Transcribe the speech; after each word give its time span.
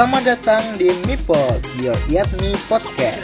Selamat 0.00 0.32
datang 0.32 0.64
di 0.80 0.88
Mipod, 1.04 1.60
Your 1.84 1.92
Yatmi 2.08 2.56
Podcast. 2.72 3.20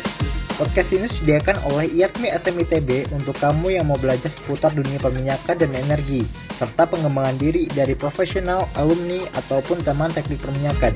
Podcast 0.60 0.92
ini 0.92 1.08
disediakan 1.08 1.56
oleh 1.72 1.88
Yatmi 1.88 2.28
SMITB 2.28 3.16
untuk 3.16 3.32
kamu 3.40 3.80
yang 3.80 3.88
mau 3.88 3.96
belajar 3.96 4.28
seputar 4.28 4.76
dunia 4.76 5.00
perminyakan 5.00 5.56
dan 5.56 5.72
energi, 5.72 6.20
serta 6.60 6.84
pengembangan 6.84 7.40
diri 7.40 7.64
dari 7.72 7.96
profesional, 7.96 8.60
alumni, 8.76 9.24
ataupun 9.40 9.80
teman 9.88 10.12
teknik 10.12 10.36
perminyakan. 10.36 10.92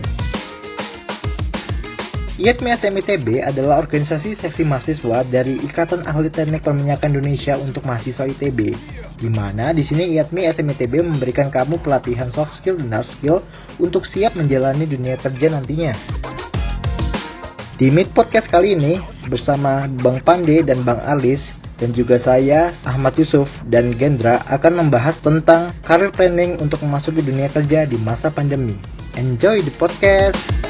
IATMI 2.41 2.73
SMITB 2.73 3.45
adalah 3.45 3.85
organisasi 3.85 4.33
seksi 4.33 4.65
mahasiswa 4.65 5.29
dari 5.29 5.61
Ikatan 5.61 6.09
Ahli 6.09 6.33
Teknik 6.33 6.65
Perminyakan 6.65 7.13
Indonesia 7.13 7.61
untuk 7.61 7.85
mahasiswa 7.85 8.25
ITB, 8.25 8.73
di 9.21 9.29
mana 9.29 9.77
di 9.77 9.85
sini 9.85 10.09
IATMI 10.17 10.49
SMITB 10.49 11.05
memberikan 11.05 11.53
kamu 11.53 11.77
pelatihan 11.85 12.33
soft 12.33 12.57
skill 12.57 12.81
dan 12.81 12.97
hard 12.97 13.13
skill 13.13 13.45
untuk 13.77 14.09
siap 14.09 14.33
menjalani 14.41 14.89
dunia 14.89 15.21
kerja 15.21 15.53
nantinya. 15.53 15.93
Di 17.77 17.93
Meet 17.93 18.09
Podcast 18.17 18.49
kali 18.49 18.73
ini, 18.73 18.97
bersama 19.29 19.85
Bang 20.01 20.25
Pande 20.25 20.65
dan 20.65 20.81
Bang 20.81 21.05
Alis, 21.05 21.45
dan 21.77 21.93
juga 21.93 22.17
saya, 22.25 22.73
Ahmad 22.89 23.21
Yusuf, 23.21 23.53
dan 23.69 23.93
Gendra 24.01 24.41
akan 24.49 24.89
membahas 24.89 25.21
tentang 25.21 25.77
career 25.85 26.09
planning 26.09 26.57
untuk 26.57 26.81
memasuki 26.89 27.21
dunia 27.21 27.53
kerja 27.53 27.85
di 27.85 28.01
masa 28.01 28.33
pandemi. 28.33 28.81
Enjoy 29.21 29.61
the 29.61 29.73
podcast! 29.77 30.70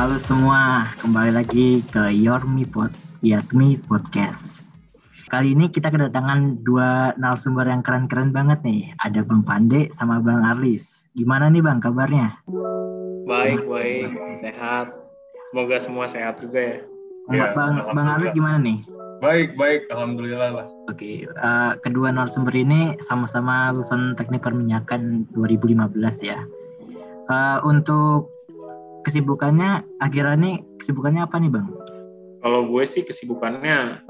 Halo 0.00 0.16
semua, 0.24 0.88
kembali 1.04 1.28
lagi 1.28 1.84
ke 1.92 2.08
Your 2.08 2.40
Me 2.48 2.64
Pod, 2.64 2.88
Yakmi 3.20 3.84
Podcast. 3.84 4.64
Kali 5.28 5.52
ini 5.52 5.68
kita 5.68 5.92
kedatangan 5.92 6.64
dua 6.64 7.12
narasumber 7.20 7.68
yang 7.68 7.84
keren-keren 7.84 8.32
banget 8.32 8.64
nih. 8.64 8.96
Ada 9.04 9.20
Bang 9.20 9.44
Pande 9.44 9.92
sama 10.00 10.16
Bang 10.24 10.40
Arlis. 10.40 11.04
Gimana 11.12 11.52
nih 11.52 11.60
Bang 11.60 11.84
kabarnya? 11.84 12.32
Baik, 13.28 13.68
baik, 13.68 14.40
sehat. 14.40 14.88
Semoga 15.52 15.76
semua 15.84 16.08
sehat 16.08 16.40
juga 16.40 16.64
ya. 16.64 16.78
Ya, 17.28 17.44
Bang, 17.52 17.84
Bang 17.92 18.08
Arlis 18.08 18.32
gimana 18.32 18.56
nih? 18.56 18.80
Baik, 19.20 19.52
baik, 19.60 19.84
alhamdulillah 19.92 20.64
lah. 20.64 20.66
Oke, 20.88 21.28
uh, 21.28 21.76
kedua 21.84 22.08
narasumber 22.08 22.56
ini 22.56 22.96
sama-sama 23.04 23.68
lulusan 23.76 24.16
teknik 24.16 24.48
perminyakan 24.48 25.28
2015 25.36 26.24
ya. 26.24 26.40
Uh, 27.28 27.60
untuk 27.68 28.39
kesibukannya 29.04 29.84
akhirnya 30.00 30.36
nih 30.36 30.54
kesibukannya 30.82 31.22
apa 31.24 31.36
nih 31.40 31.50
bang? 31.52 31.66
Kalau 32.40 32.60
gue 32.68 32.84
sih 32.88 33.04
kesibukannya 33.04 34.00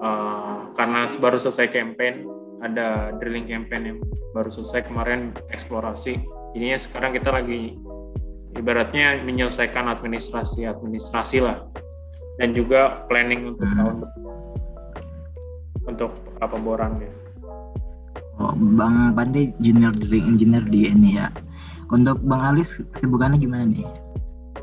uh, 0.00 0.72
karena 0.72 1.04
baru 1.20 1.36
selesai 1.36 1.68
campaign, 1.68 2.24
ada 2.64 3.12
drilling 3.20 3.46
campaign 3.46 3.82
yang 3.94 3.98
baru 4.32 4.48
selesai 4.48 4.88
kemarin 4.88 5.36
eksplorasi. 5.52 6.20
Jadinya 6.56 6.78
sekarang 6.80 7.12
kita 7.12 7.30
lagi 7.30 7.76
ibaratnya 8.56 9.20
menyelesaikan 9.22 9.92
administrasi 9.92 10.64
administrasi 10.64 11.44
lah 11.44 11.68
dan 12.40 12.56
juga 12.56 13.04
planning 13.06 13.54
untuk 13.54 13.68
hmm. 13.68 13.76
tahun 13.76 13.96
untuk 15.88 16.12
apa 16.40 16.56
borannya. 16.56 17.10
Oh, 18.38 18.54
Bang 18.54 19.18
Pandi 19.18 19.50
junior 19.58 19.90
drilling 19.90 20.38
engineer 20.38 20.64
di 20.70 20.86
ini 20.86 21.18
ya. 21.18 21.26
Untuk 21.88 22.20
Bang 22.24 22.44
Alis 22.44 22.76
kesibukannya 22.96 23.40
gimana 23.40 23.64
nih? 23.64 23.86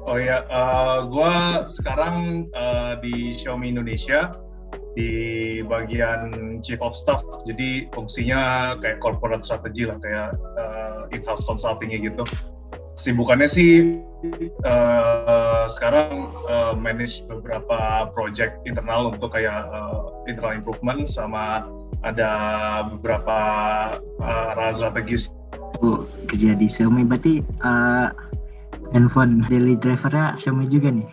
Oh 0.06 0.22
ya, 0.22 0.46
uh, 0.54 1.10
gue 1.10 1.34
sekarang 1.74 2.46
uh, 2.54 2.94
di 3.02 3.34
Xiaomi 3.34 3.74
Indonesia 3.74 4.38
di 4.94 5.60
bagian 5.66 6.62
Chief 6.62 6.78
of 6.80 6.94
Staff. 6.94 7.26
Jadi 7.50 7.90
fungsinya 7.90 8.74
kayak 8.80 9.02
corporate 9.02 9.42
strategy 9.42 9.90
lah, 9.90 9.98
kayak 9.98 10.38
uh, 10.56 11.10
in-house 11.10 11.42
consultingnya 11.50 11.98
gitu. 12.06 12.22
Kesibukannya 12.96 13.50
sih 13.50 14.00
uh, 14.64 15.66
sekarang 15.68 16.32
uh, 16.48 16.78
manage 16.78 17.26
beberapa 17.28 18.08
project 18.16 18.62
internal 18.64 19.12
untuk 19.12 19.36
kayak 19.36 19.68
uh, 19.74 20.24
internal 20.30 20.56
improvement 20.56 21.04
sama 21.10 21.68
ada 22.06 22.32
beberapa 22.96 23.40
uh, 24.22 24.72
strategis 24.72 25.34
Oh, 25.84 26.08
kerja 26.32 26.56
di 26.56 26.72
Xiaomi 26.72 27.04
berarti 27.04 27.44
uh, 27.64 28.08
handphone 28.96 29.44
daily 29.52 29.76
drivernya 29.76 30.40
Xiaomi 30.40 30.72
juga 30.72 30.92
nih. 30.92 31.08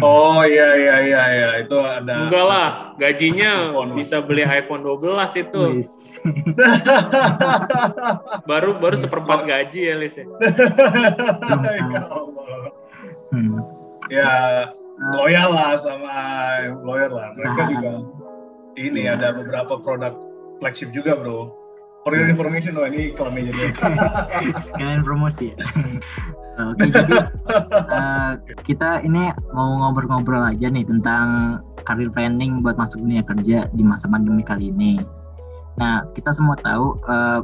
Oh 0.00 0.40
iya 0.46 0.78
iya 0.78 0.96
iya 1.04 1.22
iya 1.34 1.48
itu 1.66 1.74
ada. 1.76 2.30
Enggak 2.30 2.44
lah, 2.46 2.94
gajinya 2.96 3.74
iPhone, 3.74 3.92
bisa 3.98 4.22
beli 4.22 4.46
iPhone 4.46 4.86
12 4.86 5.42
itu. 5.42 5.60
baru 8.50 8.78
baru 8.78 8.96
seperempat 8.96 9.44
gaji 9.44 9.80
ya 9.90 9.94
Lis 9.98 10.16
ya. 10.16 10.24
hmm. 13.34 13.58
Ya 14.08 14.30
loyal 15.18 15.50
lah 15.52 15.74
sama 15.76 16.14
loyal 16.86 17.10
lah. 17.10 17.34
Mereka 17.34 17.62
juga 17.74 18.06
ini 18.78 19.10
ada 19.10 19.34
beberapa 19.34 19.82
produk 19.82 20.14
flagship 20.62 20.94
juga 20.94 21.18
bro. 21.18 21.59
For 22.00 22.16
your 22.16 22.32
information, 22.32 22.80
oh 22.80 22.88
ini 22.88 23.12
iklannya 23.12 23.52
jadi. 23.52 23.62
Sekalian 24.72 25.04
promosi 25.04 25.52
ya. 25.52 25.56
Oke, 26.60 26.92
jadi 26.92 27.16
uh, 27.88 28.32
kita 28.68 29.00
ini 29.04 29.32
mau 29.52 29.80
ngobrol-ngobrol 29.80 30.44
aja 30.44 30.68
nih 30.68 30.84
tentang 30.84 31.56
career 31.88 32.12
planning 32.12 32.60
buat 32.60 32.76
masuk 32.76 33.00
dunia 33.00 33.24
kerja 33.24 33.68
di 33.72 33.82
masa 33.84 34.08
pandemi 34.08 34.44
kali 34.44 34.68
ini. 34.68 35.00
Nah, 35.80 36.04
kita 36.12 36.36
semua 36.36 36.60
tahu 36.60 37.00
uh, 37.08 37.40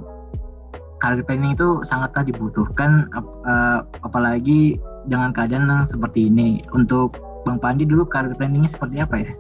career 1.01 1.25
planning 1.25 1.57
itu 1.57 1.81
sangatlah 1.89 2.25
dibutuhkan, 2.29 3.09
uh, 3.45 3.85
apalagi 4.05 4.77
dengan 5.09 5.33
keadaan 5.33 5.69
yang 5.69 5.89
seperti 5.89 6.29
ini. 6.29 6.61
Untuk 6.73 7.17
Bang 7.45 7.61
Pandi 7.61 7.89
dulu 7.89 8.05
career 8.09 8.37
planningnya 8.37 8.73
seperti 8.73 9.01
apa 9.01 9.17
ya? 9.21 9.33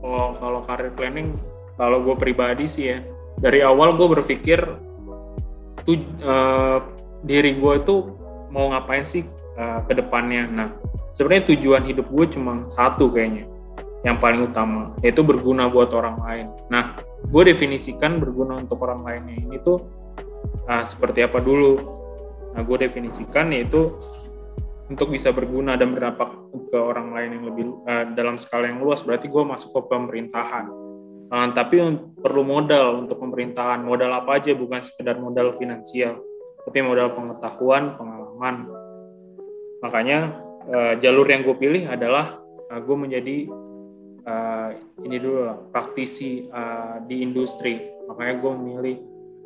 Oh, 0.00 0.36
kalau 0.40 0.60
career 0.64 0.92
planning, 0.92 1.36
kalau 1.80 2.04
gue 2.04 2.16
pribadi 2.20 2.68
sih 2.68 2.84
ya, 2.92 3.00
dari 3.40 3.64
awal 3.64 3.96
gue 3.96 4.20
berpikir 4.20 4.60
tuh 5.88 5.96
uh, 6.22 6.78
diri 7.24 7.56
gue 7.56 7.72
itu 7.80 7.94
mau 8.52 8.68
ngapain 8.72 9.08
sih 9.08 9.24
uh, 9.56 9.80
ke 9.88 9.96
depannya. 9.96 10.44
Nah, 10.48 10.68
sebenarnya 11.16 11.56
tujuan 11.56 11.88
hidup 11.88 12.06
gue 12.12 12.26
cuma 12.36 12.68
satu 12.68 13.08
kayaknya, 13.08 13.48
yang 14.04 14.20
paling 14.20 14.44
utama, 14.44 14.92
yaitu 15.00 15.24
berguna 15.24 15.72
buat 15.72 15.88
orang 15.96 16.20
lain. 16.20 16.46
Nah, 16.68 17.00
gue 17.28 17.42
definisikan 17.48 18.20
berguna 18.20 18.60
untuk 18.60 18.84
orang 18.84 19.04
lainnya 19.04 19.36
ini 19.40 19.56
tuh 19.64 19.80
uh, 20.68 20.84
seperti 20.84 21.24
apa 21.24 21.40
dulu. 21.40 21.80
Nah, 22.52 22.60
gue 22.60 22.76
definisikan 22.84 23.56
yaitu 23.56 23.96
untuk 24.90 25.14
bisa 25.14 25.30
berguna 25.30 25.78
dan 25.78 25.94
berdampak 25.94 26.34
ke 26.68 26.74
orang 26.74 27.14
lain 27.14 27.40
yang 27.40 27.44
lebih 27.46 27.64
uh, 27.86 28.04
dalam 28.12 28.36
skala 28.36 28.68
yang 28.68 28.82
luas, 28.82 29.06
berarti 29.06 29.30
gue 29.30 29.42
masuk 29.46 29.70
ke 29.70 29.80
pemerintahan 29.86 30.89
Uh, 31.30 31.54
tapi 31.54 31.78
perlu 32.18 32.42
modal 32.42 33.06
untuk 33.06 33.22
pemerintahan. 33.22 33.86
Modal 33.86 34.10
apa 34.10 34.42
aja, 34.42 34.50
bukan 34.50 34.82
sekedar 34.82 35.14
modal 35.14 35.54
finansial, 35.54 36.18
tapi 36.66 36.82
modal 36.82 37.14
pengetahuan, 37.14 37.94
pengalaman. 37.94 38.66
Makanya 39.78 40.42
uh, 40.66 40.94
jalur 40.98 41.30
yang 41.30 41.46
gue 41.46 41.54
pilih 41.54 41.86
adalah 41.86 42.42
uh, 42.74 42.82
gue 42.82 42.96
menjadi 42.98 43.46
uh, 44.26 44.74
ini 45.06 45.16
dulu 45.22 45.38
lah, 45.46 45.58
praktisi 45.70 46.50
uh, 46.50 46.98
di 47.06 47.22
industri. 47.22 47.78
Makanya 48.10 48.34
gue 48.42 48.52
memilih 48.58 48.96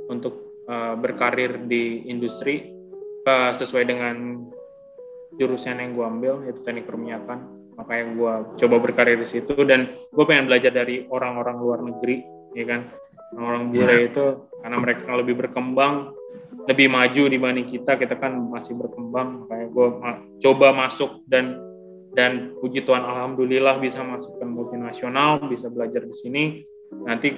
untuk 0.09 0.65
uh, 0.65 0.97
berkarir 0.97 1.69
di 1.69 2.09
industri 2.09 2.65
uh, 3.29 3.53
sesuai 3.53 3.85
dengan 3.85 4.41
jurusan 5.37 5.85
yang 5.85 5.93
gue 5.93 6.07
ambil, 6.09 6.35
yaitu 6.49 6.65
teknik 6.65 6.89
perminyakan 6.89 7.54
makanya 7.75 8.05
gue 8.15 8.33
coba 8.65 8.77
berkarir 8.79 9.19
di 9.19 9.29
situ 9.29 9.55
dan 9.67 9.91
gue 10.11 10.25
pengen 10.25 10.47
belajar 10.51 10.71
dari 10.71 11.07
orang-orang 11.11 11.57
luar 11.59 11.79
negeri 11.83 12.23
ya 12.55 12.65
kan? 12.67 12.87
Orang-orang 13.35 13.65
bule 13.75 13.95
yeah. 13.95 14.09
itu 14.09 14.25
karena 14.63 14.77
mereka 14.79 15.11
lebih 15.19 15.35
berkembang 15.35 16.15
lebih 16.65 16.89
maju 16.89 17.23
dibanding 17.29 17.67
kita 17.69 17.97
kita 18.01 18.17
kan 18.17 18.33
masih 18.49 18.77
berkembang. 18.77 19.45
Makanya 19.45 19.67
gue 19.69 19.87
ma 20.01 20.11
coba 20.41 20.73
masuk 20.73 21.25
dan 21.29 21.61
dan 22.15 22.55
puji 22.63 22.87
Tuhan 22.87 23.03
alhamdulillah 23.03 23.83
bisa 23.83 24.01
masuk 24.01 24.39
ke 24.39 24.45
multinasional 24.47 25.45
bisa 25.51 25.69
belajar 25.69 26.07
di 26.07 26.15
sini. 26.15 26.45
Nanti 27.05 27.35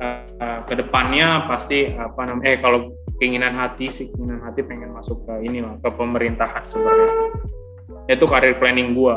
uh, 0.00 0.24
uh, 0.38 0.60
ke 0.64 0.74
depannya 0.78 1.50
pasti 1.50 1.92
apa 1.92 2.30
namanya 2.30 2.46
eh 2.46 2.58
kalau 2.62 2.94
keinginan 3.20 3.52
hati 3.58 3.92
sih 3.92 4.06
keinginan 4.14 4.40
hati 4.46 4.64
pengen 4.64 4.94
masuk 4.96 5.28
ke 5.28 5.44
ini 5.44 5.60
lah 5.60 5.76
ke 5.82 5.90
pemerintahan 5.92 6.64
sebenarnya. 6.64 7.36
Itu 8.08 8.24
karir 8.26 8.56
planning 8.56 8.96
gue 8.96 9.14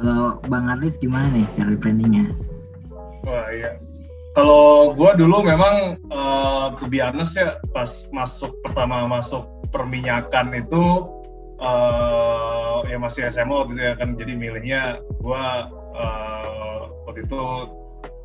kalau 0.00 0.38
Bang 0.46 0.68
Arlis 0.68 0.96
gimana 1.00 1.32
nih 1.32 1.46
cara 1.56 1.74
planningnya? 1.80 2.24
Wah 3.24 3.48
iya. 3.50 3.80
Kalau 4.36 4.92
gue 4.92 5.10
dulu 5.16 5.40
memang 5.40 5.96
uh, 6.12 6.76
be 6.92 7.00
honest 7.00 7.40
ya 7.40 7.56
pas 7.72 7.88
masuk 8.12 8.52
pertama 8.60 9.08
masuk 9.08 9.48
perminyakan 9.72 10.52
itu 10.52 11.08
uh, 11.60 12.84
ya 12.84 13.00
masih 13.00 13.28
SMA 13.32 13.72
gitu 13.72 13.80
ya 13.80 13.94
kan 13.96 14.12
jadi 14.14 14.32
milihnya 14.36 14.82
gue 15.00 15.44
uh, 15.96 16.80
waktu 17.08 17.24
itu 17.24 17.42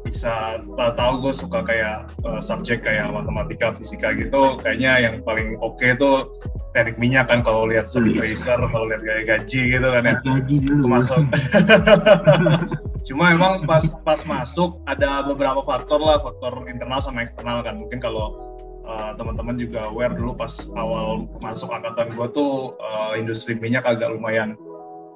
bisa 0.02 0.60
tahu 0.76 1.14
gue 1.30 1.34
suka 1.34 1.62
kayak 1.62 2.10
uh, 2.26 2.42
subjek 2.42 2.82
kayak 2.82 3.14
matematika 3.14 3.72
fisika 3.78 4.12
gitu 4.18 4.58
kayaknya 4.60 4.98
yang 4.98 5.16
paling 5.22 5.56
oke 5.62 5.78
okay 5.78 5.94
tuh 5.96 6.28
teknik 6.72 6.98
minyak 6.98 7.28
kan 7.28 7.44
kalau 7.44 7.68
lihat 7.68 7.92
Subi 7.92 8.16
Racer 8.16 8.56
kalau 8.72 8.88
lihat 8.88 9.04
gaya 9.04 9.24
gaji 9.28 9.62
gitu 9.76 9.88
kan 9.88 10.04
ya. 10.08 10.16
Gaji 10.24 10.56
dulu. 10.64 10.84
Masuk. 10.88 11.24
Cuma 13.08 13.34
emang 13.34 13.68
pas 13.68 13.84
pas 14.08 14.22
masuk 14.24 14.80
ada 14.88 15.26
beberapa 15.26 15.66
faktor 15.66 16.00
lah 16.00 16.22
faktor 16.24 16.64
internal 16.72 17.04
sama 17.04 17.28
eksternal 17.28 17.60
kan. 17.66 17.76
Mungkin 17.82 18.00
kalau 18.00 18.38
uh, 18.88 19.12
teman-teman 19.20 19.60
juga 19.60 19.92
aware 19.92 20.16
dulu 20.16 20.38
pas 20.38 20.52
awal 20.80 21.28
masuk 21.44 21.68
angkatan 21.68 22.16
gue 22.16 22.28
tuh 22.32 22.78
uh, 22.80 23.14
industri 23.20 23.60
minyak 23.60 23.84
agak 23.84 24.16
lumayan 24.16 24.56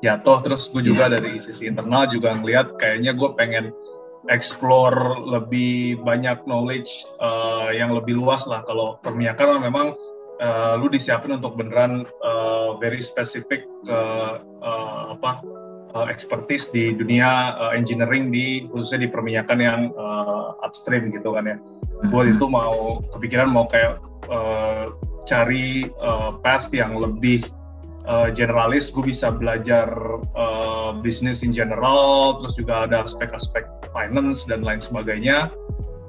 jatuh. 0.04 0.44
Terus 0.44 0.68
gue 0.76 0.84
juga 0.84 1.08
yeah. 1.08 1.20
dari 1.20 1.40
sisi 1.40 1.72
internal 1.72 2.10
juga 2.12 2.36
ngelihat 2.36 2.76
kayaknya 2.82 3.16
gue 3.16 3.30
pengen 3.40 3.72
explore 4.26 5.22
lebih 5.22 6.02
banyak 6.02 6.42
knowledge 6.50 6.90
uh, 7.22 7.70
yang 7.72 7.94
lebih 7.94 8.18
luas 8.18 8.44
lah. 8.50 8.66
Kalau 8.66 8.98
perminyakan 9.06 9.62
memang 9.62 9.94
uh, 10.42 10.76
lu 10.80 10.88
disiapin 10.92 11.38
untuk 11.38 11.56
beneran 11.60 12.08
uh, 12.24 12.76
very 12.80 13.00
specific 13.00 13.68
ke 13.86 14.00
uh, 14.64 15.04
apa 15.16 15.44
uh, 15.96 16.08
expertise 16.12 16.70
di 16.70 16.92
dunia 16.92 17.56
uh, 17.56 17.72
engineering 17.72 18.30
di 18.30 18.68
khususnya 18.70 19.08
di 19.08 19.10
perminyakan 19.10 19.60
yang 19.60 19.82
uh, 19.96 20.56
upstream 20.64 21.12
gitu 21.14 21.36
kan 21.36 21.48
ya. 21.48 21.58
Buat 22.12 22.36
itu 22.36 22.46
mau 22.52 23.00
kepikiran 23.16 23.50
mau 23.50 23.66
kayak 23.72 24.04
uh, 24.28 24.92
cari 25.26 25.90
uh, 26.04 26.38
path 26.44 26.70
yang 26.76 27.00
lebih 27.00 27.48
uh, 28.06 28.30
generalis, 28.30 28.94
gue 28.94 29.02
bisa 29.02 29.34
belajar 29.34 29.90
uh, 30.38 30.94
bisnis 31.02 31.42
in 31.42 31.52
general, 31.52 32.38
terus 32.38 32.54
juga 32.60 32.86
ada 32.86 33.04
aspek-aspek 33.04 33.66
finance 33.96 34.46
dan 34.46 34.62
lain 34.62 34.80
sebagainya. 34.80 35.50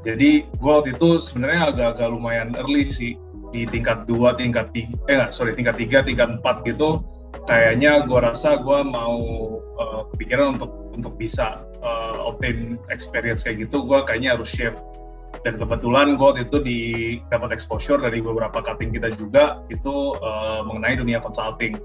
Jadi 0.06 0.46
gue 0.46 0.70
waktu 0.70 0.94
itu 0.94 1.18
sebenarnya 1.18 1.74
agak-agak 1.74 2.08
lumayan 2.14 2.54
early 2.54 2.86
sih 2.86 3.18
di 3.56 3.62
tingkat 3.64 4.04
dua, 4.04 4.36
tingkat 4.36 4.68
tiga, 4.76 4.92
eh 5.08 5.16
enggak, 5.16 5.32
sorry 5.32 5.56
tingkat 5.56 5.80
tiga, 5.80 6.04
tingkat 6.04 6.28
empat 6.36 6.60
gitu. 6.68 7.00
Kayaknya 7.48 8.04
gue 8.04 8.20
rasa 8.20 8.60
gue 8.60 8.78
mau 8.84 9.16
uh, 9.80 10.02
kepikiran 10.12 10.60
untuk 10.60 10.72
untuk 10.92 11.16
bisa 11.16 11.64
uh, 11.80 12.20
obtain 12.28 12.76
experience 12.92 13.40
kayak 13.40 13.64
gitu, 13.64 13.80
gue 13.88 13.98
kayaknya 14.04 14.36
harus 14.36 14.52
shift 14.52 14.76
dan 15.44 15.60
kebetulan 15.60 16.16
gue 16.16 16.26
waktu 16.26 16.42
itu 16.48 16.58
di 16.62 16.80
dapat 17.28 17.52
exposure 17.52 18.00
dari 18.00 18.18
beberapa 18.18 18.62
cutting 18.62 18.94
kita 18.94 19.12
juga 19.14 19.60
itu 19.68 20.16
uh, 20.18 20.64
mengenai 20.64 20.96
dunia 20.96 21.20
consulting 21.20 21.76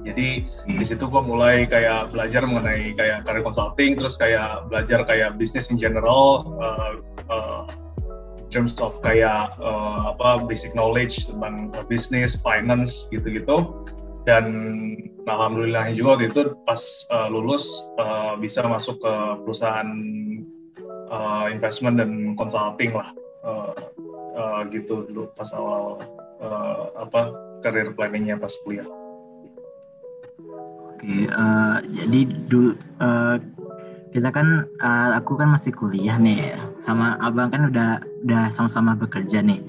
jadi 0.00 0.48
hmm. 0.64 0.80
di 0.80 0.84
situ 0.86 1.04
gue 1.06 1.22
mulai 1.22 1.68
kayak 1.68 2.12
belajar 2.14 2.42
mengenai 2.48 2.96
kayak 2.96 3.26
karir 3.28 3.44
consulting 3.44 4.00
terus 4.00 4.16
kayak 4.16 4.64
belajar 4.72 5.04
kayak 5.04 5.36
bisnis 5.36 5.68
in 5.68 5.76
general 5.76 6.56
uh, 6.56 6.92
uh, 7.28 7.62
terms 8.50 8.76
of 8.82 8.98
kayak 9.00 9.54
uh, 9.62 10.12
apa 10.12 10.44
basic 10.44 10.74
knowledge 10.74 11.30
tentang 11.30 11.70
bisnis 11.86 12.34
finance 12.42 13.06
gitu-gitu 13.14 13.86
dan 14.28 14.44
alhamdulillah 15.24 15.94
juga 15.96 16.18
waktu 16.18 16.26
itu 16.34 16.42
pas 16.68 16.82
uh, 17.14 17.30
lulus 17.30 17.64
uh, 17.96 18.36
bisa 18.36 18.60
masuk 18.66 19.00
ke 19.00 19.14
perusahaan 19.46 19.90
uh, 21.08 21.46
investment 21.48 21.96
dan 21.96 22.36
consulting 22.36 22.92
lah 22.92 23.14
uh, 23.46 23.72
uh, 24.36 24.60
gitu 24.68 25.08
dulu 25.08 25.32
pas 25.38 25.48
awal 25.56 26.04
uh, 26.42 26.92
apa 27.00 27.32
karir 27.60 27.92
planningnya 27.92 28.40
pas 28.40 28.52
kuliah. 28.64 28.88
Oke, 31.00 31.28
uh, 31.32 31.80
jadi 31.84 32.20
dulu 32.48 32.76
uh, 33.00 33.36
kita 34.10 34.28
kan 34.34 34.66
uh, 34.82 35.10
aku 35.18 35.38
kan 35.38 35.54
masih 35.54 35.70
kuliah 35.74 36.18
nih 36.18 36.58
sama 36.86 37.14
abang 37.22 37.50
kan 37.50 37.70
udah 37.70 38.02
udah 38.26 38.50
sama-sama 38.54 38.98
bekerja 38.98 39.42
nih. 39.42 39.62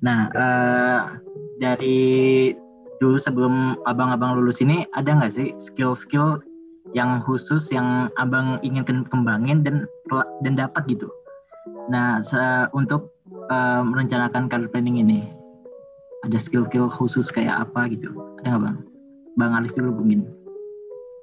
Nah 0.00 0.30
uh, 0.32 1.00
dari 1.58 2.52
dulu 3.00 3.16
sebelum 3.16 3.80
abang-abang 3.88 4.36
lulus 4.36 4.60
ini 4.60 4.84
ada 4.92 5.16
nggak 5.16 5.32
sih 5.32 5.50
skill-skill 5.58 6.44
yang 6.92 7.22
khusus 7.24 7.68
yang 7.70 8.10
abang 8.18 8.58
ingin 8.66 8.84
kembangin 9.08 9.62
dan 9.62 9.86
dan 10.42 10.54
dapat 10.58 10.84
gitu. 10.90 11.08
Nah, 11.90 12.22
untuk 12.74 13.10
uh, 13.50 13.82
merencanakan 13.82 14.46
career 14.46 14.70
planning 14.70 15.02
ini 15.02 15.20
ada 16.26 16.36
skill-skill 16.36 16.90
khusus 16.90 17.30
kayak 17.32 17.68
apa 17.68 17.90
gitu? 17.90 18.10
Ada 18.42 18.56
nggak 18.56 18.62
bang? 18.62 18.76
Bang 19.38 19.52
Alis 19.56 19.72
dulu 19.74 20.02
mungkin. 20.02 20.26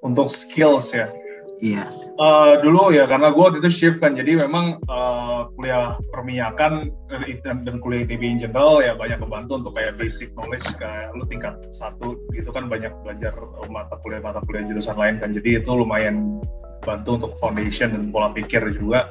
Untuk 0.02 0.32
skills 0.32 0.96
ya. 0.96 1.12
Yes. 1.58 1.98
Uh, 2.22 2.62
dulu 2.62 2.94
ya 2.94 3.10
karena 3.10 3.34
gue 3.34 3.42
waktu 3.42 3.60
itu 3.66 3.72
shift 3.74 3.98
kan 3.98 4.14
jadi 4.14 4.46
memang 4.46 4.78
uh, 4.86 5.50
kuliah 5.58 5.98
perminyakan 6.14 6.94
dan, 7.42 7.66
dan 7.66 7.76
kuliah 7.82 8.06
ITB 8.06 8.22
in 8.22 8.38
general 8.38 8.78
ya 8.78 8.94
banyak 8.94 9.18
membantu 9.18 9.58
untuk 9.58 9.74
kayak 9.74 9.98
basic 9.98 10.30
knowledge 10.38 10.70
kayak 10.78 11.10
lu 11.18 11.26
tingkat 11.26 11.58
satu 11.74 12.14
gitu 12.30 12.54
kan 12.54 12.70
banyak 12.70 12.94
belajar 13.02 13.34
mata 13.74 13.98
kuliah 14.06 14.22
mata 14.22 14.38
kuliah 14.46 14.70
jurusan 14.70 15.02
lain 15.02 15.18
kan 15.18 15.34
jadi 15.34 15.66
itu 15.66 15.72
lumayan 15.74 16.38
bantu 16.86 17.18
untuk 17.18 17.32
foundation 17.42 17.90
dan 17.90 18.14
pola 18.14 18.30
pikir 18.38 18.62
juga. 18.78 19.10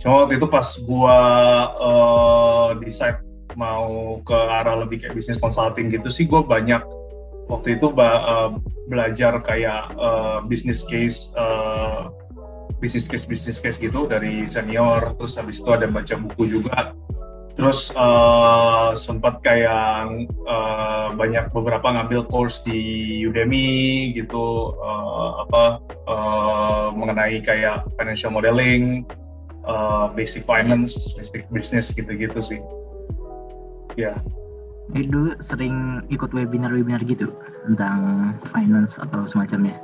Cuma 0.00 0.24
waktu 0.24 0.40
itu 0.40 0.48
pas 0.48 0.64
gue 0.64 1.18
uh, 1.84 2.68
decide 2.80 3.20
mau 3.54 4.18
ke 4.24 4.34
arah 4.34 4.82
lebih 4.82 5.04
kayak 5.04 5.14
bisnis 5.14 5.38
consulting 5.38 5.92
gitu 5.92 6.10
sih 6.10 6.26
gue 6.26 6.42
banyak 6.42 6.82
waktu 7.46 7.78
itu 7.78 7.92
uh, 7.94 8.56
belajar 8.88 9.40
kayak 9.40 9.92
uh, 9.96 10.44
business 10.44 10.84
case 10.84 11.32
uh, 11.36 12.12
business 12.84 13.08
case 13.08 13.24
business 13.24 13.60
case 13.60 13.80
gitu 13.80 14.04
dari 14.04 14.44
senior 14.44 15.16
terus 15.16 15.40
habis 15.40 15.60
itu 15.60 15.70
ada 15.72 15.88
baca 15.88 16.14
buku 16.20 16.60
juga. 16.60 16.92
Terus 17.54 17.94
uh, 17.94 18.98
sempat 18.98 19.38
kayak 19.46 20.26
uh, 20.42 21.14
banyak 21.14 21.54
beberapa 21.54 21.86
ngambil 21.86 22.26
course 22.26 22.58
di 22.66 23.22
Udemy 23.22 24.10
gitu 24.10 24.74
uh, 24.74 25.46
apa 25.46 25.78
uh, 26.10 26.90
mengenai 26.90 27.38
kayak 27.46 27.86
financial 27.94 28.34
modeling 28.34 29.06
uh, 29.70 30.10
basic 30.10 30.42
finance 30.42 31.14
basic 31.14 31.46
business 31.54 31.94
gitu-gitu 31.94 32.42
sih. 32.42 32.58
Ya. 33.94 34.18
Yeah. 34.90 35.06
Dulu 35.06 35.38
sering 35.38 36.02
ikut 36.10 36.34
webinar-webinar 36.34 37.06
gitu 37.06 37.30
tentang 37.64 37.98
finance 38.52 39.00
atau 39.00 39.24
semacamnya. 39.24 39.80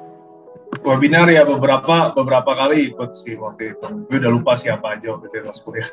Webinar 0.86 1.26
ya 1.26 1.42
beberapa 1.42 2.14
beberapa 2.14 2.54
kali 2.54 2.94
ikut 2.94 3.10
sih 3.10 3.34
waktu 3.34 3.74
itu. 3.74 3.86
Gue 4.06 4.22
udah 4.22 4.30
lupa 4.30 4.54
siapa 4.54 4.94
aja 4.94 5.18
waktu 5.18 5.26
itu 5.32 5.42
pas 5.42 5.58
kuliah. 5.58 5.90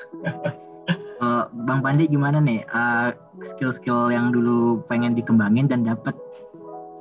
uh, 1.23 1.49
Bang 1.67 1.81
Pandi 1.81 2.05
gimana 2.05 2.37
nih 2.37 2.61
uh, 2.69 3.09
skill-skill 3.55 4.13
yang 4.13 4.29
dulu 4.29 4.85
pengen 4.85 5.17
dikembangin 5.17 5.65
dan 5.65 5.81
dapat 5.81 6.13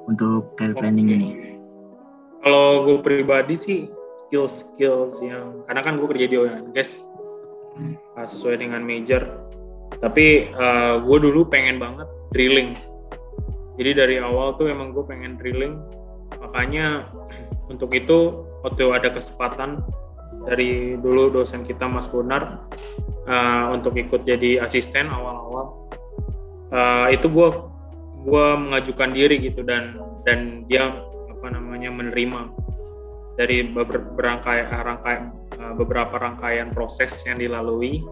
untuk 0.08 0.56
career 0.56 0.72
planning 0.72 1.12
okay. 1.12 1.16
ini? 1.20 1.30
Kalau 2.40 2.86
gue 2.88 2.98
pribadi 3.04 3.54
sih 3.58 3.80
skill-skill 4.26 5.12
yang 5.22 5.62
karena 5.68 5.80
kan 5.84 6.00
gue 6.00 6.08
kerja 6.08 6.26
di 6.26 6.36
oil 6.40 6.64
guys 6.74 7.04
uh, 8.16 8.26
sesuai 8.26 8.58
dengan 8.58 8.82
major 8.82 9.22
tapi 10.02 10.50
uh, 10.50 10.98
gue 10.98 11.18
dulu 11.22 11.46
pengen 11.46 11.78
banget 11.78 12.08
drilling 12.34 12.74
jadi 13.76 13.90
dari 13.92 14.16
awal 14.16 14.56
tuh 14.56 14.72
emang 14.72 14.96
gue 14.96 15.04
pengen 15.04 15.36
drilling. 15.36 15.76
Makanya 16.40 17.12
untuk 17.72 17.92
itu 17.92 18.48
waktu 18.64 18.84
ada 18.90 19.12
kesempatan 19.12 19.84
dari 20.46 20.96
dulu 20.98 21.30
dosen 21.30 21.62
kita 21.66 21.86
Mas 21.90 22.08
Bonar 22.08 22.66
uh, 23.26 23.66
untuk 23.74 23.98
ikut 23.98 24.22
jadi 24.22 24.62
asisten 24.62 25.10
awal-awal 25.10 25.90
uh, 26.70 27.06
itu 27.10 27.26
gue 27.26 27.48
gue 28.26 28.46
mengajukan 28.58 29.10
diri 29.14 29.38
gitu 29.42 29.66
dan 29.66 29.98
dan 30.26 30.66
dia 30.70 30.90
apa 31.30 31.46
namanya 31.50 31.90
menerima 31.94 32.50
dari 33.38 33.70
beberapa 33.70 34.18
rangkaian 34.18 35.30
beberapa 35.76 36.14
rangkaian 36.16 36.72
proses 36.74 37.12
yang 37.26 37.38
dilalui 37.38 38.02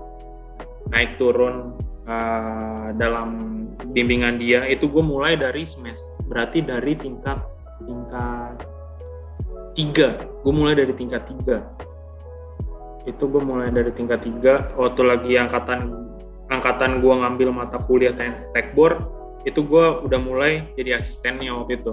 naik 0.93 1.17
turun 1.19 1.75
uh, 2.07 2.93
dalam 2.95 3.54
bimbingan 3.91 4.39
dia 4.39 4.67
itu 4.71 4.87
gue 4.87 5.03
mulai 5.03 5.35
dari 5.35 5.67
semester 5.67 6.15
berarti 6.29 6.63
dari 6.65 6.95
tingkat 6.95 7.39
tingkat 7.83 8.57
tiga. 9.75 10.09
Gue 10.47 10.55
mulai 10.55 10.75
dari 10.79 10.95
tingkat 10.95 11.27
tiga. 11.27 11.67
Itu 13.05 13.29
gue 13.29 13.43
mulai 13.43 13.69
dari 13.75 13.91
tingkat 13.93 14.25
tiga. 14.25 14.73
Waktu 14.79 15.03
lagi 15.05 15.33
angkatan 15.37 15.93
angkatan 16.49 17.03
gue 17.03 17.15
ngambil 17.15 17.49
mata 17.53 17.81
kuliah 17.83 18.15
tekbor 18.55 19.11
itu 19.45 19.61
gue 19.61 19.87
udah 20.09 20.21
mulai 20.23 20.65
jadi 20.79 21.03
asistennya 21.03 21.53
waktu 21.53 21.83
itu. 21.83 21.93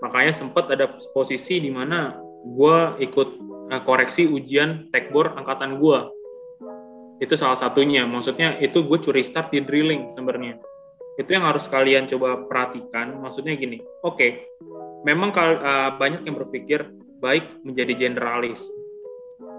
Makanya 0.00 0.32
sempat 0.32 0.68
ada 0.72 0.88
posisi 1.12 1.60
di 1.60 1.68
mana 1.72 2.16
gue 2.44 2.76
ikut 3.08 3.28
uh, 3.72 3.82
koreksi 3.84 4.28
ujian 4.28 4.92
tekbor 4.92 5.32
angkatan 5.32 5.80
gue 5.80 5.98
itu 7.24 7.34
salah 7.40 7.56
satunya. 7.56 8.04
Maksudnya 8.04 8.60
itu 8.60 8.84
gue 8.84 8.98
curi 9.00 9.24
start 9.24 9.48
di 9.48 9.64
drilling 9.64 10.12
sebenarnya. 10.12 10.60
Itu 11.16 11.32
yang 11.32 11.48
harus 11.48 11.64
kalian 11.64 12.04
coba 12.04 12.44
perhatikan. 12.44 13.16
Maksudnya 13.24 13.56
gini 13.56 13.80
oke 14.04 14.20
okay, 14.20 14.30
memang 15.08 15.32
uh, 15.32 15.96
banyak 15.96 16.28
yang 16.28 16.36
berpikir 16.36 16.84
baik 17.24 17.48
menjadi 17.64 17.96
generalis. 17.96 18.68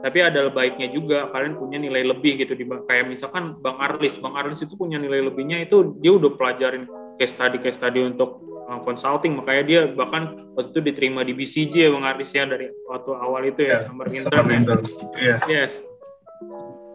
Tapi 0.05 0.21
ada 0.21 0.53
baiknya 0.53 0.93
juga 0.93 1.33
kalian 1.33 1.57
punya 1.57 1.81
nilai 1.81 2.05
lebih 2.05 2.37
gitu 2.37 2.53
di 2.53 2.61
kayak 2.85 3.09
misalkan 3.09 3.57
Bang 3.57 3.81
Arlis. 3.81 4.21
Bang 4.21 4.37
Arlis 4.37 4.61
itu 4.61 4.77
punya 4.77 5.01
nilai 5.01 5.25
lebihnya 5.25 5.65
itu 5.65 5.97
dia 5.97 6.13
udah 6.13 6.29
pelajarin 6.37 6.85
case 7.17 7.33
study 7.33 7.57
case 7.57 7.81
study 7.81 8.05
untuk 8.05 8.37
uh, 8.69 8.77
consulting. 8.85 9.33
Makanya 9.33 9.63
dia 9.65 9.81
bahkan 9.89 10.45
waktu 10.53 10.69
itu 10.77 10.81
diterima 10.93 11.25
di 11.25 11.33
BCG 11.33 11.73
ya 11.73 11.89
Bang 11.89 12.05
Arlis 12.05 12.29
ya 12.29 12.45
dari 12.45 12.69
waktu 12.85 13.11
awal 13.17 13.49
itu 13.49 13.65
ya 13.65 13.79
yeah, 13.79 13.81
summer 13.81 14.07
intern. 14.13 14.45
yeah. 15.17 15.39
yes 15.49 15.81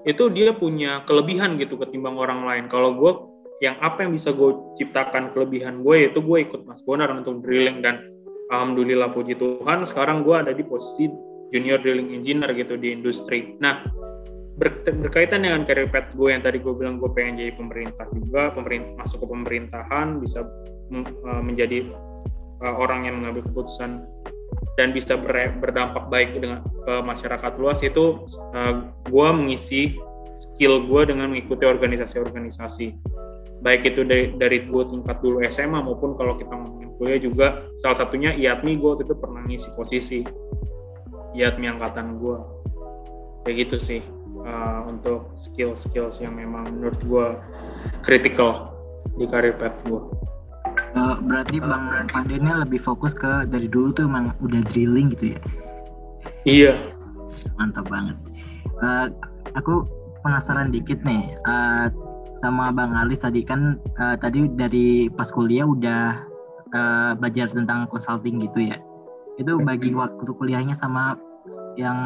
itu 0.09 0.33
dia 0.33 0.57
punya 0.57 1.05
kelebihan 1.05 1.61
gitu 1.61 1.77
ketimbang 1.77 2.17
orang 2.17 2.45
lain 2.45 2.65
kalau 2.73 2.97
gue 2.97 3.13
yang 3.61 3.77
apa 3.85 4.09
yang 4.09 4.17
bisa 4.17 4.33
gue 4.33 4.57
ciptakan 4.81 5.37
kelebihan 5.37 5.85
gue 5.85 6.09
yaitu 6.09 6.25
gue 6.25 6.39
ikut 6.41 6.65
Mas 6.65 6.81
Bonar 6.81 7.13
untuk 7.13 7.45
drilling 7.45 7.85
dan 7.85 8.01
alhamdulillah 8.49 9.13
puji 9.13 9.37
Tuhan 9.37 9.85
sekarang 9.85 10.25
gue 10.25 10.33
ada 10.33 10.53
di 10.57 10.65
posisi 10.65 11.13
junior 11.53 11.79
drilling 11.83 12.15
engineer 12.15 12.51
gitu 12.57 12.79
di 12.79 12.95
industri. 12.95 13.59
Nah, 13.61 13.85
ber 14.57 14.81
berkaitan 14.87 15.45
dengan 15.45 15.67
career 15.69 15.91
path 15.91 16.15
gue 16.15 16.29
yang 16.31 16.41
tadi 16.41 16.63
gue 16.63 16.73
bilang 16.73 16.97
gue 16.97 17.11
pengen 17.13 17.43
jadi 17.43 17.53
pemerintah 17.59 18.07
juga, 18.15 18.55
pemerintah 18.55 18.93
masuk 19.05 19.19
ke 19.23 19.27
pemerintahan 19.29 20.09
bisa 20.23 20.41
uh, 20.47 21.43
menjadi 21.43 21.91
uh, 22.65 22.75
orang 22.81 23.05
yang 23.05 23.21
mengambil 23.21 23.45
keputusan 23.51 24.05
dan 24.79 24.97
bisa 24.97 25.19
ber 25.19 25.55
berdampak 25.61 26.09
baik 26.09 26.39
dengan 26.39 26.65
ke 26.65 26.95
masyarakat 27.05 27.53
luas 27.61 27.81
itu 27.85 28.25
uh, 28.57 28.75
gue 29.07 29.29
mengisi 29.35 29.97
skill 30.39 30.89
gue 30.89 31.13
dengan 31.13 31.29
mengikuti 31.31 31.69
organisasi-organisasi 31.69 32.97
baik 33.61 33.93
itu 33.93 34.03
dari 34.09 34.33
dari 34.41 34.65
gue 34.65 34.83
tingkat 34.89 35.21
dulu 35.21 35.45
SMA 35.53 35.85
maupun 35.85 36.17
kalau 36.17 36.41
kita 36.41 36.49
ngomongin 36.49 36.91
kuliah 36.97 37.21
juga 37.21 37.47
salah 37.81 38.01
satunya 38.01 38.33
IATMI 38.33 38.73
gue 38.81 38.89
waktu 38.89 39.05
itu 39.05 39.17
pernah 39.21 39.45
ngisi 39.45 39.69
posisi 39.77 40.21
IATMI 41.37 41.77
angkatan 41.77 42.17
gue 42.17 42.37
kayak 43.45 43.57
gitu 43.69 43.77
sih 43.77 44.01
uh, 44.45 44.89
untuk 44.89 45.37
skill-skills 45.37 46.21
yang 46.25 46.37
memang 46.37 46.73
menurut 46.73 47.01
gue 47.05 47.27
critical 48.05 48.73
di 49.17 49.25
karir 49.29 49.57
path 49.57 49.77
gue. 49.85 50.03
Uh, 50.91 51.23
berarti 51.23 51.63
Bang 51.63 51.87
Pandennya 52.11 52.67
lebih 52.67 52.83
fokus 52.83 53.15
ke 53.15 53.47
dari 53.47 53.71
dulu 53.71 53.95
tuh 53.95 54.11
emang 54.11 54.35
udah 54.43 54.63
drilling 54.75 55.15
gitu 55.15 55.37
ya? 55.37 55.41
Iya. 56.45 56.73
Mantap 57.57 57.87
banget. 57.87 58.17
Uh, 58.83 59.07
aku 59.55 59.87
penasaran 60.27 60.75
dikit 60.75 60.99
nih 61.07 61.31
uh, 61.47 61.87
sama 62.43 62.75
Bang 62.75 62.97
Alis 62.97 63.23
tadi 63.23 63.47
kan 63.47 63.79
uh, 64.03 64.17
tadi 64.19 64.51
dari 64.59 65.07
pas 65.13 65.31
kuliah 65.31 65.69
udah 65.69 66.19
uh, 66.75 67.13
belajar 67.17 67.55
tentang 67.55 67.87
consulting 67.89 68.43
gitu 68.43 68.73
ya? 68.73 68.81
itu 69.41 69.57
bagi 69.65 69.97
waktu 69.97 70.31
kuliahnya 70.37 70.77
sama 70.77 71.17
yang 71.81 71.97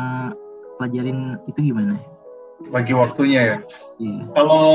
pelajarin 0.79 1.35
itu 1.51 1.75
gimana? 1.75 1.99
Bagi 2.73 2.97
waktunya 2.97 3.41
ya. 3.41 3.59
Yeah. 4.01 4.25
Kalau 4.33 4.67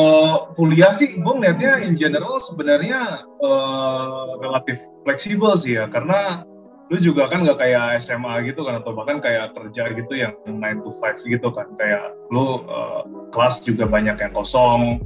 kuliah 0.53 0.93
sih, 0.93 1.17
gue 1.17 1.34
ngeliatnya 1.34 1.84
in 1.84 1.98
general 1.98 2.39
sebenarnya 2.41 3.25
uh, 3.41 4.39
relatif 4.39 4.79
fleksibel 5.03 5.58
sih 5.58 5.81
ya, 5.81 5.89
karena 5.89 6.48
lu 6.89 6.98
juga 6.98 7.29
kan 7.29 7.46
nggak 7.46 7.62
kayak 7.62 8.01
SMA 8.01 8.50
gitu 8.50 8.65
kan 8.65 8.81
atau 8.81 8.98
bahkan 8.98 9.22
kayak 9.22 9.53
kerja 9.53 9.93
gitu 9.93 10.13
yang 10.17 10.34
9 10.50 10.81
to 10.81 10.89
5 10.89 11.22
gitu 11.29 11.48
kan 11.53 11.69
kayak 11.77 12.17
lu 12.34 12.65
uh, 12.65 13.05
kelas 13.29 13.62
juga 13.62 13.86
banyak 13.86 14.17
yang 14.17 14.34
kosong 14.34 14.98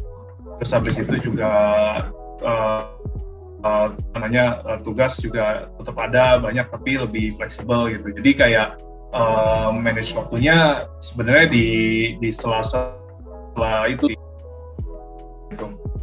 terus 0.59 0.71
habis 0.71 0.95
itu 0.95 1.19
juga 1.19 1.51
uh, 2.39 2.87
uh, 3.67 3.87
namanya 4.15 4.63
uh, 4.63 4.79
tugas 4.79 5.19
juga 5.19 5.67
tetap 5.75 5.99
ada 5.99 6.39
banyak 6.39 6.63
tapi 6.71 7.03
lebih 7.03 7.35
fleksibel 7.35 7.91
gitu 7.91 8.15
jadi 8.15 8.31
kayak 8.31 8.67
uh, 9.13 9.69
manage 9.71 10.11
waktunya 10.17 10.89
sebenarnya 10.99 11.47
di 11.53 11.67
di 12.19 12.29
selasa 12.33 12.97
sela 13.53 13.87
itu. 13.87 14.11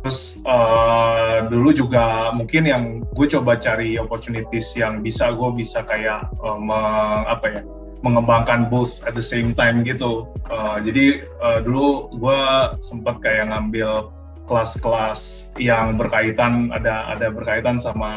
Terus 0.01 0.41
uh, 0.49 1.45
dulu 1.53 1.77
juga 1.77 2.33
mungkin 2.33 2.65
yang 2.65 3.05
gue 3.13 3.27
coba 3.29 3.61
cari 3.61 4.01
opportunities 4.01 4.73
yang 4.73 5.05
bisa 5.05 5.29
gue 5.37 5.51
bisa 5.53 5.85
kayak 5.85 6.31
uh, 6.41 6.57
meng, 6.57 7.29
apa 7.29 7.61
ya 7.61 7.63
mengembangkan 8.01 8.73
both 8.73 9.05
at 9.05 9.13
the 9.13 9.21
same 9.21 9.53
time 9.53 9.85
gitu. 9.85 10.25
Uh, 10.49 10.81
jadi 10.81 11.29
uh, 11.45 11.61
dulu 11.61 12.09
gue 12.17 12.41
sempat 12.81 13.21
kayak 13.21 13.53
ngambil 13.53 14.09
kelas-kelas 14.49 15.53
yang 15.61 16.01
berkaitan 16.01 16.73
ada 16.73 17.13
ada 17.13 17.29
berkaitan 17.31 17.77
sama 17.77 18.11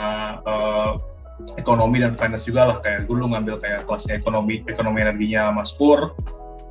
uh, 0.47 0.97
ekonomi 1.58 2.02
dan 2.02 2.13
finance 2.16 2.46
juga 2.48 2.70
lah. 2.70 2.78
Kayak 2.82 3.10
gue 3.10 3.16
dulu 3.18 3.34
ngambil 3.34 3.56
kayak 3.62 3.86
kelasnya 3.90 4.20
ekonomi 4.20 4.63
ekonomi 4.66 5.00
energinya 5.04 5.52
Mas 5.54 5.74
Pur. 5.74 6.13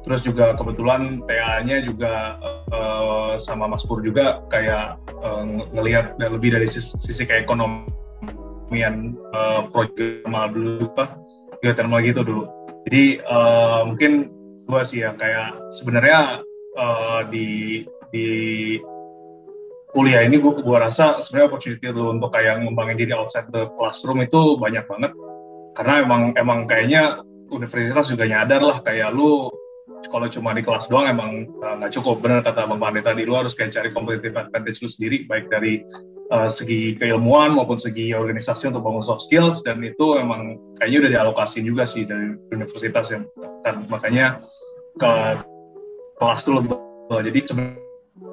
Terus 0.03 0.19
juga 0.27 0.59
kebetulan 0.59 1.23
TA-nya 1.31 1.79
juga 1.87 2.35
uh, 2.75 3.39
sama 3.39 3.71
Mas 3.71 3.87
Pur 3.87 4.03
juga 4.03 4.43
kayak 4.51 4.99
uh, 5.23 5.47
ngelihat 5.71 6.19
lebih 6.19 6.59
dari 6.59 6.67
sisi, 6.67 6.99
sisi 6.99 7.23
keekonomian 7.23 9.15
uh, 9.31 9.71
proyek 9.71 9.95
thermal 10.27 10.51
dulu 10.51 10.91
apa 10.99 11.15
geothermal 11.63 12.03
gitu 12.03 12.27
dulu. 12.27 12.45
Jadi 12.91 13.23
uh, 13.23 13.87
mungkin 13.87 14.35
gue 14.67 14.83
sih 14.83 15.07
ya 15.07 15.15
kayak 15.15 15.55
sebenarnya 15.71 16.43
uh, 16.75 17.23
di 17.31 17.83
di 18.11 18.27
kuliah 19.93 20.25
ini 20.25 20.41
gue 20.41 20.65
gua 20.65 20.89
rasa 20.89 21.21
sebenarnya 21.21 21.49
opportunity 21.53 21.87
lu 21.93 22.17
untuk 22.17 22.33
kayak 22.33 22.65
ngembangin 22.65 22.97
diri 22.97 23.13
outside 23.13 23.47
the 23.53 23.69
classroom 23.77 24.25
itu 24.25 24.57
banyak 24.57 24.85
banget. 24.89 25.13
Karena 25.77 26.05
emang 26.05 26.23
emang 26.37 26.65
kayaknya 26.65 27.21
universitas 27.53 28.09
juga 28.09 28.25
nyadar 28.25 28.61
lah 28.65 28.79
kayak 28.81 29.13
lu 29.13 29.53
kalau 30.11 30.27
cuma 30.27 30.51
di 30.57 30.67
kelas 30.67 30.91
doang 30.91 31.07
emang 31.07 31.47
uh, 31.61 31.79
nggak 31.79 31.93
uh, 31.93 31.95
cukup. 32.01 32.25
Bener 32.25 32.41
kata 32.41 32.65
bang 32.65 32.81
Pandey 32.81 33.05
tadi 33.05 33.23
lu 33.29 33.37
harus 33.37 33.53
kayak 33.53 33.77
cari 33.77 33.93
competitive 33.93 34.35
advantage 34.35 34.81
lu 34.81 34.89
sendiri 34.89 35.29
baik 35.29 35.53
dari 35.53 35.85
uh, 36.33 36.49
segi 36.49 36.97
keilmuan 36.97 37.53
maupun 37.53 37.77
segi 37.77 38.17
organisasi 38.17 38.73
untuk 38.73 38.83
bangun 38.83 39.05
soft 39.05 39.29
skills 39.29 39.61
dan 39.61 39.85
itu 39.85 40.17
emang 40.17 40.57
kayaknya 40.81 40.99
udah 41.05 41.13
dialokasi 41.21 41.61
juga 41.61 41.85
sih 41.85 42.09
dari 42.09 42.33
universitas 42.51 43.13
yang 43.13 43.29
kan 43.63 43.85
makanya 43.93 44.41
ke 44.97 45.13
kelas 46.19 46.41
tuh 46.43 46.65
jadi 47.13 47.39
sebenarnya 47.45 47.82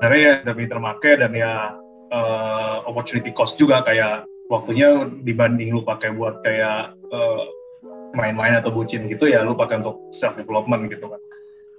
ya 0.01 0.33
demi 0.45 0.65
termakai 0.69 1.19
dan 1.19 1.31
ya 1.35 1.75
uh, 2.13 2.77
opportunity 2.85 3.33
cost 3.33 3.57
juga 3.57 3.81
kayak 3.85 4.25
waktunya 4.49 5.07
dibanding 5.23 5.73
lu 5.73 5.81
pakai 5.85 6.13
buat 6.13 6.41
kayak 6.41 6.97
uh, 7.13 7.43
main-main 8.17 8.57
atau 8.57 8.73
bucin 8.73 9.05
gitu 9.05 9.29
ya 9.29 9.45
lu 9.45 9.53
pakai 9.53 9.81
untuk 9.85 10.01
self 10.09 10.33
development 10.35 10.89
gitu 10.89 11.09
kan. 11.09 11.21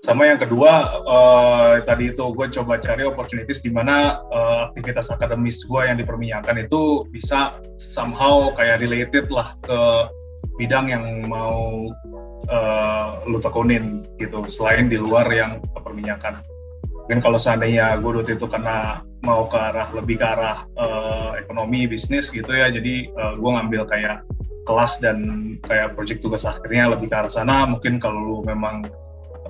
Sama 0.00 0.32
yang 0.32 0.40
kedua 0.40 1.04
uh, 1.04 1.84
tadi 1.84 2.08
itu 2.08 2.24
gue 2.32 2.46
coba 2.56 2.80
cari 2.80 3.04
opportunities 3.04 3.60
di 3.60 3.68
mana 3.68 4.16
uh, 4.32 4.72
aktivitas 4.72 5.12
akademis 5.12 5.60
gue 5.68 5.82
yang 5.84 6.00
diperminyakan 6.00 6.56
itu 6.64 7.04
bisa 7.12 7.60
somehow 7.76 8.48
kayak 8.56 8.80
related 8.80 9.28
lah 9.28 9.52
ke 9.60 9.80
bidang 10.56 10.88
yang 10.88 11.04
mau 11.28 11.84
uh, 12.48 13.20
lu 13.28 13.44
tekunin 13.44 14.08
gitu 14.16 14.40
selain 14.48 14.88
di 14.88 14.96
luar 14.96 15.28
yang 15.28 15.60
perminyakan 15.76 16.40
mungkin 17.10 17.26
kalau 17.26 17.42
seandainya 17.42 17.98
gue 17.98 18.22
itu 18.22 18.46
karena 18.46 19.02
mau 19.26 19.50
ke 19.50 19.58
arah 19.58 19.90
lebih 19.90 20.22
ke 20.22 20.26
arah 20.30 20.62
uh, 20.78 21.34
ekonomi 21.42 21.90
bisnis 21.90 22.30
gitu 22.30 22.54
ya 22.54 22.70
jadi 22.70 23.10
uh, 23.18 23.34
eh, 23.34 23.34
gue 23.34 23.50
ngambil 23.50 23.82
kayak 23.90 24.22
kelas 24.62 25.02
dan 25.02 25.18
kayak 25.66 25.98
project 25.98 26.22
tugas 26.22 26.46
akhirnya 26.46 26.94
lebih 26.94 27.10
ke 27.10 27.16
arah 27.18 27.26
sana. 27.26 27.66
Mungkin 27.66 27.98
kalau 27.98 28.14
lu 28.22 28.38
memang 28.46 28.86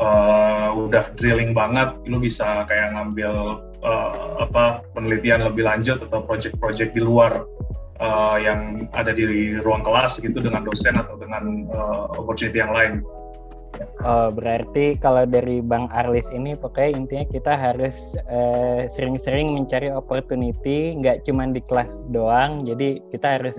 uh, 0.01 0.73
udah 0.73 1.13
drilling 1.21 1.53
banget 1.53 1.93
lu 2.09 2.17
bisa 2.17 2.65
kayak 2.65 2.97
ngambil 2.97 3.61
uh, 3.85 4.41
apa 4.41 4.81
penelitian 4.97 5.45
lebih 5.45 5.69
lanjut 5.69 6.01
atau 6.01 6.25
project-project 6.25 6.97
di 6.97 7.05
luar 7.05 7.45
uh, 8.01 8.41
yang 8.41 8.89
ada 8.97 9.13
di 9.13 9.53
ruang 9.61 9.85
kelas 9.85 10.17
gitu 10.17 10.41
dengan 10.41 10.65
dosen 10.65 10.97
atau 10.97 11.21
dengan 11.21 11.69
uh, 11.77 12.09
opportunity 12.17 12.57
yang 12.57 12.73
lain 12.73 13.05
Oh, 14.01 14.29
berarti 14.33 14.97
kalau 14.97 15.25
dari 15.29 15.61
Bang 15.61 15.89
Arlis 15.93 16.29
ini 16.33 16.57
pokoknya 16.57 16.91
intinya 17.01 17.27
kita 17.29 17.53
harus 17.57 18.17
eh, 18.29 18.89
sering-sering 18.93 19.53
mencari 19.53 19.93
opportunity, 19.93 20.97
nggak 20.97 21.25
cuma 21.29 21.49
di 21.49 21.61
kelas 21.65 22.09
doang. 22.13 22.65
Jadi 22.65 23.01
kita 23.13 23.41
harus 23.41 23.57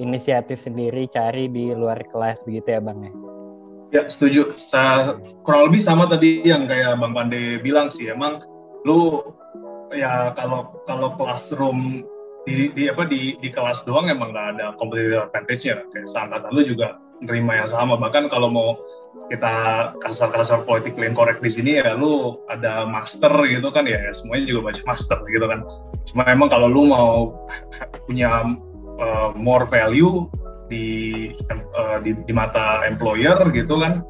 inisiatif 0.00 0.60
sendiri 0.64 1.08
cari 1.12 1.48
di 1.48 1.72
luar 1.72 2.00
kelas 2.08 2.44
begitu 2.44 2.76
ya 2.76 2.80
Bang 2.80 3.04
ya? 3.04 3.12
Ya 3.90 4.02
setuju. 4.06 4.54
Sa 4.56 5.16
kurang 5.42 5.72
lebih 5.72 5.82
sama 5.82 6.06
tadi 6.06 6.44
yang 6.46 6.64
kayak 6.64 6.96
Bang 7.00 7.12
Pande 7.12 7.58
bilang 7.60 7.92
sih. 7.92 8.08
Emang 8.08 8.40
lu 8.86 9.20
ya 9.90 10.32
kalau 10.38 10.72
kalau 10.86 11.18
classroom 11.18 12.06
di, 12.48 12.72
di 12.72 12.88
apa 12.88 13.04
di 13.04 13.36
di 13.42 13.48
kelas 13.52 13.84
doang 13.84 14.08
emang 14.08 14.32
nggak 14.32 14.48
ada 14.56 14.66
competitive 14.78 15.28
advantage-nya. 15.28 15.84
Kayak 15.90 16.08
seangkatan 16.08 16.50
lu 16.54 16.62
juga 16.64 16.96
nerima 17.20 17.60
yang 17.60 17.68
sama. 17.68 17.96
Bahkan 17.96 18.28
kalau 18.32 18.48
mau 18.48 18.70
kita 19.30 19.54
kasar-kasar 20.02 20.66
politik 20.66 20.98
incorrect 20.98 21.42
di 21.42 21.50
sini 21.50 21.70
ya 21.78 21.94
lu 21.94 22.42
ada 22.50 22.86
master 22.86 23.30
gitu 23.46 23.70
kan 23.70 23.86
ya, 23.86 23.98
ya 23.98 24.12
semuanya 24.14 24.44
juga 24.50 24.60
baca 24.70 24.82
master 24.86 25.18
gitu 25.30 25.46
kan 25.46 25.60
cuma 26.10 26.22
emang 26.26 26.50
kalau 26.50 26.66
lu 26.66 26.90
mau 26.90 27.30
punya 28.10 28.42
uh, 28.98 29.30
more 29.38 29.66
value 29.66 30.26
di, 30.70 31.30
uh, 31.50 31.98
di 32.02 32.14
di 32.26 32.32
mata 32.34 32.82
employer 32.86 33.38
gitu 33.54 33.82
kan 33.82 34.02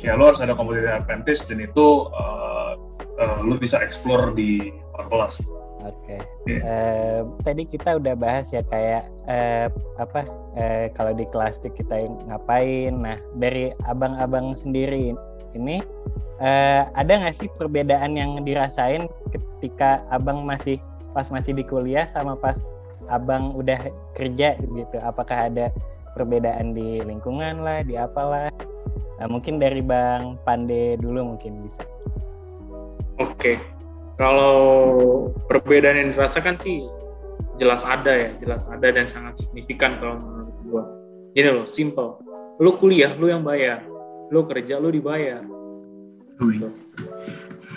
ya 0.00 0.16
lo 0.16 0.32
harus 0.32 0.40
ada 0.40 0.56
competitive 0.56 1.04
advantage 1.04 1.44
dan 1.48 1.60
itu 1.60 2.08
uh, 2.12 2.76
uh, 3.20 3.38
lo 3.44 3.56
bisa 3.60 3.80
explore 3.80 4.32
di 4.32 4.72
kelas. 4.96 5.40
Oke. 5.86 6.18
Okay. 6.18 6.58
Uh, 6.66 7.22
tadi 7.46 7.62
kita 7.66 8.02
udah 8.02 8.14
bahas 8.18 8.50
ya 8.50 8.62
kayak 8.66 9.06
uh, 9.30 9.70
apa 10.02 10.26
uh, 10.58 10.86
kalau 10.98 11.14
di 11.14 11.24
kelas 11.30 11.62
kita 11.62 12.06
ngapain. 12.26 12.94
Nah 12.94 13.18
dari 13.38 13.70
abang-abang 13.86 14.58
sendiri 14.58 15.14
ini 15.54 15.78
uh, 16.42 16.90
ada 16.98 17.12
nggak 17.22 17.36
sih 17.38 17.48
perbedaan 17.54 18.18
yang 18.18 18.42
dirasain 18.42 19.06
ketika 19.30 20.02
abang 20.10 20.42
masih 20.42 20.82
pas 21.14 21.30
masih 21.30 21.54
di 21.54 21.62
kuliah 21.62 22.04
sama 22.10 22.34
pas 22.34 22.58
abang 23.06 23.54
udah 23.54 23.78
kerja 24.18 24.58
gitu? 24.58 24.96
Apakah 24.98 25.46
ada 25.52 25.70
perbedaan 26.18 26.74
di 26.74 26.98
lingkungan 27.06 27.62
lah, 27.62 27.86
di 27.86 27.94
apalah? 27.94 28.50
Nah, 29.16 29.26
mungkin 29.32 29.56
dari 29.56 29.80
bang 29.80 30.36
Pande 30.44 30.98
dulu 30.98 31.36
mungkin 31.36 31.64
bisa. 31.64 31.86
Oke. 33.16 33.56
Okay 33.56 33.75
kalau 34.16 34.56
perbedaan 35.48 35.96
yang 35.96 36.10
dirasakan 36.16 36.56
sih 36.56 36.84
jelas 37.60 37.84
ada 37.84 38.12
ya, 38.12 38.30
jelas 38.40 38.64
ada 38.68 38.88
dan 38.88 39.08
sangat 39.08 39.40
signifikan 39.40 40.00
kalau 40.00 40.16
menurut 40.20 40.56
gua. 40.68 40.84
Ini 41.36 41.48
loh, 41.52 41.68
simple. 41.68 42.20
Lu 42.56 42.80
kuliah, 42.80 43.12
lu 43.12 43.28
yang 43.28 43.44
bayar. 43.44 43.84
Lu 44.32 44.48
kerja, 44.48 44.80
lu 44.80 44.88
dibayar. 44.88 45.44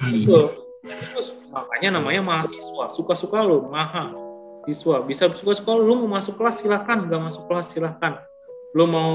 Gitu. 0.08 0.42
Terus 0.88 1.36
makanya 1.52 2.00
namanya 2.00 2.24
mahasiswa. 2.24 2.88
Suka-suka 2.96 3.44
lu, 3.44 3.68
mahal. 3.68 4.16
Siswa. 4.64 5.04
Bisa 5.04 5.28
suka-suka 5.36 5.76
lu, 5.76 5.92
lu 5.92 5.96
mau 6.08 6.20
masuk 6.20 6.40
kelas 6.40 6.64
silahkan, 6.64 7.04
nggak 7.04 7.20
masuk 7.20 7.44
kelas 7.52 7.68
silahkan 7.68 8.24
lo 8.70 8.86
mau 8.86 9.14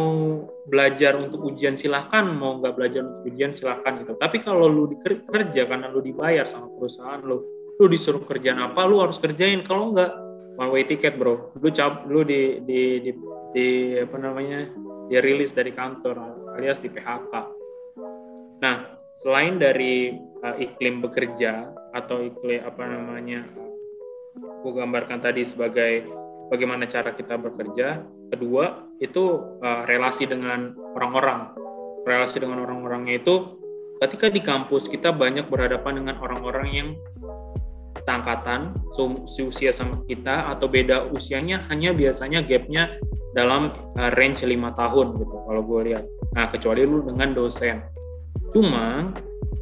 belajar 0.67 1.15
untuk 1.15 1.47
ujian 1.47 1.79
silahkan 1.79 2.27
mau 2.27 2.59
nggak 2.59 2.75
belajar 2.75 3.07
untuk 3.07 3.23
ujian 3.31 3.55
silahkan 3.55 4.03
gitu. 4.03 4.19
Tapi 4.19 4.43
kalau 4.43 4.67
lu 4.67 4.91
kerja 5.05 5.63
karena 5.69 5.87
lu 5.91 6.03
dibayar 6.03 6.43
sama 6.49 6.67
perusahaan 6.75 7.23
lu 7.23 7.39
lu 7.75 7.87
disuruh 7.91 8.23
kerjaan 8.27 8.59
apa 8.59 8.83
lu 8.87 8.99
harus 8.99 9.19
kerjain. 9.23 9.63
Kalau 9.63 9.95
nggak 9.95 10.11
one 10.59 10.71
way 10.75 10.83
ticket 10.83 11.15
bro. 11.15 11.55
Lu 11.55 11.69
cap 11.71 12.07
lu 12.11 12.27
di 12.27 12.59
di 12.67 12.99
di, 13.03 13.11
di 13.55 13.67
apa 14.03 14.17
namanya 14.19 14.67
di 15.09 15.21
rilis 15.21 15.53
dari 15.53 15.73
kantor 15.73 16.49
alias 16.57 16.81
di 16.81 16.89
PHK 16.89 17.35
nah 18.63 18.97
selain 19.15 19.61
dari 19.61 20.17
uh, 20.41 20.57
iklim 20.57 21.05
bekerja 21.05 21.69
atau 21.93 22.25
iklim 22.25 22.65
apa 22.65 22.83
namanya 22.89 23.45
aku 24.41 24.73
gambarkan 24.73 25.21
tadi 25.21 25.45
sebagai 25.45 26.09
bagaimana 26.49 26.89
cara 26.89 27.13
kita 27.13 27.37
bekerja 27.37 28.03
kedua 28.35 28.91
itu 28.99 29.41
uh, 29.63 29.83
relasi 29.87 30.27
dengan 30.29 30.75
orang-orang. 30.99 31.55
Relasi 32.05 32.43
dengan 32.43 32.63
orang-orangnya 32.67 33.23
itu 33.23 33.57
ketika 34.03 34.29
di 34.29 34.45
kampus 34.45 34.91
kita 34.91 35.15
banyak 35.15 35.49
berhadapan 35.49 36.05
dengan 36.05 36.21
orang-orang 36.21 36.69
yang 36.75 36.89
seangkatan 38.05 38.77
seusia 39.25 39.73
sama 39.73 40.05
kita 40.05 40.53
atau 40.53 40.69
beda 40.69 41.09
usianya 41.09 41.65
hanya 41.73 41.97
biasanya 41.97 42.45
gapnya 42.45 43.01
dalam 43.33 43.73
uh, 43.97 44.13
range 44.15 44.45
lima 44.45 44.77
tahun 44.77 45.17
gitu 45.19 45.37
kalau 45.49 45.63
gue 45.65 45.81
lihat. 45.93 46.05
Nah 46.37 46.53
kecuali 46.53 46.85
lu 46.85 47.03
dengan 47.03 47.33
dosen. 47.33 47.81
Cuma 48.53 49.11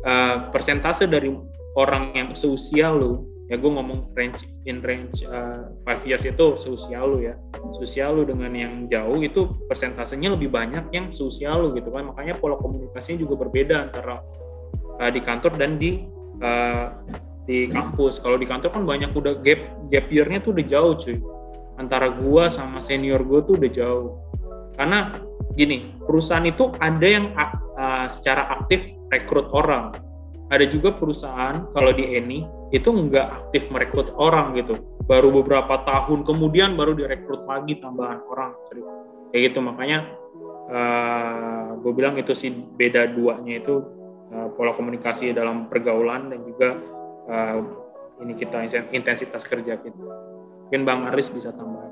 uh, 0.05 0.37
persentase 0.51 1.07
dari 1.09 1.33
orang 1.79 2.13
yang 2.13 2.29
seusia 2.37 2.93
lu 2.93 3.32
ya 3.53 3.61
gue 3.61 3.69
ngomong 3.69 4.17
range 4.17 4.49
in 4.65 4.81
range 4.81 5.21
uh, 5.29 5.69
five 5.85 6.01
years 6.09 6.25
itu 6.25 6.57
seusia 6.57 7.05
lu 7.05 7.21
ya. 7.21 7.37
Seusia 7.77 8.09
lu 8.09 8.25
dengan 8.25 8.49
yang 8.57 8.89
jauh 8.89 9.21
itu 9.21 9.45
persentasenya 9.69 10.33
lebih 10.33 10.49
banyak 10.49 10.89
yang 10.89 11.13
seusia 11.13 11.53
lu 11.53 11.77
gitu 11.77 11.93
kan. 11.93 12.09
Makanya 12.09 12.41
pola 12.41 12.57
komunikasinya 12.57 13.21
juga 13.21 13.45
berbeda 13.45 13.93
antara 13.93 14.25
uh, 14.97 15.11
di 15.13 15.21
kantor 15.21 15.61
dan 15.61 15.77
di 15.77 16.01
uh, 16.41 16.97
di 17.45 17.69
kampus. 17.69 18.25
Kalau 18.25 18.41
di 18.41 18.49
kantor 18.49 18.73
kan 18.73 18.89
banyak 18.89 19.13
udah 19.13 19.45
gap 19.45 19.61
gap 19.93 20.09
year-nya 20.09 20.41
tuh 20.41 20.57
udah 20.57 20.65
jauh 20.65 20.97
cuy. 20.97 21.21
Antara 21.77 22.09
gua 22.09 22.49
sama 22.49 22.81
senior 22.81 23.21
gua 23.21 23.45
tuh 23.45 23.61
udah 23.61 23.69
jauh. 23.69 24.17
Karena 24.81 25.21
gini 25.53 25.93
perusahaan 26.09 26.49
itu 26.49 26.73
ada 26.81 27.05
yang 27.05 27.37
uh, 27.37 28.09
secara 28.17 28.49
aktif 28.57 28.89
rekrut 29.13 29.53
orang. 29.53 29.93
Ada 30.49 30.65
juga 30.73 30.97
perusahaan 30.97 31.69
kalau 31.77 31.93
di 31.93 32.17
Eni 32.17 32.62
itu 32.73 32.89
nggak 32.89 33.27
aktif 33.29 33.69
merekrut 33.69 34.11
orang 34.17 34.57
gitu. 34.57 34.81
Baru 35.05 35.29
beberapa 35.31 35.85
tahun 35.85 36.25
kemudian 36.25 36.75
baru 36.75 36.97
direkrut 36.97 37.45
lagi 37.45 37.77
tambahan 37.79 38.25
orang 38.27 38.57
kayak 39.33 39.53
gitu 39.53 39.65
makanya 39.65 40.13
uh, 40.69 40.77
eh, 40.77 41.69
gue 41.81 41.93
bilang 41.97 42.15
itu 42.21 42.37
sih 42.37 42.53
beda 42.53 43.09
duanya 43.17 43.65
itu 43.65 43.81
uh, 44.33 44.49
pola 44.53 44.77
komunikasi 44.77 45.33
dalam 45.33 45.73
pergaulan 45.73 46.29
dan 46.29 46.45
juga 46.45 46.77
uh, 47.33 47.59
ini 48.23 48.37
kita 48.37 48.69
intensitas 48.93 49.43
kerja 49.49 49.81
kita. 49.81 50.05
Mungkin 50.69 50.89
bang 50.89 51.01
Arlis 51.09 51.29
bisa 51.33 51.53
tambah 51.53 51.85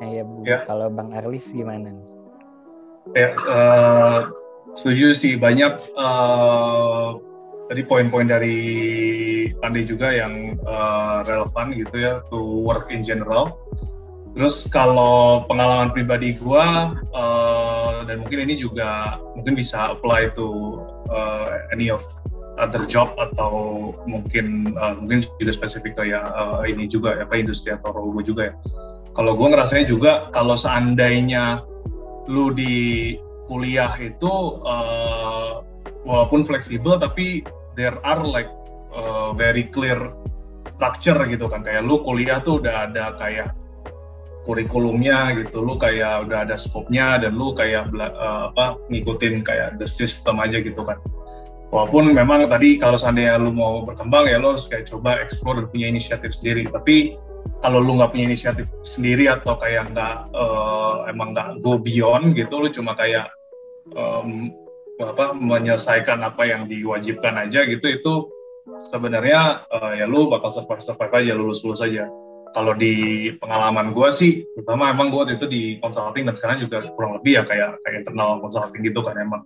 nah, 0.00 0.08
ya 0.08 0.22
bu. 0.24 0.44
Ya. 0.44 0.64
kalau 0.64 0.88
bang 0.92 1.12
Arlis 1.16 1.52
gimana? 1.52 1.92
Ya 3.12 3.36
uh, 3.36 4.32
setuju 4.76 5.12
sih 5.12 5.36
banyak 5.36 5.76
uh, 5.96 7.20
tadi 7.68 7.82
poin-poin 7.84 8.28
dari 8.28 8.58
Pandi 9.60 9.82
juga 9.88 10.12
yang 10.12 10.60
uh, 10.68 11.24
relevan 11.24 11.72
gitu 11.72 11.96
ya 11.96 12.12
to 12.28 12.38
work 12.64 12.92
in 12.92 13.00
general. 13.00 13.56
Terus 14.34 14.66
kalau 14.66 15.46
pengalaman 15.46 15.94
pribadi 15.94 16.34
gua 16.34 16.90
uh, 17.14 18.02
dan 18.02 18.20
mungkin 18.26 18.50
ini 18.50 18.58
juga 18.58 19.22
mungkin 19.38 19.54
bisa 19.54 19.94
apply 19.94 20.34
to 20.34 20.82
uh, 21.06 21.54
any 21.70 21.86
of 21.86 22.02
other 22.58 22.82
job 22.86 23.14
atau 23.18 23.90
mungkin 24.10 24.74
uh, 24.74 24.98
mungkin 24.98 25.22
juga 25.38 25.54
spesifik 25.54 25.94
kayak 25.94 26.26
uh, 26.34 26.66
ini 26.66 26.90
juga 26.90 27.14
ya 27.14 27.24
kayak 27.30 27.46
industri 27.46 27.78
atau 27.78 27.94
robo 27.94 28.20
juga 28.26 28.50
ya. 28.50 28.54
Kalau 29.14 29.38
gua 29.38 29.54
ngerasanya 29.54 29.86
juga 29.86 30.12
kalau 30.34 30.58
seandainya 30.58 31.62
lu 32.26 32.50
di 32.50 33.14
kuliah 33.46 33.94
itu 34.02 34.58
uh, 34.66 35.62
walaupun 36.04 36.44
fleksibel 36.44 37.00
tapi 37.00 37.42
there 37.74 37.96
are 38.06 38.22
like 38.22 38.48
uh, 38.94 39.34
very 39.34 39.66
clear 39.72 40.12
structure 40.76 41.18
gitu 41.26 41.50
kan. 41.50 41.64
Kayak 41.64 41.88
lu 41.88 42.00
kuliah 42.04 42.40
tuh 42.44 42.62
udah 42.62 42.88
ada 42.90 43.16
kayak 43.18 43.52
kurikulumnya 44.44 45.34
gitu. 45.40 45.64
Lu 45.64 45.80
kayak 45.80 46.28
udah 46.28 46.46
ada 46.46 46.56
skopnya 46.60 47.18
dan 47.18 47.34
lu 47.34 47.56
kayak 47.56 47.90
uh, 47.96 48.52
apa 48.52 48.78
ngikutin 48.92 49.42
kayak 49.42 49.80
the 49.80 49.88
system 49.88 50.38
aja 50.38 50.60
gitu 50.60 50.84
kan. 50.84 51.00
Walaupun 51.74 52.14
memang 52.14 52.46
tadi 52.46 52.78
kalau 52.78 52.94
seandainya 52.94 53.34
lu 53.40 53.50
mau 53.50 53.82
berkembang 53.82 54.30
ya 54.30 54.38
lu 54.38 54.54
harus 54.54 54.70
kayak 54.70 54.86
coba 54.86 55.18
explore 55.18 55.58
dan 55.58 55.66
punya 55.74 55.90
inisiatif 55.90 56.30
sendiri. 56.36 56.70
Tapi 56.70 57.18
kalau 57.60 57.80
lu 57.80 57.98
nggak 57.98 58.12
punya 58.14 58.30
inisiatif 58.30 58.68
sendiri 58.84 59.26
atau 59.26 59.56
kayak 59.56 59.90
nggak 59.92 60.16
uh, 60.36 61.08
emang 61.08 61.32
nggak 61.32 61.60
go 61.64 61.80
beyond 61.80 62.36
gitu 62.36 62.60
lu 62.60 62.68
cuma 62.72 62.92
kayak 62.96 63.28
um, 63.96 64.52
apa 65.02 65.34
menyelesaikan 65.34 66.22
apa 66.22 66.46
yang 66.46 66.70
diwajibkan 66.70 67.34
aja 67.34 67.66
gitu 67.66 67.86
itu 67.90 68.14
sebenarnya 68.88 69.66
uh, 69.68 69.92
ya 69.98 70.06
lu 70.06 70.30
bakal 70.30 70.54
survive 70.54 70.84
survive 70.84 71.14
aja 71.14 71.32
lulus 71.34 71.60
lulus 71.66 71.82
aja. 71.82 72.06
Kalau 72.54 72.70
di 72.70 73.34
pengalaman 73.42 73.90
gue 73.90 74.08
sih 74.14 74.32
terutama 74.54 74.94
emang 74.94 75.10
gue 75.10 75.34
itu 75.34 75.46
di 75.50 75.62
consulting 75.82 76.30
dan 76.30 76.38
sekarang 76.38 76.62
juga 76.62 76.86
kurang 76.94 77.18
lebih 77.18 77.42
ya 77.42 77.42
kayak 77.42 77.82
kayak 77.82 78.06
internal 78.06 78.38
consulting 78.38 78.86
gitu 78.86 79.02
kan 79.02 79.18
emang. 79.18 79.42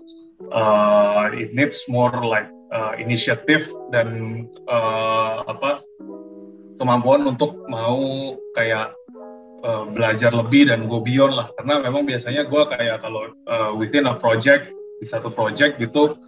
Uh, 0.52 1.32
it 1.34 1.50
needs 1.56 1.82
more 1.88 2.12
like 2.22 2.46
uh, 2.70 2.94
initiative 3.00 3.66
dan 3.90 4.44
uh, 4.68 5.42
apa 5.48 5.82
kemampuan 6.78 7.26
untuk 7.26 7.58
mau 7.66 8.36
kayak 8.54 8.94
uh, 9.64 9.88
belajar 9.88 10.30
lebih 10.30 10.68
dan 10.68 10.86
go 10.86 11.00
beyond 11.00 11.32
lah. 11.32 11.48
Karena 11.56 11.80
memang 11.80 12.04
biasanya 12.04 12.44
gue 12.44 12.62
kayak 12.76 13.02
kalau 13.02 13.32
uh, 13.48 13.72
within 13.74 14.04
a 14.04 14.14
project 14.20 14.68
di 14.98 15.06
satu 15.06 15.30
project 15.32 15.78
gitu. 15.78 16.18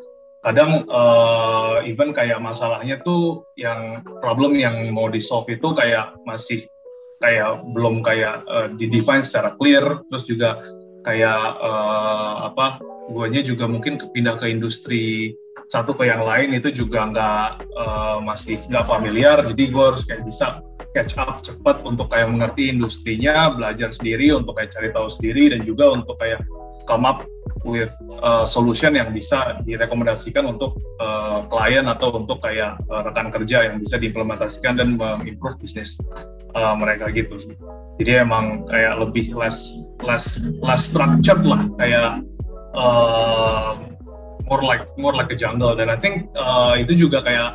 Kadang 0.41 0.89
uh, 0.89 1.85
even 1.85 2.17
kayak 2.17 2.41
masalahnya 2.41 2.97
tuh 3.05 3.45
yang 3.61 4.01
problem 4.25 4.57
yang 4.57 4.89
mau 4.89 5.13
di 5.13 5.21
solve 5.21 5.53
itu 5.53 5.77
kayak 5.77 6.17
masih 6.25 6.65
kayak 7.21 7.61
belum 7.77 8.01
kayak 8.01 8.49
uh, 8.49 8.73
di 8.73 8.89
define 8.89 9.21
secara 9.21 9.53
clear. 9.61 10.01
Terus 10.09 10.25
juga 10.25 10.57
kayak 11.05 11.45
uh, 11.61 12.49
apa 12.49 12.81
guanya 13.13 13.45
juga 13.45 13.69
mungkin 13.69 14.01
kepindah 14.01 14.41
ke 14.41 14.49
industri 14.49 15.37
satu 15.69 15.95
ke 15.95 16.09
yang 16.09 16.25
lain 16.25 16.57
itu 16.57 16.73
juga 16.73 17.07
nggak 17.13 17.49
uh, 17.77 18.19
masih 18.25 18.65
nggak 18.73 18.89
familiar. 18.89 19.45
Jadi 19.45 19.69
gue 19.69 19.85
harus 19.93 20.09
kayak 20.09 20.25
bisa 20.25 20.65
catch 20.97 21.15
up 21.21 21.45
cepat 21.45 21.85
untuk 21.87 22.11
kayak 22.11 22.27
mengerti 22.33 22.73
industrinya 22.73 23.55
belajar 23.55 23.95
sendiri 23.95 24.35
untuk 24.35 24.59
kayak 24.59 24.75
cari 24.75 24.89
tahu 24.91 25.07
sendiri 25.07 25.55
dan 25.55 25.61
juga 25.63 25.95
untuk 25.95 26.19
kayak 26.19 26.43
come 26.91 27.07
up 27.07 27.23
with 27.65 27.93
uh, 28.23 28.47
solution 28.49 28.97
yang 28.97 29.13
bisa 29.13 29.61
direkomendasikan 29.67 30.47
untuk 30.47 30.79
uh, 30.99 31.45
klien 31.53 31.87
atau 31.87 32.15
untuk 32.17 32.41
kayak 32.41 32.81
uh, 32.89 33.03
rekan 33.05 33.29
kerja 33.31 33.71
yang 33.71 33.83
bisa 33.83 34.01
diimplementasikan 34.01 34.81
dan 34.81 34.97
mengimprove 34.97 35.57
bisnis 35.61 35.99
uh, 36.57 36.75
mereka 36.75 37.11
gitu. 37.13 37.37
Jadi 38.01 38.13
emang 38.17 38.65
kayak 38.69 38.97
lebih 39.03 39.37
less 39.37 39.77
less 40.03 40.41
less 40.65 40.89
structured 40.89 41.45
lah 41.45 41.69
kayak 41.77 42.25
uh, 42.75 43.77
more 44.49 44.65
like 44.65 44.85
more 44.97 45.13
like 45.13 45.31
a 45.31 45.39
jungle 45.39 45.77
dan 45.77 45.93
I 45.93 45.99
think 46.01 46.33
uh, 46.35 46.75
itu 46.81 46.97
juga 46.97 47.23
kayak 47.23 47.51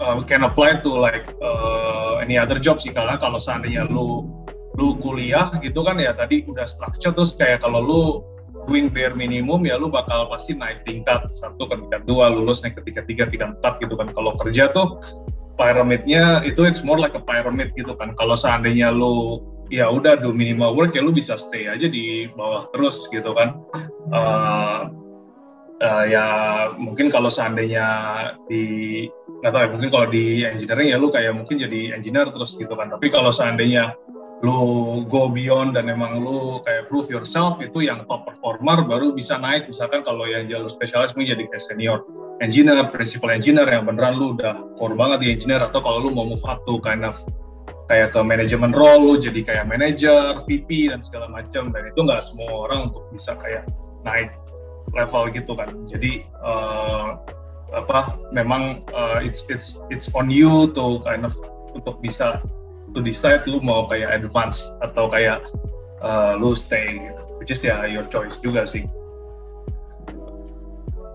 uh, 0.00 0.18
can 0.26 0.42
apply 0.42 0.80
to 0.82 0.90
like 0.90 1.28
uh, 1.38 2.18
any 2.18 2.40
other 2.40 2.58
job 2.58 2.82
sih 2.82 2.90
karena 2.90 3.20
kalau 3.20 3.38
seandainya 3.38 3.86
lu 3.86 4.26
lu 4.78 4.94
kuliah 5.02 5.50
gitu 5.58 5.82
kan 5.82 5.98
ya 5.98 6.14
tadi 6.14 6.46
udah 6.46 6.66
structure 6.66 7.10
terus 7.10 7.34
kayak 7.34 7.66
kalau 7.66 7.80
lu 7.82 8.02
doing 8.68 8.92
bare 8.92 9.16
minimum 9.16 9.64
ya 9.64 9.80
lu 9.80 9.88
bakal 9.88 10.28
pasti 10.28 10.52
naik 10.52 10.84
tingkat 10.84 11.24
satu 11.32 11.64
ke 11.66 11.74
tingkat 11.80 12.04
dua 12.04 12.28
lulus 12.28 12.60
naik 12.60 12.76
ke 12.76 12.84
tingkat 12.84 13.08
tiga 13.08 13.24
tingkat 13.26 13.56
empat 13.58 13.80
gitu 13.80 13.96
kan. 13.96 14.12
Kalau 14.12 14.36
kerja 14.36 14.68
tuh 14.70 15.00
pyramidnya 15.58 16.44
itu 16.46 16.62
it's 16.68 16.84
more 16.86 17.00
like 17.00 17.16
a 17.16 17.22
pyramid 17.24 17.72
gitu 17.74 17.96
kan. 17.96 18.12
Kalau 18.14 18.36
seandainya 18.36 18.92
lu 18.92 19.42
ya 19.68 19.88
udah 19.88 20.20
do 20.20 20.32
minimal 20.32 20.76
work 20.76 20.96
ya 20.96 21.04
lu 21.04 21.12
bisa 21.12 21.36
stay 21.36 21.68
aja 21.68 21.88
di 21.88 22.28
bawah 22.36 22.68
terus 22.76 23.08
gitu 23.08 23.32
kan. 23.32 23.58
Uh, 24.12 24.92
uh, 25.82 26.04
ya 26.06 26.26
mungkin 26.76 27.08
kalau 27.10 27.28
seandainya 27.32 27.86
di 28.46 29.04
nggak 29.38 29.52
tahu 29.54 29.62
ya 29.62 29.70
mungkin 29.70 29.90
kalau 29.90 30.06
di 30.10 30.42
engineering 30.42 30.88
ya 30.90 30.98
lu 30.98 31.08
kayak 31.12 31.34
mungkin 31.36 31.56
jadi 31.58 31.96
engineer 31.96 32.28
terus 32.30 32.54
gitu 32.54 32.72
kan. 32.76 32.92
Tapi 32.92 33.08
kalau 33.08 33.32
seandainya 33.32 33.96
lu 34.38 35.02
go 35.10 35.26
beyond 35.26 35.74
dan 35.74 35.90
emang 35.90 36.22
lu 36.22 36.62
kayak 36.62 36.86
prove 36.86 37.10
yourself 37.10 37.58
itu 37.58 37.82
yang 37.82 38.06
top 38.06 38.22
performer 38.22 38.86
baru 38.86 39.10
bisa 39.10 39.34
naik. 39.34 39.66
Misalkan 39.66 40.06
kalau 40.06 40.30
yang 40.30 40.46
jalur 40.46 40.70
spesialis 40.70 41.10
mungkin 41.18 41.34
jadi 41.34 41.44
kayak 41.50 41.64
senior 41.64 41.98
engineer, 42.38 42.86
principal 42.94 43.34
engineer 43.34 43.66
yang 43.66 43.82
beneran 43.82 44.14
lu 44.14 44.38
udah 44.38 44.62
core 44.78 44.94
banget 44.94 45.18
di 45.26 45.28
engineer. 45.34 45.66
Atau 45.66 45.82
kalau 45.82 46.06
lu 46.06 46.14
mau 46.14 46.22
move 46.22 46.44
up 46.46 46.62
to 46.62 46.78
kind 46.86 47.02
of 47.02 47.18
kayak 47.90 48.14
ke 48.14 48.20
manajemen 48.22 48.70
role 48.70 49.02
lu 49.02 49.14
jadi 49.18 49.42
kayak 49.42 49.64
manager, 49.66 50.38
VP 50.46 50.94
dan 50.94 51.02
segala 51.02 51.26
macam. 51.26 51.74
Dan 51.74 51.90
itu 51.90 51.98
nggak 51.98 52.22
semua 52.22 52.70
orang 52.70 52.94
untuk 52.94 53.10
bisa 53.10 53.34
kayak 53.42 53.66
naik 54.06 54.30
level 54.94 55.34
gitu 55.34 55.58
kan. 55.58 55.74
Jadi 55.90 56.22
uh, 56.38 57.18
apa 57.74 58.16
memang 58.30 58.86
uh, 58.94 59.18
it's 59.18 59.44
it's 59.50 59.82
it's 59.90 60.06
on 60.14 60.30
you 60.30 60.70
to 60.72 61.02
kind 61.02 61.26
of 61.26 61.34
untuk 61.74 61.98
bisa 62.00 62.38
to 62.94 63.00
decide 63.04 63.44
lu 63.48 63.60
mau 63.60 63.88
kayak 63.88 64.24
advance 64.24 64.68
atau 64.80 65.10
kayak 65.10 65.44
uh, 66.00 66.36
lu 66.38 66.52
stay 66.56 66.98
gitu. 66.98 67.22
Which 67.38 67.54
is 67.54 67.62
ya 67.62 67.86
your 67.86 68.06
choice 68.10 68.36
juga 68.42 68.66
sih. 68.66 68.86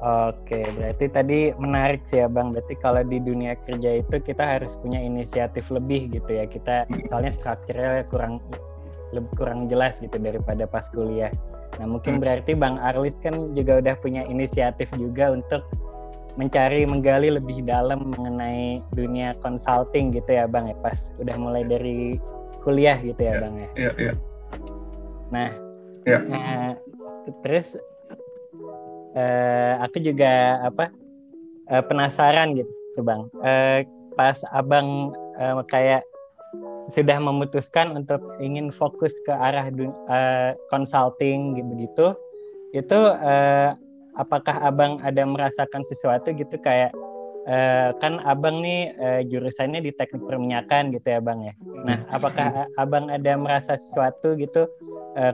Oke, 0.04 0.68
berarti 0.76 1.08
tadi 1.08 1.40
menarik 1.56 2.04
sih 2.04 2.20
ya 2.20 2.28
Bang. 2.28 2.52
Berarti 2.52 2.76
kalau 2.84 3.08
di 3.08 3.24
dunia 3.24 3.56
kerja 3.64 4.04
itu 4.04 4.20
kita 4.20 4.44
harus 4.44 4.76
punya 4.84 5.00
inisiatif 5.00 5.72
lebih 5.72 6.12
gitu 6.12 6.28
ya. 6.28 6.44
Kita 6.44 6.92
misalnya 6.92 7.32
strukturnya 7.32 8.04
kurang 8.12 8.44
lebih 9.16 9.32
kurang 9.40 9.72
jelas 9.72 10.04
gitu 10.04 10.20
daripada 10.20 10.68
pas 10.68 10.92
kuliah. 10.92 11.32
Nah 11.80 11.88
mungkin 11.88 12.20
hmm. 12.20 12.22
berarti 12.22 12.52
Bang 12.52 12.76
Arlis 12.84 13.16
kan 13.24 13.56
juga 13.56 13.80
udah 13.80 13.96
punya 14.04 14.28
inisiatif 14.28 14.92
juga 15.00 15.32
untuk 15.32 15.64
mencari 16.34 16.86
menggali 16.90 17.30
lebih 17.30 17.62
dalam 17.66 18.10
mengenai 18.10 18.82
dunia 18.98 19.38
consulting 19.42 20.10
gitu 20.14 20.34
ya 20.34 20.50
Bang 20.50 20.66
ya 20.66 20.78
pas 20.82 21.14
udah 21.22 21.36
mulai 21.38 21.64
dari 21.66 22.18
kuliah 22.66 22.98
gitu 23.02 23.22
ya, 23.22 23.38
ya 23.38 23.42
Bang 23.42 23.56
ya. 23.56 23.70
Iya, 23.78 23.92
iya. 24.02 24.14
Nah, 25.30 25.50
ya. 26.06 26.20
nah 26.26 26.58
terus 27.42 27.78
uh, 29.18 29.74
aku 29.82 30.02
juga 30.02 30.62
apa 30.62 30.90
uh, 31.70 31.84
penasaran 31.86 32.58
gitu 32.58 33.02
bang 33.02 33.26
uh, 33.42 33.80
pas 34.14 34.38
abang 34.54 35.14
uh, 35.40 35.62
kayak 35.66 36.06
sudah 36.92 37.18
memutuskan 37.18 37.96
untuk 37.96 38.22
ingin 38.44 38.70
fokus 38.70 39.16
ke 39.24 39.32
arah 39.34 39.72
uh, 40.12 40.52
consulting 40.68 41.58
gitu 41.58 41.72
gitu 41.80 42.08
itu 42.74 43.00
uh, 43.22 43.74
apakah 44.18 44.62
abang 44.62 45.02
ada 45.02 45.24
merasakan 45.26 45.84
sesuatu 45.88 46.32
gitu? 46.34 46.56
Kayak 46.62 46.94
uh, 47.48 47.96
kan 48.00 48.20
abang 48.24 48.64
nih 48.64 48.94
uh, 48.98 49.22
jurusannya 49.28 49.84
di 49.84 49.92
teknik 49.94 50.24
perminyakan 50.26 50.94
gitu 50.96 51.08
ya 51.08 51.20
bang 51.20 51.40
ya? 51.52 51.54
Nah 51.84 52.00
apakah 52.12 52.68
abang 52.80 53.12
ada 53.12 53.34
merasa 53.36 53.76
sesuatu 53.80 54.36
gitu 54.40 54.68
uh, 55.18 55.34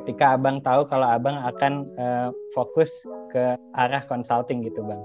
ketika 0.00 0.34
abang 0.34 0.58
tahu 0.64 0.88
kalau 0.88 1.06
abang 1.06 1.36
akan 1.42 1.86
uh, 2.00 2.28
fokus 2.56 2.90
ke 3.30 3.58
arah 3.76 4.02
consulting 4.06 4.64
gitu 4.64 4.82
bang? 4.82 5.02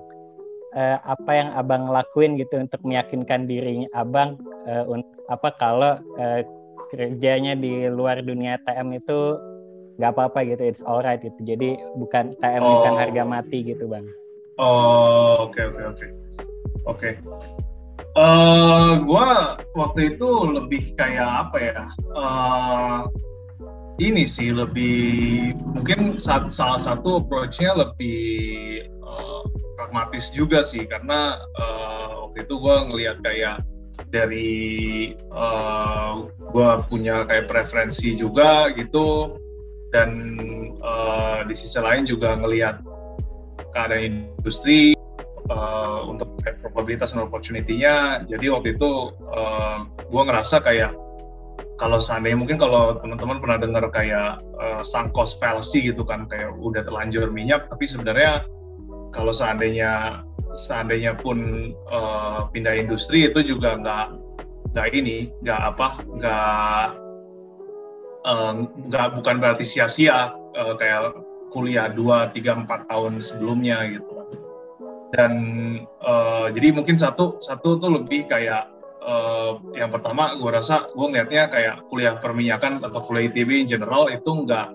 Uh, 0.71 0.97
apa 1.03 1.31
yang 1.35 1.51
abang 1.51 1.91
lakuin 1.91 2.39
gitu 2.39 2.55
untuk 2.55 2.79
meyakinkan 2.87 3.43
dirinya 3.43 3.91
abang 3.91 4.39
uh, 4.63 4.87
apa 5.27 5.51
kalau 5.59 5.99
uh, 6.15 6.41
kerjanya 6.91 7.59
di 7.59 7.87
luar 7.91 8.23
dunia 8.23 8.55
TM 8.63 8.95
itu 8.95 9.35
nggak 10.01 10.17
apa-apa 10.17 10.41
gitu 10.49 10.65
it's 10.65 10.81
alright 10.81 11.21
gitu 11.21 11.37
jadi 11.45 11.77
bukan 11.93 12.33
TM 12.41 12.63
oh. 12.65 12.81
bukan 12.81 12.93
harga 12.97 13.21
mati 13.21 13.61
gitu 13.61 13.85
bang 13.85 14.09
oh 14.57 15.45
oke 15.45 15.53
okay, 15.53 15.69
oke 15.69 15.77
okay, 15.77 15.85
oke 15.85 15.95
okay. 15.95 16.09
oke 16.89 16.97
okay. 16.97 17.13
Uh, 18.11 18.99
gua 19.07 19.55
waktu 19.71 20.15
itu 20.15 20.27
lebih 20.51 20.91
kayak 20.99 21.47
apa 21.47 21.57
ya? 21.63 21.83
Uh, 22.11 23.07
ini 24.03 24.27
sih 24.27 24.51
lebih 24.51 25.53
mungkin 25.71 26.19
saat, 26.19 26.51
salah 26.51 26.81
satu 26.81 27.23
approach-nya 27.23 27.71
lebih 27.71 28.83
uh, 28.99 29.47
pragmatis 29.79 30.27
juga 30.35 30.59
sih 30.59 30.83
karena 30.89 31.39
uh, 31.55 32.27
waktu 32.27 32.43
itu 32.43 32.55
gue 32.59 32.75
ngelihat 32.91 33.17
kayak 33.23 33.57
dari 34.09 34.51
uh, 35.31 36.27
gue 36.51 36.69
punya 36.91 37.23
kayak 37.29 37.47
preferensi 37.47 38.17
juga 38.17 38.73
gitu 38.75 39.37
dan 39.91 40.09
uh, 40.79 41.43
di 41.45 41.55
sisi 41.55 41.77
lain 41.79 42.07
juga 42.07 42.35
ngelihat 42.39 42.81
keadaan 43.71 44.31
industri 44.39 44.95
uh, 45.51 46.07
untuk 46.07 46.31
probabilitas 46.63 47.15
dan 47.15 47.27
opportunity-nya. 47.27 48.25
Jadi 48.27 48.45
waktu 48.51 48.79
itu 48.79 49.15
uh, 49.31 49.87
gue 49.87 50.21
ngerasa 50.23 50.63
kayak 50.63 50.95
kalau 51.81 51.97
seandainya 51.97 52.37
mungkin 52.37 52.61
kalau 52.61 53.01
teman-teman 53.01 53.41
pernah 53.41 53.57
dengar 53.57 53.83
kayak 53.89 54.37
uh, 54.61 54.85
sunk 54.85 55.17
cost 55.17 55.41
fallacy 55.41 55.89
gitu 55.89 56.05
kan 56.05 56.29
kayak 56.29 56.53
udah 56.61 56.85
terlanjur 56.85 57.33
minyak 57.33 57.65
tapi 57.73 57.89
sebenarnya 57.89 58.45
kalau 59.09 59.33
seandainya 59.33 60.21
seandainya 60.61 61.17
pun 61.17 61.71
uh, 61.89 62.45
pindah 62.53 62.77
industri 62.77 63.25
itu 63.25 63.41
juga 63.41 63.81
nggak 63.81 64.05
nggak 64.77 64.87
ini 64.93 65.33
nggak 65.41 65.61
apa 65.73 65.87
nggak 66.05 66.85
nggak 68.23 69.17
bukan 69.17 69.41
berarti 69.41 69.65
sia-sia 69.65 70.33
uh, 70.33 70.73
kayak 70.77 71.17
kuliah 71.51 71.91
2, 71.91 72.31
3, 72.31 72.65
4 72.65 72.89
tahun 72.89 73.13
sebelumnya 73.19 73.83
gitu. 73.91 74.07
Dan 75.11 75.33
uh, 75.99 76.47
jadi 76.55 76.71
mungkin 76.71 76.95
satu 76.95 77.43
satu 77.43 77.75
tuh 77.81 77.91
lebih 77.99 78.31
kayak 78.31 78.71
uh, 79.03 79.59
yang 79.75 79.91
pertama 79.91 80.39
gue 80.39 80.47
rasa 80.47 80.87
gue 80.87 81.07
ngeliatnya 81.11 81.51
kayak 81.51 81.75
kuliah 81.91 82.15
perminyakan 82.23 82.79
atau 82.79 83.03
kuliah 83.03 83.27
ITB 83.27 83.67
in 83.67 83.67
general 83.67 84.07
itu 84.07 84.31
nggak 84.47 84.71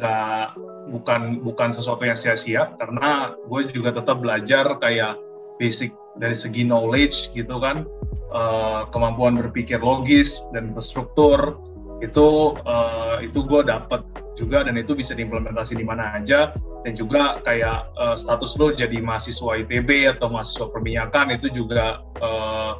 nggak 0.00 0.46
bukan 0.88 1.44
bukan 1.44 1.68
sesuatu 1.76 2.08
yang 2.08 2.16
sia-sia. 2.16 2.72
Karena 2.80 3.36
gue 3.36 3.68
juga 3.68 3.92
tetap 3.92 4.24
belajar 4.24 4.80
kayak 4.80 5.20
basic 5.60 5.92
dari 6.16 6.34
segi 6.34 6.64
knowledge 6.64 7.36
gitu 7.36 7.60
kan. 7.60 7.84
Uh, 8.28 8.84
kemampuan 8.92 9.40
berpikir 9.40 9.80
logis 9.80 10.36
dan 10.52 10.76
terstruktur 10.76 11.56
itu 11.98 12.54
uh, 12.62 13.18
itu 13.18 13.42
gue 13.42 13.66
dapat 13.66 14.06
juga 14.38 14.62
dan 14.62 14.78
itu 14.78 14.94
bisa 14.94 15.18
diimplementasi 15.18 15.74
di 15.74 15.82
mana 15.82 16.14
aja. 16.14 16.54
Dan 16.86 16.94
juga 16.94 17.42
kayak 17.42 17.90
uh, 17.98 18.14
status 18.14 18.54
lo 18.54 18.70
jadi 18.70 19.02
mahasiswa 19.02 19.66
ITB 19.66 20.06
atau 20.14 20.30
mahasiswa 20.30 20.70
perminyakan 20.70 21.34
itu 21.34 21.50
juga 21.50 22.06
uh, 22.22 22.78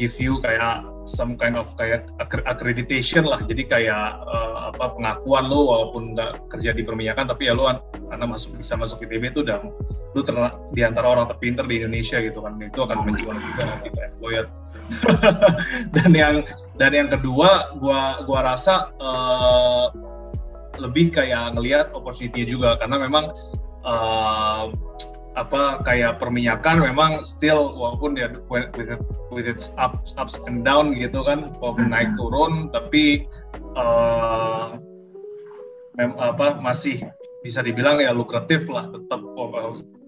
give 0.00 0.16
you 0.16 0.40
kayak 0.40 0.84
some 1.04 1.38
kind 1.38 1.60
of 1.60 1.68
kayak 1.76 2.08
accreditation 2.48 3.28
lah. 3.28 3.44
Jadi 3.44 3.68
kayak 3.68 4.24
uh, 4.24 4.72
apa 4.72 4.96
pengakuan 4.96 5.44
lo 5.52 5.68
walaupun 5.68 6.16
nggak 6.16 6.48
kerja 6.56 6.72
di 6.72 6.82
perminyakan 6.88 7.28
tapi 7.28 7.52
ya 7.52 7.54
lo 7.54 7.68
karena 8.08 8.24
masuk 8.24 8.56
bisa 8.56 8.80
masuk 8.80 9.04
ITB 9.04 9.36
itu 9.36 9.44
udah 9.44 9.60
lo 10.16 10.20
terna, 10.24 10.56
di 10.72 10.80
antara 10.80 11.12
orang 11.12 11.28
terpinter 11.28 11.68
di 11.68 11.84
Indonesia 11.84 12.16
gitu 12.24 12.40
kan. 12.40 12.56
Itu 12.64 12.88
akan 12.88 13.04
menjual 13.04 13.36
juga 13.36 13.62
nanti 13.76 13.88
kayak 13.92 14.16
lawyer 14.24 14.48
dan 15.94 16.10
yang 16.14 16.36
dan 16.76 16.92
yang 16.92 17.08
kedua 17.08 17.76
gua 17.80 18.22
gua 18.24 18.40
rasa 18.54 18.92
uh, 19.00 19.90
lebih 20.76 21.12
kayak 21.12 21.56
ngelihat 21.56 21.92
opportunity 21.96 22.44
juga 22.44 22.76
karena 22.76 23.00
memang 23.00 23.32
uh, 23.84 24.70
apa 25.36 25.84
kayak 25.84 26.16
perminyakan 26.16 26.80
memang 26.80 27.20
still 27.20 27.76
walaupun 27.76 28.16
dia 28.16 28.32
with 28.48 28.72
it, 28.88 29.00
with 29.28 29.44
its 29.44 29.76
ups 29.76 30.16
ups 30.16 30.40
and 30.48 30.64
down 30.64 30.96
gitu 30.96 31.20
kan 31.20 31.52
walaupun 31.60 31.92
naik 31.92 32.08
hmm. 32.12 32.18
turun 32.20 32.52
tapi 32.72 33.28
uh, 33.76 34.80
mem, 36.00 36.16
apa 36.16 36.56
masih 36.64 37.04
bisa 37.44 37.60
dibilang 37.60 38.00
ya 38.00 38.16
lukratif 38.16 38.64
lah 38.72 38.88
tetap 38.88 39.20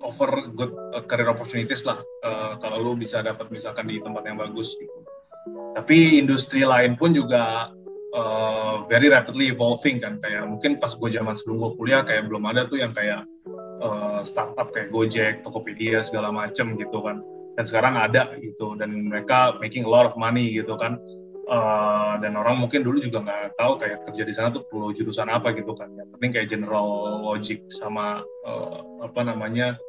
over 0.03 0.47
good 0.55 0.73
uh, 0.95 1.03
career 1.07 1.31
opportunities 1.31 1.83
lah 1.83 1.99
uh, 2.23 2.55
kalau 2.63 2.83
lu 2.83 2.93
bisa 2.95 3.23
dapat 3.23 3.51
misalkan 3.51 3.91
di 3.91 3.99
tempat 3.99 4.23
yang 4.27 4.39
bagus 4.39 4.75
gitu. 4.79 4.99
Tapi 5.75 6.21
industri 6.21 6.67
lain 6.67 6.99
pun 6.99 7.15
juga 7.15 7.73
uh, 8.15 8.85
very 8.87 9.09
rapidly 9.11 9.51
evolving 9.53 10.03
kan 10.03 10.21
kayak 10.23 10.45
mungkin 10.47 10.79
pas 10.79 10.93
gue 10.95 11.11
zaman 11.11 11.35
sebelum 11.35 11.57
gue 11.63 11.71
kuliah 11.79 12.03
kayak 12.05 12.29
belum 12.29 12.45
ada 12.47 12.69
tuh 12.69 12.79
yang 12.83 12.93
kayak 12.93 13.25
uh, 13.83 14.21
startup 14.23 14.71
kayak 14.75 14.91
Gojek, 14.93 15.43
Tokopedia 15.43 16.03
segala 16.05 16.33
macem 16.33 16.79
gitu 16.79 17.03
kan. 17.03 17.23
Dan 17.59 17.65
sekarang 17.67 17.99
ada 17.99 18.39
gitu 18.39 18.79
dan 18.79 19.11
mereka 19.11 19.59
making 19.59 19.83
a 19.83 19.91
lot 19.91 20.07
of 20.07 20.15
money 20.15 20.55
gitu 20.55 20.79
kan. 20.79 20.99
Uh, 21.49 22.21
dan 22.21 22.37
orang 22.37 22.61
mungkin 22.61 22.85
dulu 22.85 23.01
juga 23.01 23.25
nggak 23.25 23.57
tahu 23.57 23.81
kayak 23.81 24.05
kerja 24.05 24.23
di 24.29 24.35
sana 24.37 24.53
tuh 24.53 24.69
perlu 24.69 24.93
jurusan 24.93 25.33
apa 25.33 25.57
gitu 25.57 25.73
kan. 25.73 25.89
Yang 25.97 26.09
penting 26.17 26.31
kayak 26.37 26.49
general 26.53 26.87
logic 27.25 27.65
sama 27.73 28.21
uh, 28.45 29.01
apa 29.01 29.25
namanya 29.25 29.81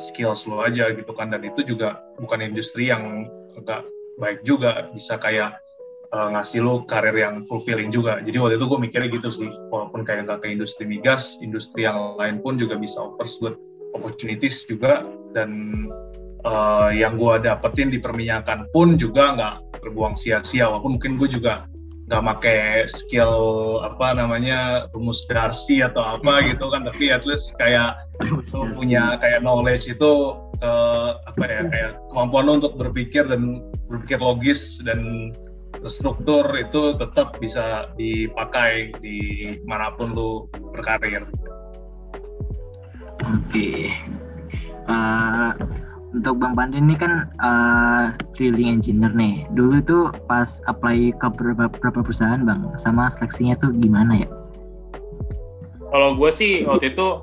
skills 0.00 0.44
lo 0.48 0.64
aja 0.64 0.90
gitu 0.92 1.12
kan. 1.14 1.32
Dan 1.32 1.44
itu 1.44 1.64
juga 1.64 2.02
bukan 2.20 2.44
industri 2.44 2.88
yang 2.90 3.28
agak 3.58 3.86
baik 4.18 4.42
juga 4.42 4.90
bisa 4.92 5.16
kayak 5.18 5.58
uh, 6.12 6.28
ngasih 6.34 6.64
lo 6.64 6.84
karir 6.84 7.14
yang 7.14 7.44
fulfilling 7.46 7.92
juga. 7.92 8.20
Jadi 8.20 8.36
waktu 8.38 8.56
itu 8.58 8.66
gue 8.66 8.80
mikirnya 8.80 9.08
gitu 9.12 9.28
sih, 9.30 9.50
walaupun 9.70 10.02
kayak 10.02 10.28
nggak 10.28 10.40
ke 10.44 10.48
industri 10.52 10.84
migas, 10.84 11.38
industri 11.40 11.84
yang 11.86 12.16
lain 12.16 12.42
pun 12.42 12.56
juga 12.58 12.76
bisa 12.76 12.98
offers 12.98 13.36
good 13.40 13.56
opportunities 13.94 14.64
juga. 14.66 15.04
Dan 15.32 15.84
uh, 16.48 16.90
yang 16.90 17.20
gue 17.20 17.44
dapetin 17.44 17.92
di 17.92 18.00
perminyakan 18.00 18.68
pun 18.72 18.96
juga 18.96 19.36
nggak 19.36 19.54
terbuang 19.84 20.16
sia-sia. 20.16 20.68
Walaupun 20.68 20.98
mungkin 20.98 21.20
gue 21.20 21.28
juga 21.28 21.68
nggak 22.08 22.24
pakai 22.24 22.88
skill 22.88 23.36
apa 23.84 24.16
namanya 24.16 24.88
rumus 24.96 25.28
Darcy 25.28 25.84
atau 25.84 26.16
apa 26.16 26.40
gitu 26.48 26.72
kan 26.72 26.88
tapi 26.88 27.12
at 27.12 27.28
least 27.28 27.52
kayak 27.60 28.00
lo 28.56 28.64
punya 28.72 29.20
kayak 29.20 29.44
knowledge 29.44 29.92
itu 29.92 30.40
uh, 30.64 31.20
apa 31.28 31.44
ya 31.44 31.62
kayak 31.68 31.92
kemampuan 32.08 32.48
lo 32.48 32.52
untuk 32.64 32.74
berpikir 32.80 33.28
dan 33.28 33.60
berpikir 33.92 34.24
logis 34.24 34.80
dan 34.88 35.30
struktur 35.84 36.48
itu 36.56 36.96
tetap 36.96 37.36
bisa 37.38 37.92
dipakai 38.00 38.96
di 39.04 39.18
mana 39.68 39.92
pun 39.94 40.16
lu 40.16 40.30
berkarir. 40.74 41.28
Oke. 43.20 43.36
Okay. 43.52 43.78
Uh, 44.88 44.96
eh, 44.96 45.50
untuk 46.16 46.40
Bang 46.40 46.56
Pandi 46.56 46.80
ini 46.80 46.96
kan 46.96 47.28
uh, 47.44 48.16
drilling 48.38 48.78
engineer 48.78 49.10
nih. 49.12 49.44
Dulu 49.58 49.82
tuh 49.82 50.04
pas 50.30 50.62
apply 50.70 51.12
ke 51.18 51.26
beberapa, 51.34 51.66
beberapa 51.66 52.06
perusahaan 52.06 52.46
Bang, 52.46 52.70
sama 52.78 53.10
seleksinya 53.18 53.58
tuh 53.58 53.74
gimana 53.74 54.22
ya? 54.22 54.28
Kalau 55.90 56.14
gue 56.14 56.30
sih 56.30 56.62
waktu 56.62 56.94
itu 56.94 57.18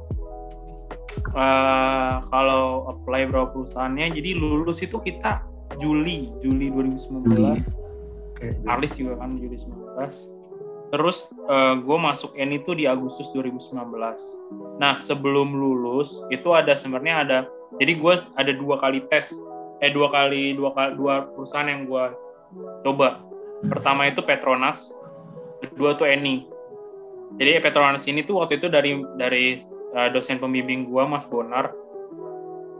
uh, 1.31 2.13
kalau 2.27 2.91
apply 2.91 3.31
beberapa 3.31 3.55
perusahaannya, 3.55 4.11
jadi 4.11 4.35
lulus 4.35 4.83
itu 4.83 4.99
kita 4.99 5.39
Juli, 5.79 6.35
Juli 6.43 6.67
2019. 6.69 7.31
Juli 7.31 7.63
okay. 8.35 8.51
Arlis 8.67 8.93
juga 8.93 9.17
kan 9.23 9.39
Juli 9.39 9.55
19 9.57 10.35
terus 10.93 11.27
uh, 11.49 11.73
eh, 11.73 11.75
gue 11.81 11.97
masuk 11.97 12.31
N 12.37 12.55
itu 12.55 12.77
di 12.77 12.85
Agustus 12.85 13.33
2019 13.33 13.73
nah 14.77 14.95
sebelum 14.95 15.55
lulus 15.55 16.21
itu 16.29 16.53
ada 16.53 16.77
sebenarnya 16.77 17.15
ada 17.25 17.37
jadi 17.81 17.97
gue 17.97 18.13
ada 18.37 18.51
dua 18.53 18.77
kali 18.79 19.03
tes 19.09 19.33
eh 19.85 19.93
dua 19.93 20.09
kali 20.09 20.57
dua 20.57 20.73
kali 20.73 20.97
dua 20.97 21.29
perusahaan 21.29 21.69
yang 21.69 21.85
gue 21.85 22.05
coba 22.81 23.21
pertama 23.69 24.09
itu 24.09 24.25
Petronas 24.25 24.89
kedua 25.61 25.93
tuh 25.93 26.09
Eni 26.09 26.49
jadi 27.37 27.61
Petronas 27.61 28.09
ini 28.09 28.25
tuh 28.25 28.41
waktu 28.41 28.57
itu 28.57 28.65
dari 28.65 28.97
dari 29.21 29.61
uh, 29.93 30.09
dosen 30.09 30.41
pembimbing 30.41 30.89
gue 30.89 31.03
Mas 31.05 31.29
Bonar 31.29 31.69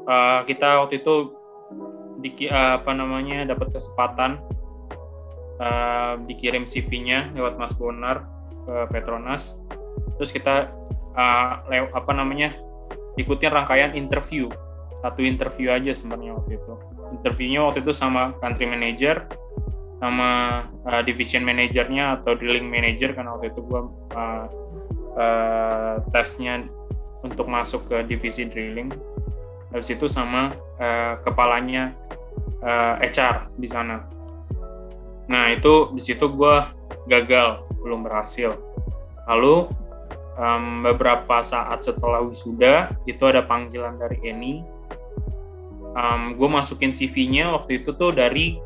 uh, 0.09 0.41
kita 0.49 0.81
waktu 0.81 1.05
itu 1.05 1.37
di, 2.21 2.49
uh, 2.49 2.81
apa 2.81 2.91
namanya 2.95 3.45
dapat 3.45 3.75
kesempatan 3.75 4.41
uh, 5.59 6.17
dikirim 6.25 6.63
CV-nya 6.65 7.35
lewat 7.35 7.59
Mas 7.59 7.75
Bonar 7.75 8.25
ke 8.65 8.75
Petronas. 8.89 9.59
Terus 10.17 10.31
kita 10.31 10.71
uh, 11.13 11.51
apa 11.69 12.11
namanya 12.15 12.55
ikutin 13.19 13.51
rangkaian 13.51 13.93
interview 13.93 14.49
satu 15.05 15.21
interview 15.21 15.69
aja 15.69 15.93
sebenarnya 15.93 16.33
waktu 16.33 16.57
itu. 16.57 16.73
Interviewnya 17.15 17.65
waktu 17.65 17.81
itu 17.81 17.93
sama 17.95 18.35
country 18.43 18.67
manager, 18.67 19.25
sama 20.03 20.63
uh, 20.85 21.01
division 21.01 21.41
manajernya 21.47 22.21
atau 22.21 22.35
drilling 22.35 22.67
manager 22.67 23.15
karena 23.15 23.35
waktu 23.39 23.55
itu 23.55 23.61
gua 23.63 23.87
uh, 24.13 24.45
uh, 25.15 25.95
tesnya 26.11 26.67
untuk 27.23 27.47
masuk 27.47 27.87
ke 27.89 28.05
divisi 28.05 28.45
drilling. 28.45 28.91
Habis 29.71 29.95
itu 29.95 30.05
sama 30.07 30.53
uh, 30.79 31.19
kepalanya 31.25 31.95
uh, 32.61 33.01
HR 33.01 33.49
di 33.57 33.67
sana. 33.67 34.05
Nah 35.25 35.51
itu 35.51 35.89
di 35.97 36.01
situ 36.05 36.29
gue 36.29 36.55
gagal, 37.09 37.65
belum 37.81 38.05
berhasil. 38.05 38.53
Lalu 39.25 39.69
um, 40.37 40.85
beberapa 40.85 41.41
saat 41.41 41.81
setelah 41.81 42.21
wisuda 42.21 42.93
itu 43.09 43.23
ada 43.25 43.41
panggilan 43.41 43.97
dari 43.97 44.21
Eni. 44.21 44.61
Um, 45.95 46.35
gue 46.35 46.49
masukin 46.51 46.91
CV-nya 46.91 47.55
waktu 47.55 47.79
itu 47.83 47.95
tuh 47.95 48.11
dari 48.11 48.59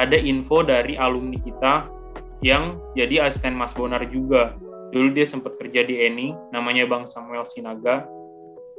ada 0.00 0.16
info 0.16 0.64
dari 0.64 0.96
alumni 0.96 1.36
kita 1.36 1.92
yang 2.40 2.80
jadi 2.96 3.28
asisten 3.28 3.52
Mas 3.52 3.76
Bonar 3.76 4.00
juga. 4.08 4.56
Dulu 4.90 5.12
dia 5.12 5.28
sempat 5.28 5.60
kerja 5.60 5.84
di 5.84 6.02
Eni, 6.02 6.32
namanya 6.50 6.88
Bang 6.88 7.04
Samuel 7.04 7.44
Sinaga. 7.44 8.08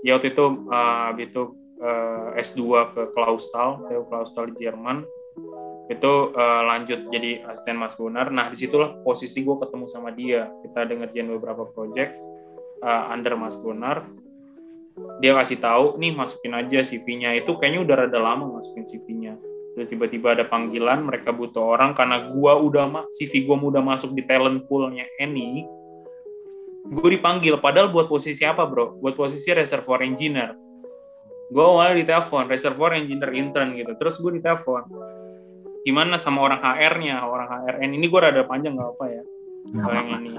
Ya 0.01 0.17
waktu 0.17 0.33
itu 0.33 0.65
uh, 0.67 1.13
itu 1.15 1.53
uh, 1.79 2.33
S2 2.35 2.61
ke 2.97 3.01
Clausthal, 3.13 3.85
TU 3.85 4.03
Clausthal 4.09 4.49
di 4.51 4.65
Jerman 4.65 5.05
itu 5.91 6.31
uh, 6.31 6.61
lanjut 6.63 7.11
jadi 7.11 7.43
asisten 7.51 7.75
Mas 7.75 7.99
Gunar. 7.99 8.31
Nah 8.31 8.47
di 8.47 8.55
situlah 8.55 8.95
posisi 9.03 9.43
gue 9.43 9.59
ketemu 9.59 9.85
sama 9.91 10.15
dia. 10.15 10.47
Kita 10.63 10.87
dengerin 10.87 11.35
beberapa 11.35 11.67
project 11.67 12.15
uh, 12.79 13.11
under 13.11 13.35
Mas 13.35 13.59
Gunar. 13.59 14.07
Dia 15.23 15.37
kasih 15.37 15.57
tahu, 15.61 16.01
nih 16.01 16.11
masukin 16.15 16.53
aja 16.57 16.83
CV-nya. 16.83 17.37
Itu 17.37 17.57
kayaknya 17.57 17.79
udah 17.85 17.95
rada 18.05 18.19
lama 18.19 18.59
masukin 18.59 18.83
CV-nya. 18.83 19.39
Terus 19.71 19.87
tiba-tiba 19.87 20.35
ada 20.35 20.43
panggilan, 20.43 21.07
mereka 21.07 21.31
butuh 21.31 21.75
orang 21.77 21.95
karena 21.95 22.27
gue 22.27 22.53
udah 22.67 23.07
CV 23.15 23.47
gue 23.47 23.55
udah 23.55 23.79
masuk 23.79 24.11
di 24.11 24.27
talent 24.27 24.67
pool-nya 24.67 25.07
Eni. 25.15 25.63
Gue 26.91 27.15
dipanggil, 27.15 27.55
padahal 27.61 27.93
buat 27.93 28.11
posisi 28.11 28.43
apa 28.43 28.67
bro? 28.67 28.99
Buat 28.99 29.15
posisi 29.15 29.53
reservoir 29.55 30.03
engineer. 30.03 30.57
Gue 31.51 31.63
awalnya 31.63 32.03
ditelepon, 32.03 32.51
reservoir 32.51 32.99
engineer 32.99 33.31
intern 33.31 33.77
gitu. 33.79 33.95
Terus 33.95 34.19
gue 34.19 34.39
ditelepon, 34.39 34.87
gimana 35.81 36.17
sama 36.21 36.45
orang 36.45 36.61
HR-nya 36.61 37.25
orang 37.25 37.49
HRN 37.49 37.89
ini 37.97 38.05
gue 38.05 38.19
rada 38.21 38.43
panjang 38.45 38.77
nggak 38.77 38.91
apa 38.97 39.05
ya 39.09 39.23
kalau 39.81 39.93
yang 39.93 40.09
ini 40.21 40.29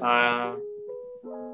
uh, 0.00 0.56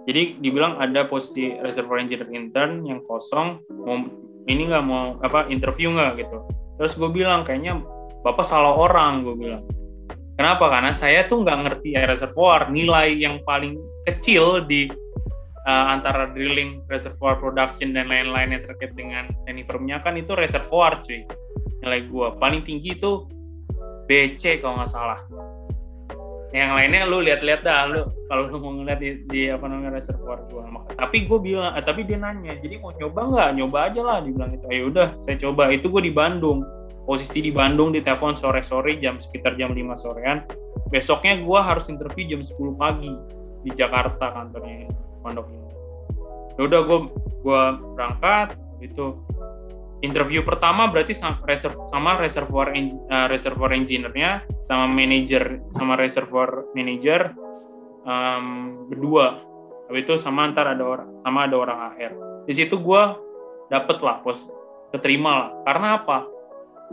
jadi 0.07 0.38
dibilang 0.38 0.79
ada 0.79 1.11
posisi 1.11 1.59
reservoir 1.59 1.99
engineer 1.99 2.31
intern 2.31 2.87
yang 2.87 3.03
kosong 3.11 3.59
mau 3.75 4.07
ini 4.47 4.71
nggak 4.71 4.85
mau 4.87 5.19
apa 5.27 5.51
interview 5.51 5.90
nggak 5.90 6.23
gitu. 6.23 6.38
Terus 6.79 6.95
gue 6.95 7.11
bilang 7.11 7.42
kayaknya 7.42 7.83
bapak 8.23 8.47
salah 8.47 8.71
orang 8.79 9.27
gue 9.27 9.35
bilang. 9.35 9.66
Kenapa? 10.38 10.69
Karena 10.71 10.92
saya 10.95 11.27
tuh 11.27 11.42
nggak 11.42 11.59
ngerti 11.66 11.99
reservoir 11.99 12.71
nilai 12.71 13.19
yang 13.19 13.42
paling 13.42 13.81
kecil 14.07 14.62
di 14.62 14.87
uh, 15.66 15.87
antara 15.90 16.31
drilling 16.31 16.87
reservoir 16.87 17.35
production 17.42 17.90
dan 17.90 18.07
lain-lain 18.07 18.55
yang 18.55 18.62
terkait 18.62 18.95
dengan 18.95 19.27
teknik 19.45 19.66
perminyakan 19.66 20.23
itu 20.23 20.33
reservoir 20.38 21.03
cuy 21.03 21.27
nilai 21.83 22.07
gue 22.07 22.29
paling 22.38 22.62
tinggi 22.62 22.95
itu 22.95 23.27
BC 24.07 24.62
kalau 24.62 24.81
nggak 24.81 24.92
salah 24.95 25.19
yang 26.57 26.73
lainnya 26.73 27.05
lu 27.05 27.21
lihat-lihat 27.21 27.61
dah 27.62 27.85
lu 27.85 28.09
kalau 28.33 28.49
lu 28.49 28.57
mau 28.57 28.73
ngeliat 28.81 28.99
di, 28.99 29.21
di 29.29 29.40
apa 29.53 29.69
namanya 29.69 30.01
reservoir 30.01 30.40
gua 30.49 30.64
tapi 30.97 31.29
gue 31.29 31.38
bilang 31.38 31.77
eh, 31.77 31.85
tapi 31.85 32.09
dia 32.09 32.16
nanya 32.16 32.57
jadi 32.57 32.81
mau 32.81 32.97
nyoba 32.97 33.21
nggak? 33.29 33.51
Nyoba 33.61 33.79
aja 33.92 34.01
lah 34.01 34.19
dibilang 34.25 34.57
itu 34.57 34.66
ayo 34.73 34.83
udah 34.88 35.09
saya 35.23 35.37
coba. 35.37 35.69
Itu 35.69 35.92
gue 35.92 36.03
di 36.09 36.12
Bandung. 36.14 36.64
Posisi 37.07 37.38
di 37.38 37.55
Bandung 37.55 37.95
di 37.95 38.03
telepon 38.03 38.35
sore-sore 38.35 38.99
jam 38.99 39.23
sekitar 39.23 39.55
jam 39.55 39.71
5 39.71 39.95
sorean. 39.95 40.42
Besoknya 40.90 41.38
gue 41.38 41.61
harus 41.61 41.87
interview 41.87 42.27
jam 42.35 42.42
10 42.42 42.57
pagi 42.75 43.12
di 43.62 43.71
Jakarta 43.75 44.31
kantornya 44.31 44.90
pondok 45.27 45.51
ini 45.51 45.66
ya 46.57 46.61
udah 46.64 46.81
gue 46.87 46.99
gue 47.45 47.62
berangkat 47.99 48.49
itu 48.79 49.19
interview 50.07 50.47
pertama 50.47 50.87
berarti 50.87 51.12
sama, 51.12 51.42
reservoir 52.16 52.71
uh, 53.11 53.27
reservoir 53.27 53.75
engineer-nya 53.75 54.47
sama 54.64 54.87
manager 54.87 55.59
sama 55.75 55.99
reservoir 55.99 56.71
manager 56.73 57.35
um, 58.07 58.87
berdua. 58.88 59.42
Tapi 59.87 60.03
itu 60.03 60.19
sama 60.19 60.51
antar 60.51 60.75
ada 60.75 60.83
orang 60.83 61.09
sama 61.23 61.47
ada 61.47 61.57
orang 61.59 61.79
AR 61.95 62.12
di 62.47 62.55
situ 62.55 62.79
gue 62.79 63.03
dapet 63.71 63.99
lah 64.03 64.23
pos 64.23 64.47
keterima 64.95 65.31
lah. 65.35 65.51
Karena 65.66 65.88
apa? 66.03 66.19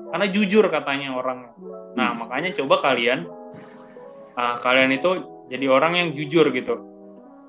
Karena 0.10 0.26
jujur 0.26 0.66
katanya 0.74 1.14
orang 1.14 1.54
nah 1.94 2.18
makanya 2.18 2.58
coba 2.58 2.82
kalian 2.82 3.30
uh, 4.34 4.58
kalian 4.66 4.98
itu 4.98 5.10
jadi 5.54 5.66
orang 5.70 5.94
yang 5.98 6.08
jujur 6.18 6.50
gitu. 6.50 6.82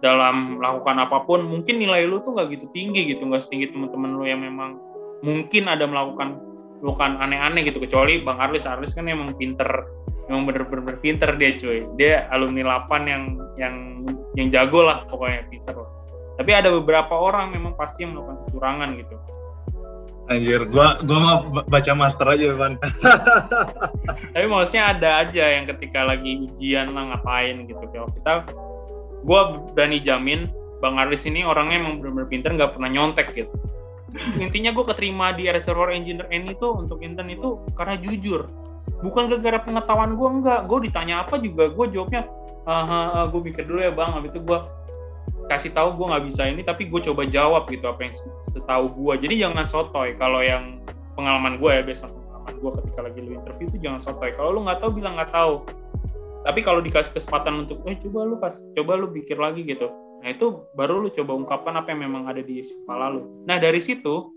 Dalam 0.04 0.60
melakukan 0.60 1.00
apa 1.00 1.24
pun 1.24 1.40
mungkin 1.40 1.80
nilai 1.80 2.04
lu 2.04 2.20
tuh 2.20 2.36
nggak 2.36 2.52
gitu 2.52 2.66
tinggi 2.76 3.08
gitu 3.16 3.24
nggak 3.24 3.40
setinggi 3.40 3.72
teman-teman 3.72 4.20
lu 4.20 4.24
yang 4.28 4.44
memang 4.44 4.76
mungkin 5.22 5.70
ada 5.70 5.84
melakukan 5.86 6.40
melakukan 6.84 7.16
aneh-aneh 7.20 7.64
gitu. 7.64 7.80
Kecuali 7.80 8.20
Bang 8.20 8.40
Arlis. 8.40 8.68
Arlis 8.68 8.92
kan 8.92 9.08
emang 9.08 9.32
pinter. 9.40 9.66
Emang 10.28 10.48
bener-bener 10.48 11.00
pinter 11.00 11.36
dia 11.36 11.56
cuy. 11.56 11.84
Dia 12.00 12.28
alumni 12.32 12.84
8 12.88 13.08
yang 13.08 13.22
yang 13.56 13.74
yang 14.36 14.48
jago 14.52 14.84
lah 14.84 15.04
pokoknya 15.08 15.48
pinter 15.48 15.76
lah. 15.76 15.90
Tapi 16.40 16.50
ada 16.50 16.68
beberapa 16.72 17.14
orang 17.14 17.54
memang 17.54 17.72
pasti 17.78 18.02
yang 18.04 18.16
melakukan 18.16 18.36
kecurangan 18.48 18.90
gitu. 19.00 19.16
Anjir, 20.24 20.64
gua 20.72 21.04
gua 21.04 21.18
mau 21.20 21.36
baca 21.68 21.92
master 21.92 22.24
aja, 22.32 22.56
Van. 22.56 22.80
tapi 24.32 24.46
maksudnya 24.48 24.96
ada 24.96 25.20
aja 25.20 25.44
yang 25.52 25.68
ketika 25.68 26.00
lagi 26.00 26.48
ujian 26.48 26.96
lah 26.96 27.12
ngapain 27.12 27.68
gitu. 27.68 27.84
Kalau 27.92 28.08
kita 28.08 28.32
gua 29.20 29.60
berani 29.76 30.00
jamin 30.00 30.48
Bang 30.80 30.96
Arlis 30.96 31.28
ini 31.28 31.44
orangnya 31.44 31.80
emang 31.80 32.00
benar-benar 32.00 32.28
pinter 32.28 32.50
nggak 32.56 32.72
pernah 32.76 32.90
nyontek 32.92 33.32
gitu 33.36 33.52
intinya 34.38 34.70
gue 34.70 34.84
keterima 34.86 35.34
di 35.34 35.50
reservoir 35.50 35.90
engineer 35.90 36.30
N 36.30 36.50
itu 36.50 36.66
untuk 36.70 37.02
intern 37.02 37.30
itu 37.30 37.62
karena 37.74 37.98
jujur. 37.98 38.46
Bukan 39.02 39.28
gara-gara 39.28 39.58
pengetahuan 39.64 40.14
gue 40.14 40.28
enggak. 40.28 40.60
Gue 40.70 40.78
ditanya 40.86 41.26
apa 41.26 41.36
juga 41.40 41.68
gue 41.68 41.86
jawabnya 41.90 42.28
ah, 42.64 43.26
gue 43.28 43.40
mikir 43.42 43.66
dulu 43.66 43.80
ya 43.82 43.92
bang. 43.92 44.10
Habis 44.14 44.30
itu 44.32 44.40
gue 44.42 44.58
kasih 45.44 45.70
tahu 45.76 46.00
gue 46.00 46.06
nggak 46.08 46.24
bisa 46.24 46.42
ini 46.48 46.64
tapi 46.64 46.88
gue 46.88 47.00
coba 47.04 47.28
jawab 47.28 47.68
gitu 47.68 47.84
apa 47.84 48.08
yang 48.08 48.14
setahu 48.48 48.88
gue 48.96 49.28
jadi 49.28 49.34
jangan 49.44 49.68
sotoy 49.68 50.16
kalau 50.16 50.40
yang 50.40 50.80
pengalaman 51.12 51.60
gue 51.60 51.68
ya 51.68 51.82
biasa 51.84 52.08
pengalaman 52.08 52.54
gue 52.56 52.70
ketika 52.80 53.00
lagi 53.04 53.18
lu 53.20 53.30
interview 53.36 53.66
itu 53.68 53.78
jangan 53.84 54.00
sotoy. 54.00 54.30
Kalau 54.36 54.50
lu 54.56 54.60
nggak 54.64 54.80
tahu 54.80 54.90
bilang 54.96 55.20
nggak 55.20 55.32
tahu. 55.32 55.64
Tapi 56.44 56.60
kalau 56.60 56.80
dikasih 56.84 57.12
kesempatan 57.16 57.64
untuk 57.64 57.80
eh 57.88 57.96
coba 58.04 58.20
lu 58.28 58.36
pas 58.36 58.52
coba 58.76 58.92
lu 59.00 59.08
pikir 59.08 59.40
lagi 59.40 59.64
gitu 59.64 59.88
Nah 60.24 60.32
itu 60.32 60.64
baru 60.72 61.04
lu 61.04 61.12
coba 61.12 61.36
ungkapkan 61.36 61.76
apa 61.76 61.92
yang 61.92 62.08
memang 62.08 62.24
ada 62.24 62.40
di 62.40 62.64
kepala 62.64 63.12
lu. 63.12 63.44
Nah 63.44 63.60
dari 63.60 63.84
situ 63.84 64.32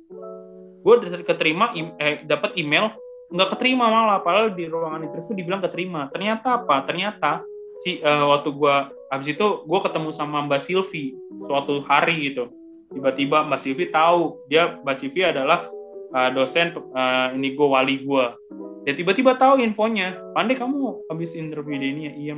gue 0.83 0.95
keterima 1.23 1.71
eh, 1.95 2.27
dapat 2.27 2.59
email 2.59 2.91
nggak 3.31 3.55
keterima 3.55 3.87
malah 3.91 4.19
padahal 4.23 4.51
di 4.51 4.67
ruangan 4.67 5.07
interview 5.07 5.39
dibilang 5.39 5.63
keterima. 5.63 6.11
Ternyata 6.11 6.63
apa? 6.63 6.83
Ternyata 6.83 7.39
si 7.79 8.03
uh, 8.03 8.27
waktu 8.35 8.51
gue 8.51 8.75
habis 9.07 9.27
itu 9.31 9.47
gue 9.63 9.79
ketemu 9.79 10.09
sama 10.11 10.43
Mbak 10.43 10.61
Silvi 10.63 11.15
suatu 11.47 11.83
hari 11.87 12.31
gitu. 12.31 12.51
Tiba-tiba 12.91 13.47
Mbak 13.47 13.59
Silvi 13.63 13.87
tahu 13.87 14.43
dia 14.51 14.79
Mbak 14.83 14.95
Silvi 14.99 15.23
adalah 15.23 15.71
uh, 16.11 16.29
dosen 16.35 16.75
uh, 16.75 17.31
ini 17.31 17.55
gue 17.55 17.67
wali 17.67 18.03
gue. 18.03 18.25
Ya 18.87 18.95
tiba-tiba 18.95 19.35
tahu 19.35 19.59
infonya. 19.63 20.19
Pandai 20.31 20.55
kamu 20.55 21.11
habis 21.11 21.35
interview 21.35 21.75
ini 21.75 22.11
ya? 22.11 22.13
Iya, 22.15 22.33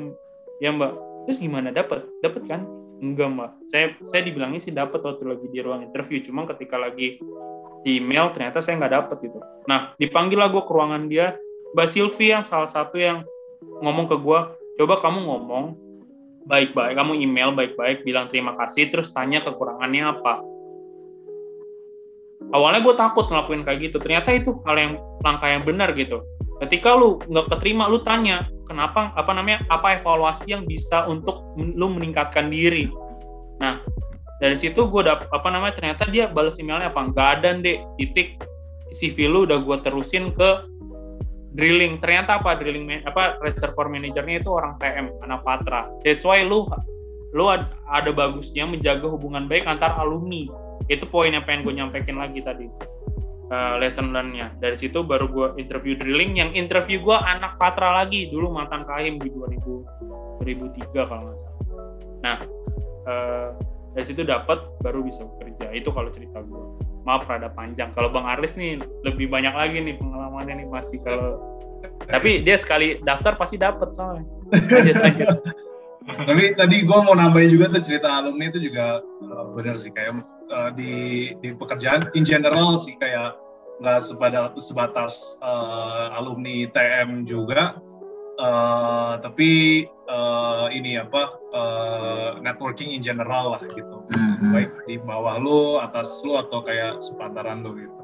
ya 0.62 0.70
Mbak. 0.74 0.94
Terus 1.30 1.38
gimana 1.42 1.70
dapat? 1.70 2.06
Dapat 2.26 2.44
kan? 2.50 2.79
Enggak 3.00 3.28
mbak, 3.32 3.52
saya 3.72 3.96
saya 4.12 4.22
dibilangnya 4.28 4.60
sih 4.60 4.76
dapat 4.76 5.00
waktu 5.00 5.24
lagi 5.24 5.48
di 5.48 5.60
ruang 5.64 5.88
interview, 5.88 6.20
cuma 6.20 6.44
ketika 6.52 6.76
lagi 6.76 7.16
di 7.88 7.92
email 7.96 8.36
ternyata 8.36 8.60
saya 8.60 8.76
nggak 8.76 8.92
dapat 8.92 9.18
gitu. 9.24 9.40
Nah 9.72 9.96
dipanggil 9.96 10.36
lah 10.36 10.52
gue 10.52 10.60
ke 10.60 10.72
ruangan 10.72 11.08
dia, 11.08 11.40
Mbak 11.72 11.88
Silvi 11.88 12.36
yang 12.36 12.44
salah 12.44 12.68
satu 12.68 13.00
yang 13.00 13.24
ngomong 13.80 14.12
ke 14.12 14.20
gue, 14.20 14.40
coba 14.84 14.96
kamu 15.00 15.20
ngomong 15.32 15.66
baik-baik, 16.44 17.00
kamu 17.00 17.24
email 17.24 17.56
baik-baik, 17.56 18.04
bilang 18.04 18.28
terima 18.28 18.52
kasih, 18.60 18.92
terus 18.92 19.16
tanya 19.16 19.40
kekurangannya 19.48 20.04
apa. 20.20 20.44
Awalnya 22.50 22.82
gue 22.84 22.96
takut 23.00 23.30
ngelakuin 23.32 23.64
kayak 23.64 23.80
gitu, 23.92 23.98
ternyata 24.02 24.36
itu 24.36 24.60
hal 24.68 24.76
yang 24.76 24.94
langkah 25.24 25.48
yang 25.48 25.64
benar 25.64 25.96
gitu. 25.96 26.20
Ketika 26.60 27.00
lu 27.00 27.22
nggak 27.32 27.48
keterima, 27.48 27.88
lu 27.88 28.04
tanya, 28.04 28.50
kenapa 28.70 29.10
apa 29.18 29.32
namanya 29.34 29.66
apa 29.74 29.98
evaluasi 29.98 30.54
yang 30.54 30.70
bisa 30.70 31.10
untuk 31.10 31.42
lu 31.58 31.90
meningkatkan 31.90 32.54
diri? 32.54 32.86
Nah 33.58 33.82
dari 34.38 34.56
situ 34.56 34.86
gue 34.88 35.02
dap 35.04 35.26
apa 35.34 35.50
namanya 35.50 35.76
ternyata 35.76 36.06
dia 36.08 36.30
balas 36.30 36.62
emailnya 36.62 36.94
apa? 36.94 37.10
Nggak 37.10 37.30
ada 37.42 37.50
deh 37.58 37.82
titik. 37.98 38.38
CV 38.90 39.30
lu 39.30 39.46
udah 39.46 39.62
gue 39.62 39.78
terusin 39.86 40.34
ke 40.34 40.50
drilling. 41.54 42.02
Ternyata 42.02 42.42
apa 42.42 42.58
drilling 42.58 43.06
apa 43.06 43.38
reservoir 43.42 43.86
manajernya 43.86 44.42
itu 44.42 44.50
orang 44.50 44.78
PM 44.82 45.14
anak 45.26 45.46
Patra. 45.46 45.90
That's 46.06 46.26
why 46.26 46.42
lu 46.46 46.66
lu 47.34 47.46
ada 47.50 48.10
bagusnya 48.10 48.66
menjaga 48.66 49.06
hubungan 49.06 49.46
baik 49.46 49.70
antar 49.70 49.94
alumni. 49.98 50.50
Itu 50.90 51.06
poin 51.06 51.34
yang 51.38 51.46
pengen 51.46 51.70
gue 51.70 51.74
nyampaikan 51.78 52.18
lagi 52.18 52.42
tadi 52.42 52.66
uh, 53.50 53.76
lesson 53.82 54.14
learn-nya. 54.14 54.54
Dari 54.58 54.78
situ 54.78 55.02
baru 55.04 55.30
gue 55.30 55.48
interview 55.62 55.98
drilling. 55.98 56.38
Yang 56.38 56.56
interview 56.58 57.02
gue 57.02 57.18
anak 57.18 57.58
Patra 57.58 58.02
lagi, 58.02 58.30
dulu 58.30 58.54
mantan 58.54 58.86
Kahim 58.86 59.18
di 59.20 59.30
2000, 59.30 60.42
2003 60.42 61.10
kalau 61.10 61.22
nggak 61.30 61.40
salah. 61.42 61.62
Nah, 62.24 62.38
uh, 63.10 63.50
dari 63.98 64.06
situ 64.06 64.22
dapat 64.24 64.62
baru 64.86 65.02
bisa 65.02 65.26
bekerja. 65.26 65.74
Itu 65.74 65.90
kalau 65.92 66.14
cerita 66.14 66.40
gue. 66.46 66.64
Maaf 67.04 67.26
rada 67.26 67.50
panjang. 67.52 67.92
Kalau 67.98 68.14
Bang 68.14 68.30
Arlis 68.30 68.54
nih 68.54 68.78
lebih 69.04 69.28
banyak 69.28 69.52
lagi 69.52 69.78
nih 69.82 69.96
pengalamannya 69.98 70.66
nih 70.66 70.68
pasti 70.70 70.98
kalau 71.02 71.42
tapi 72.10 72.44
dia 72.44 72.60
sekali 72.60 73.00
daftar 73.04 73.40
pasti 73.40 73.56
dapat 73.56 73.96
soalnya. 73.96 74.26
Lanjut 74.52 74.98
lanjut. 75.00 75.28
tapi 76.30 76.58
tadi 76.58 76.76
gue 76.84 77.00
mau 77.06 77.14
nambahin 77.14 77.54
juga 77.54 77.70
tuh 77.70 77.86
cerita 77.86 78.10
alumni 78.10 78.50
itu 78.50 78.60
juga 78.72 79.04
uh, 79.04 79.46
benar 79.54 79.78
sih 79.78 79.94
kayak 79.94 80.26
uh, 80.50 80.70
di 80.74 80.94
di 81.40 81.50
pekerjaan. 81.56 82.10
In 82.18 82.26
general 82.26 82.78
sih 82.82 82.98
kayak 82.98 83.38
nggak 83.80 84.04
sebatas 84.04 84.52
sebatas 84.60 85.14
uh, 85.40 86.18
alumni 86.18 86.68
TM 86.74 87.24
juga. 87.26 87.80
Uh, 88.40 89.20
tapi 89.20 89.84
uh, 90.08 90.72
ini 90.72 90.96
apa 90.96 91.36
uh, 91.52 92.30
networking 92.40 92.96
in 92.96 93.04
general 93.04 93.56
lah 93.56 93.62
gitu. 93.68 94.00
Mm-hmm. 94.16 94.52
baik 94.56 94.72
di 94.88 94.96
bawah 94.96 95.36
lu 95.36 95.76
atas 95.84 96.24
lu 96.24 96.40
atau 96.40 96.64
kayak 96.64 97.04
sepantaran 97.04 97.68
lu 97.68 97.76
gitu. 97.76 98.00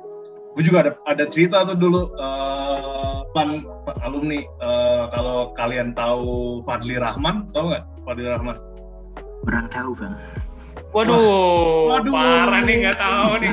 Gue 0.56 0.64
juga 0.64 0.88
ada 0.88 0.92
ada 1.08 1.24
cerita 1.28 1.64
tuh 1.64 1.80
dulu 1.80 2.12
uh, 2.20 3.24
pan 3.32 3.64
alumni. 4.04 4.44
Uh, 4.60 5.08
kalau 5.16 5.56
kalian 5.56 5.96
tahu 5.96 6.60
Fadli 6.68 7.00
Rahman 7.00 7.48
tau 7.56 7.72
nggak 7.72 7.84
Fadli 8.04 8.28
Rahman? 8.28 8.56
Kurang 9.48 9.68
tahu 9.72 9.96
bang 9.96 10.16
Waduh, 10.96 11.92
Waduh. 11.92 12.14
parah 12.16 12.62
nih 12.64 12.88
nggak 12.88 12.96
tahu 12.96 13.32
nih. 13.44 13.52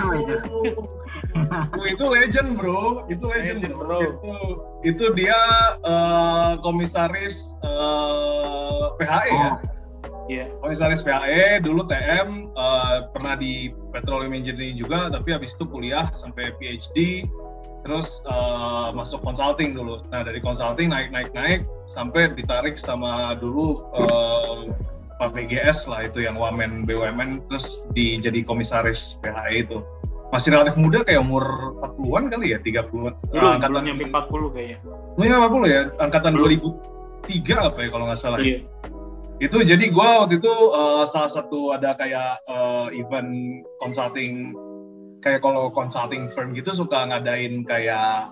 oh, 1.75 1.87
itu 1.91 2.05
legend 2.07 2.55
bro, 2.55 3.03
itu 3.11 3.25
legend, 3.27 3.67
legend 3.67 3.75
bro. 3.75 3.99
Itu 3.99 4.35
itu 4.87 5.05
dia 5.19 5.41
uh, 5.83 6.63
komisaris 6.63 7.59
uh, 7.67 8.95
eh, 8.95 9.03
PHE 9.03 9.11
ya? 9.11 9.19
oh. 9.19 9.27
ya. 9.27 9.35
Iya. 9.43 9.51
Yeah. 10.31 10.47
Komisaris 10.63 11.03
PHE 11.03 11.67
dulu 11.67 11.83
TM 11.91 12.55
uh, 12.55 12.63
eh, 12.63 12.99
pernah 13.11 13.35
di 13.35 13.75
Petroleum 13.91 14.39
Engineering 14.39 14.79
juga, 14.79 15.11
tapi 15.11 15.35
habis 15.35 15.59
itu 15.59 15.67
kuliah 15.67 16.15
sampai 16.15 16.55
PhD, 16.63 17.27
terus 17.83 18.23
uh, 18.31 18.95
masuk 18.95 19.19
consulting 19.27 19.75
dulu. 19.75 19.99
Nah 20.15 20.23
dari 20.23 20.39
consulting 20.39 20.95
naik 20.95 21.11
naik 21.11 21.35
naik 21.35 21.67
sampai 21.91 22.31
ditarik 22.39 22.79
sama 22.79 23.35
dulu 23.35 23.83
uh, 23.99 24.71
Pak 25.23 25.39
BGS 25.39 25.87
lah 25.87 26.11
itu 26.11 26.27
yang 26.27 26.35
wamen 26.35 26.83
BUMN 26.83 27.47
terus 27.47 27.87
di 27.95 28.19
jadi 28.19 28.43
komisaris 28.43 29.23
PHI 29.23 29.71
itu. 29.71 29.79
Masih 30.35 30.51
relatif 30.51 30.75
muda 30.75 31.07
kayak 31.07 31.23
umur 31.23 31.79
40-an 31.79 32.25
kali 32.27 32.51
ya 32.51 32.59
30 32.59 32.91
belum, 32.91 33.15
uh, 33.39 33.55
angkatan 33.55 33.87
belum 33.87 34.11
40 34.11 34.55
kayaknya. 34.59 34.79
Ya 35.23 35.37
40 35.47 35.71
ya 35.71 35.81
angkatan 36.03 36.33
belum. 36.35 36.51
2003 37.23 37.71
apa 37.71 37.79
ya 37.79 37.89
kalau 37.95 38.05
nggak 38.11 38.19
salah. 38.19 38.39
Iya. 38.43 38.67
itu 39.43 39.59
jadi 39.59 39.91
gue 39.91 40.09
waktu 40.23 40.39
itu 40.39 40.55
uh, 40.71 41.03
salah 41.03 41.31
satu 41.31 41.75
ada 41.75 41.99
kayak 41.99 42.47
uh, 42.47 42.87
event 42.95 43.63
consulting 43.83 44.55
kayak 45.19 45.43
kalau 45.43 45.67
consulting 45.75 46.31
firm 46.31 46.55
gitu 46.55 46.71
suka 46.71 47.11
ngadain 47.11 47.63
kayak 47.63 48.31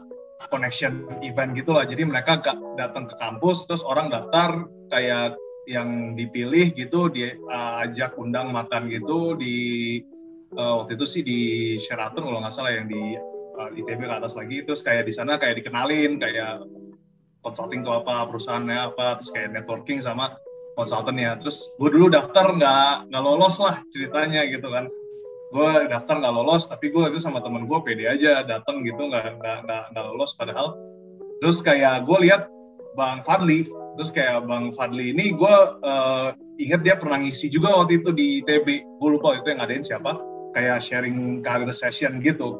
connection 0.50 1.06
event 1.22 1.54
gitulah. 1.54 1.86
Jadi 1.86 2.02
mereka 2.02 2.42
datang 2.74 3.06
ke 3.06 3.14
kampus 3.22 3.66
terus 3.70 3.86
orang 3.86 4.10
daftar 4.10 4.66
kayak 4.90 5.38
yang 5.70 6.18
dipilih 6.18 6.74
gitu 6.74 7.06
diajak 7.06 8.10
uh, 8.18 8.18
undang 8.18 8.50
makan 8.50 8.90
gitu 8.90 9.38
di 9.38 9.56
uh, 10.58 10.82
waktu 10.82 10.98
itu 10.98 11.06
sih 11.06 11.22
di 11.22 11.40
Sheraton 11.78 12.26
kalau 12.26 12.42
nggak 12.42 12.50
salah 12.50 12.74
yang 12.74 12.90
di 12.90 13.14
uh, 13.54 13.70
ITB 13.70 14.02
ke 14.02 14.10
atas 14.10 14.34
lagi. 14.34 14.66
Terus 14.66 14.82
kayak 14.82 15.06
di 15.06 15.14
sana 15.14 15.38
kayak 15.38 15.62
dikenalin 15.62 16.18
kayak 16.18 16.66
consulting 17.46 17.86
tuh 17.86 18.02
apa 18.02 18.26
perusahaannya 18.26 18.78
apa 18.90 19.22
terus 19.22 19.30
kayak 19.30 19.54
networking 19.54 20.02
sama 20.02 20.34
konsultannya 20.76 21.40
terus 21.40 21.72
gue 21.80 21.88
dulu 21.88 22.12
daftar 22.12 22.52
nggak 22.52 23.08
nggak 23.08 23.22
lolos 23.22 23.56
lah 23.62 23.78
ceritanya 23.94 24.42
gitu 24.50 24.66
kan. 24.66 24.90
Gue 25.54 25.70
daftar 25.86 26.18
nggak 26.18 26.34
lolos 26.34 26.66
tapi 26.66 26.90
gue 26.90 27.14
itu 27.14 27.22
sama 27.22 27.38
temen 27.46 27.70
gue 27.70 27.78
pede 27.86 28.10
aja 28.10 28.42
datang 28.42 28.82
gitu 28.82 29.06
nggak 29.06 29.38
nggak 29.38 29.84
nggak 29.94 30.04
lolos 30.10 30.34
padahal. 30.34 30.74
Terus 31.38 31.62
kayak 31.62 32.10
gue 32.10 32.18
lihat 32.26 32.50
bang 32.98 33.22
Fadli 33.22 33.64
terus 33.98 34.10
kayak 34.14 34.46
Bang 34.46 34.70
Fadli 34.76 35.10
ini 35.10 35.34
gue 35.34 35.54
uh, 35.82 36.30
inget 36.60 36.84
dia 36.84 36.94
pernah 37.00 37.18
ngisi 37.18 37.48
juga 37.48 37.72
waktu 37.72 38.04
itu 38.04 38.12
di 38.12 38.44
TB 38.44 38.66
gue 39.00 39.08
lupa 39.10 39.40
itu 39.40 39.48
yang 39.50 39.64
ngadain 39.64 39.84
siapa. 39.84 40.20
Kayak 40.50 40.82
sharing 40.82 41.40
career 41.46 41.70
session 41.70 42.18
gitu. 42.20 42.58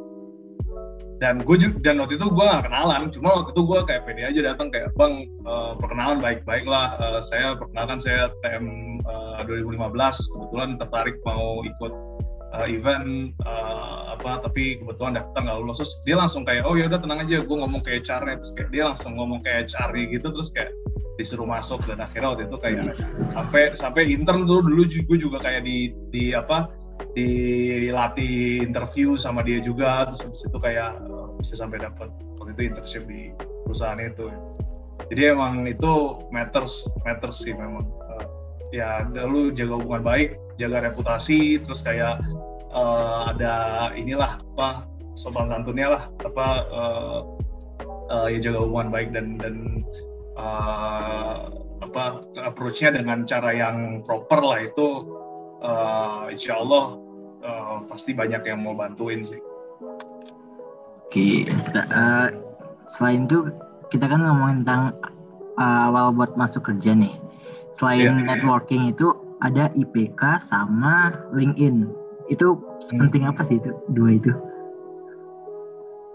Dan 1.20 1.44
gue 1.44 1.56
dan 1.84 2.00
waktu 2.00 2.16
itu 2.16 2.32
gue 2.32 2.44
gak 2.44 2.64
kenalan. 2.64 3.12
Cuma 3.12 3.42
waktu 3.42 3.52
itu 3.52 3.62
gue 3.68 3.80
kayak 3.84 4.08
pede 4.08 4.24
aja 4.24 4.40
datang 4.40 4.72
kayak 4.72 4.88
bang 4.96 5.28
uh, 5.44 5.76
perkenalan 5.76 6.22
baik-baik 6.24 6.64
lah. 6.64 6.96
Uh, 6.96 7.20
saya 7.20 7.60
perkenalkan 7.60 8.00
saya 8.00 8.32
TM 8.40 8.98
uh, 9.04 9.44
2015 9.44 9.92
kebetulan 10.32 10.70
tertarik 10.80 11.20
mau 11.28 11.60
ikut 11.60 11.92
uh, 12.56 12.66
event 12.66 13.36
uh, 13.44 14.16
apa 14.16 14.48
tapi 14.48 14.80
kebetulan 14.80 15.20
daftar 15.20 15.40
nggak 15.44 15.58
lulus. 15.60 15.84
Terus 15.84 15.92
dia 16.08 16.16
langsung 16.16 16.48
kayak 16.48 16.64
oh 16.64 16.72
ya 16.72 16.88
udah 16.88 17.00
tenang 17.04 17.20
aja. 17.20 17.44
Gue 17.44 17.56
ngomong 17.58 17.84
kayak 17.84 18.08
HR 18.08 18.40
kayak 18.56 18.70
dia 18.72 18.82
langsung 18.88 19.12
ngomong 19.20 19.44
kayak 19.44 19.68
HR 19.68 19.92
gitu. 20.08 20.26
Terus 20.32 20.48
kayak 20.56 20.72
disuruh 21.20 21.44
masuk 21.44 21.84
dan 21.84 22.00
akhirnya 22.00 22.32
waktu 22.32 22.44
itu 22.48 22.56
kayak 22.56 22.96
sampai 23.36 23.62
sampai 23.76 24.02
intern 24.08 24.48
tuh 24.48 24.64
dulu 24.64 24.88
gue 24.88 25.18
juga 25.20 25.44
kayak 25.44 25.68
di 25.68 25.92
di 26.08 26.32
apa 26.32 26.72
dilatih 27.12 28.64
interview 28.64 29.20
sama 29.20 29.44
dia 29.44 29.60
juga 29.60 30.08
terus 30.08 30.24
habis 30.24 30.40
itu 30.44 30.58
kayak 30.60 31.00
uh, 31.04 31.32
bisa 31.36 31.60
sampai 31.60 31.80
dapat 31.80 32.08
waktu 32.40 32.56
itu 32.56 32.62
internship 32.72 33.04
di 33.04 33.32
perusahaan 33.68 34.00
itu. 34.00 34.32
Jadi 35.08 35.22
emang 35.32 35.68
itu 35.68 36.20
matters 36.32 36.88
matters 37.04 37.40
sih 37.44 37.52
memang. 37.52 37.84
Uh, 37.84 38.40
ya 38.70 39.02
lu 39.26 39.50
jaga 39.50 39.78
hubungan 39.78 40.02
baik 40.06 40.38
jaga 40.56 40.86
reputasi 40.86 41.58
terus 41.62 41.82
kayak 41.82 42.22
uh, 42.70 43.34
ada 43.34 43.90
inilah 43.98 44.38
apa 44.54 44.86
sopan 45.18 45.50
santunnya 45.50 45.90
lah 45.90 46.02
apa 46.22 46.46
uh, 46.70 47.20
uh, 48.14 48.26
ya 48.30 48.38
jaga 48.38 48.62
hubungan 48.62 48.94
baik 48.94 49.10
dan 49.10 49.36
dan 49.42 49.82
uh, 50.36 51.50
apa 51.80 52.04
approach-nya 52.38 52.94
dengan 52.94 53.26
cara 53.26 53.50
yang 53.50 54.04
proper 54.06 54.40
lah 54.44 54.60
itu 54.62 54.88
uh, 55.64 56.30
insya 56.30 56.60
Allah 56.60 57.00
uh, 57.42 57.76
pasti 57.88 58.12
banyak 58.12 58.44
yang 58.44 58.60
mau 58.62 58.76
bantuin 58.76 59.24
sih. 59.24 59.40
Oke, 61.10 61.50
uh, 61.74 62.28
selain 62.94 63.26
itu 63.26 63.50
kita 63.90 64.06
kan 64.06 64.22
ngomongin 64.22 64.62
tentang 64.62 64.94
uh, 65.58 65.90
awal 65.90 66.14
buat 66.14 66.38
masuk 66.38 66.70
kerja 66.70 66.94
nih. 66.94 67.18
Selain 67.80 68.22
yeah. 68.22 68.26
networking 68.36 68.94
itu 68.94 69.10
ada 69.42 69.72
IPK 69.74 70.46
sama 70.46 71.16
LinkedIn. 71.34 71.88
Itu 72.30 72.60
hmm. 72.60 72.98
penting 73.02 73.26
apa 73.26 73.42
sih 73.48 73.58
itu 73.58 73.74
dua 73.90 74.20
itu? 74.20 74.30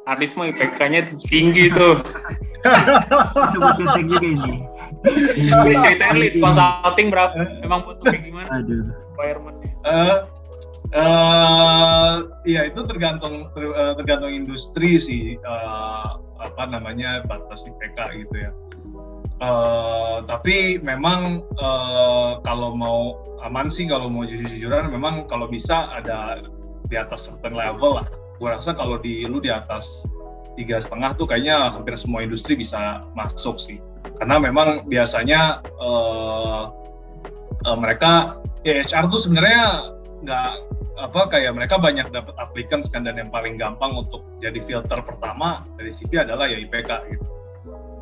Aris 0.06 0.38
mah 0.38 0.54
IPK-nya 0.54 1.18
tinggi 1.26 1.74
tuh. 1.74 1.98
Coba 3.56 3.70
cek 3.78 4.06
juga 4.10 4.28
ini. 4.28 4.56
Ini 5.38 5.74
ceritain 5.82 6.18
list 6.18 6.38
consulting 6.42 7.08
berapa? 7.14 7.36
Emang 7.62 7.86
butuh 7.86 8.06
kayak 8.10 8.24
gimana? 8.26 8.50
Aduh. 8.62 8.90
Requirement-nya. 9.16 9.72
Uh, 9.86 10.18
uh, 10.98 12.14
ya 12.44 12.66
itu 12.66 12.82
tergantung 12.90 13.54
ter, 13.54 13.64
uh, 13.70 13.94
tergantung 13.94 14.34
industri 14.34 14.98
sih 14.98 15.38
uh, 15.46 16.18
apa 16.42 16.64
namanya 16.70 17.22
batas 17.30 17.66
IPK 17.70 18.26
gitu 18.26 18.36
ya. 18.50 18.52
Uh, 19.44 20.24
tapi 20.26 20.80
memang 20.80 21.44
uh, 21.60 22.40
kalau 22.48 22.72
mau 22.72 23.20
aman 23.44 23.68
sih 23.68 23.86
kalau 23.86 24.08
mau 24.08 24.24
jujur-jujuran 24.24 24.90
memang 24.90 25.28
kalau 25.28 25.46
bisa 25.46 25.92
ada 25.92 26.42
di 26.88 26.96
atas 26.96 27.28
certain 27.28 27.54
level 27.54 28.00
lah 28.02 28.08
gue 28.40 28.50
rasa 28.52 28.76
kalau 28.76 29.00
di 29.00 29.24
lu 29.28 29.40
di 29.40 29.52
atas 29.52 30.04
tiga 30.56 30.80
setengah 30.80 31.16
tuh 31.20 31.28
kayaknya 31.28 31.72
hampir 31.72 31.96
semua 32.00 32.24
industri 32.24 32.56
bisa 32.56 33.04
masuk 33.14 33.60
sih. 33.60 33.78
Karena 34.20 34.40
memang 34.40 34.88
biasanya 34.88 35.62
uh, 35.80 36.72
uh, 37.68 37.78
mereka 37.78 38.40
ya 38.64 38.82
HR 38.82 39.12
tuh 39.12 39.20
sebenarnya 39.22 39.94
nggak 40.26 40.52
apa 40.96 41.22
kayak 41.28 41.52
mereka 41.54 41.76
banyak 41.76 42.08
dapat 42.10 42.32
applicants 42.40 42.88
kan 42.88 43.04
dan 43.04 43.20
yang 43.20 43.28
paling 43.28 43.60
gampang 43.60 43.92
untuk 44.00 44.24
jadi 44.40 44.64
filter 44.64 45.04
pertama 45.04 45.68
dari 45.76 45.92
CV 45.92 46.24
adalah 46.24 46.48
ya 46.48 46.58
IPK 46.64 46.92
gitu. 47.12 47.26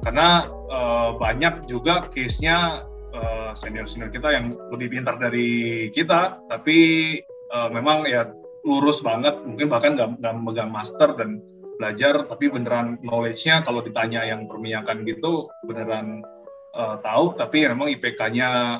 Karena 0.06 0.46
uh, 0.70 1.18
banyak 1.18 1.66
juga 1.66 2.06
case-nya 2.14 2.86
uh, 3.16 3.52
senior-senior 3.58 4.14
kita 4.14 4.30
yang 4.34 4.54
lebih 4.70 5.00
pintar 5.00 5.18
dari 5.18 5.90
kita 5.96 6.38
tapi 6.52 7.18
uh, 7.54 7.70
memang 7.74 8.06
ya 8.06 8.30
lurus 8.64 9.04
banget 9.04 9.36
mungkin 9.44 9.68
bahkan 9.68 9.96
nggak 9.96 10.36
megang 10.40 10.72
master 10.72 11.16
dan 11.20 11.44
belajar 11.84 12.24
tapi 12.32 12.48
beneran 12.48 12.96
knowledge-nya 13.04 13.68
kalau 13.68 13.84
ditanya 13.84 14.24
yang 14.24 14.48
perminyakan 14.48 15.04
gitu 15.04 15.52
beneran 15.68 16.24
uh, 16.72 16.96
tahu 17.04 17.36
tapi 17.36 17.68
memang 17.68 17.92
IPK-nya 17.92 18.80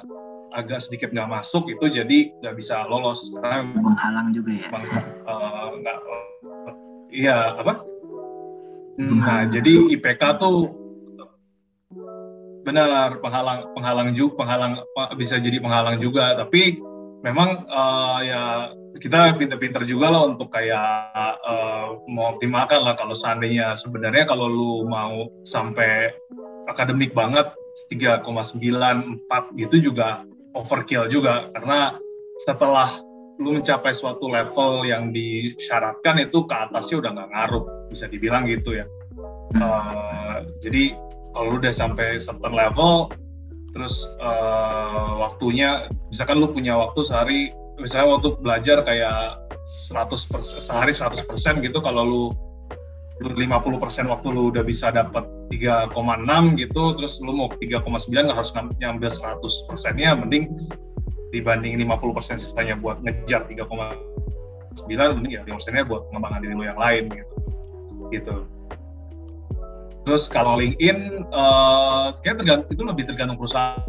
agak 0.54 0.80
sedikit 0.86 1.12
nggak 1.12 1.28
masuk 1.28 1.68
itu 1.68 1.90
jadi 1.92 2.32
nggak 2.40 2.56
bisa 2.56 2.86
lolos. 2.88 3.28
Karena 3.34 3.66
menghalang 3.66 4.32
juga 4.32 4.52
ya? 4.54 4.68
memang, 4.70 4.86
uh, 5.26 5.68
nggak 5.82 5.98
uh, 6.00 6.74
iya 7.10 7.38
apa? 7.58 7.74
Nah 9.02 9.50
jadi 9.50 9.98
IPK 9.98 10.22
tuh 10.38 10.72
benar 12.64 13.20
penghalang 13.20 13.76
penghalang 13.76 14.10
juga 14.16 14.40
penghalang 14.40 14.74
bisa 15.20 15.36
jadi 15.36 15.60
penghalang 15.60 16.00
juga 16.00 16.40
tapi 16.40 16.80
memang 17.20 17.68
uh, 17.68 18.20
ya 18.24 18.44
kita 19.02 19.34
pinter-pinter 19.38 19.84
juga 19.90 20.14
lah 20.14 20.30
untuk 20.30 20.54
kayak 20.54 21.14
uh, 21.42 21.98
mengoptimalkan 22.06 22.82
lah 22.86 22.94
kalau 22.94 23.18
seandainya 23.18 23.74
sebenarnya 23.74 24.30
kalau 24.30 24.46
lu 24.46 24.86
mau 24.86 25.30
sampai 25.46 26.14
akademik 26.70 27.14
banget 27.18 27.50
3,94 27.90 29.26
gitu 29.58 29.92
juga 29.92 30.22
overkill 30.54 31.10
juga. 31.10 31.50
Karena 31.58 31.98
setelah 32.46 33.02
lu 33.42 33.58
mencapai 33.58 33.98
suatu 33.98 34.30
level 34.30 34.86
yang 34.86 35.10
disyaratkan 35.10 36.22
itu 36.22 36.46
ke 36.46 36.54
atasnya 36.54 37.02
udah 37.02 37.12
nggak 37.18 37.32
ngaruh 37.34 37.64
bisa 37.90 38.06
dibilang 38.06 38.46
gitu 38.46 38.78
ya. 38.78 38.86
Uh, 39.58 40.46
jadi 40.62 40.94
kalau 41.34 41.58
lu 41.58 41.58
udah 41.62 41.74
sampai 41.74 42.22
certain 42.22 42.54
level 42.54 43.10
terus 43.74 44.06
uh, 44.22 45.18
waktunya 45.18 45.90
misalkan 46.14 46.38
lu 46.38 46.54
punya 46.54 46.78
waktu 46.78 47.02
sehari 47.02 47.50
misalnya 47.82 48.08
waktu 48.18 48.30
belajar 48.42 48.78
kayak 48.86 49.42
100 49.90 50.30
persen, 50.30 50.58
sehari 50.62 50.94
100 50.94 51.26
persen 51.26 51.64
gitu 51.64 51.80
kalau 51.82 52.04
lu 52.04 52.24
lu 53.22 53.30
50 53.38 53.78
persen 53.80 54.10
waktu 54.10 54.34
lu 54.34 54.50
udah 54.50 54.66
bisa 54.66 54.90
dapat 54.90 55.24
3,6 55.54 55.94
gitu 56.60 56.84
terus 56.98 57.22
lu 57.22 57.32
mau 57.32 57.48
3,9 57.48 58.10
nggak 58.10 58.38
harus 58.38 58.52
nyambil 58.82 59.10
100 59.10 59.70
persennya 59.70 60.18
mending 60.18 60.50
dibanding 61.30 61.78
50 61.82 62.18
persen 62.18 62.36
sisanya 62.42 62.76
buat 62.78 63.00
ngejar 63.06 63.46
3,9 63.48 64.90
mending 64.90 65.32
ya 65.34 65.42
5 65.46 65.58
persennya 65.58 65.86
buat 65.86 66.10
pengembangan 66.10 66.40
diri 66.42 66.54
lu 66.58 66.66
yang 66.66 66.78
lain 66.82 67.10
gitu. 67.14 67.36
Gitu. 68.12 68.36
Terus 70.04 70.28
kalau 70.28 70.60
LinkedIn, 70.60 71.32
uh, 71.32 72.20
kayak 72.22 72.44
tergantung, 72.44 72.70
itu 72.76 72.84
lebih 72.84 73.04
tergantung 73.08 73.40
perusahaan 73.40 73.80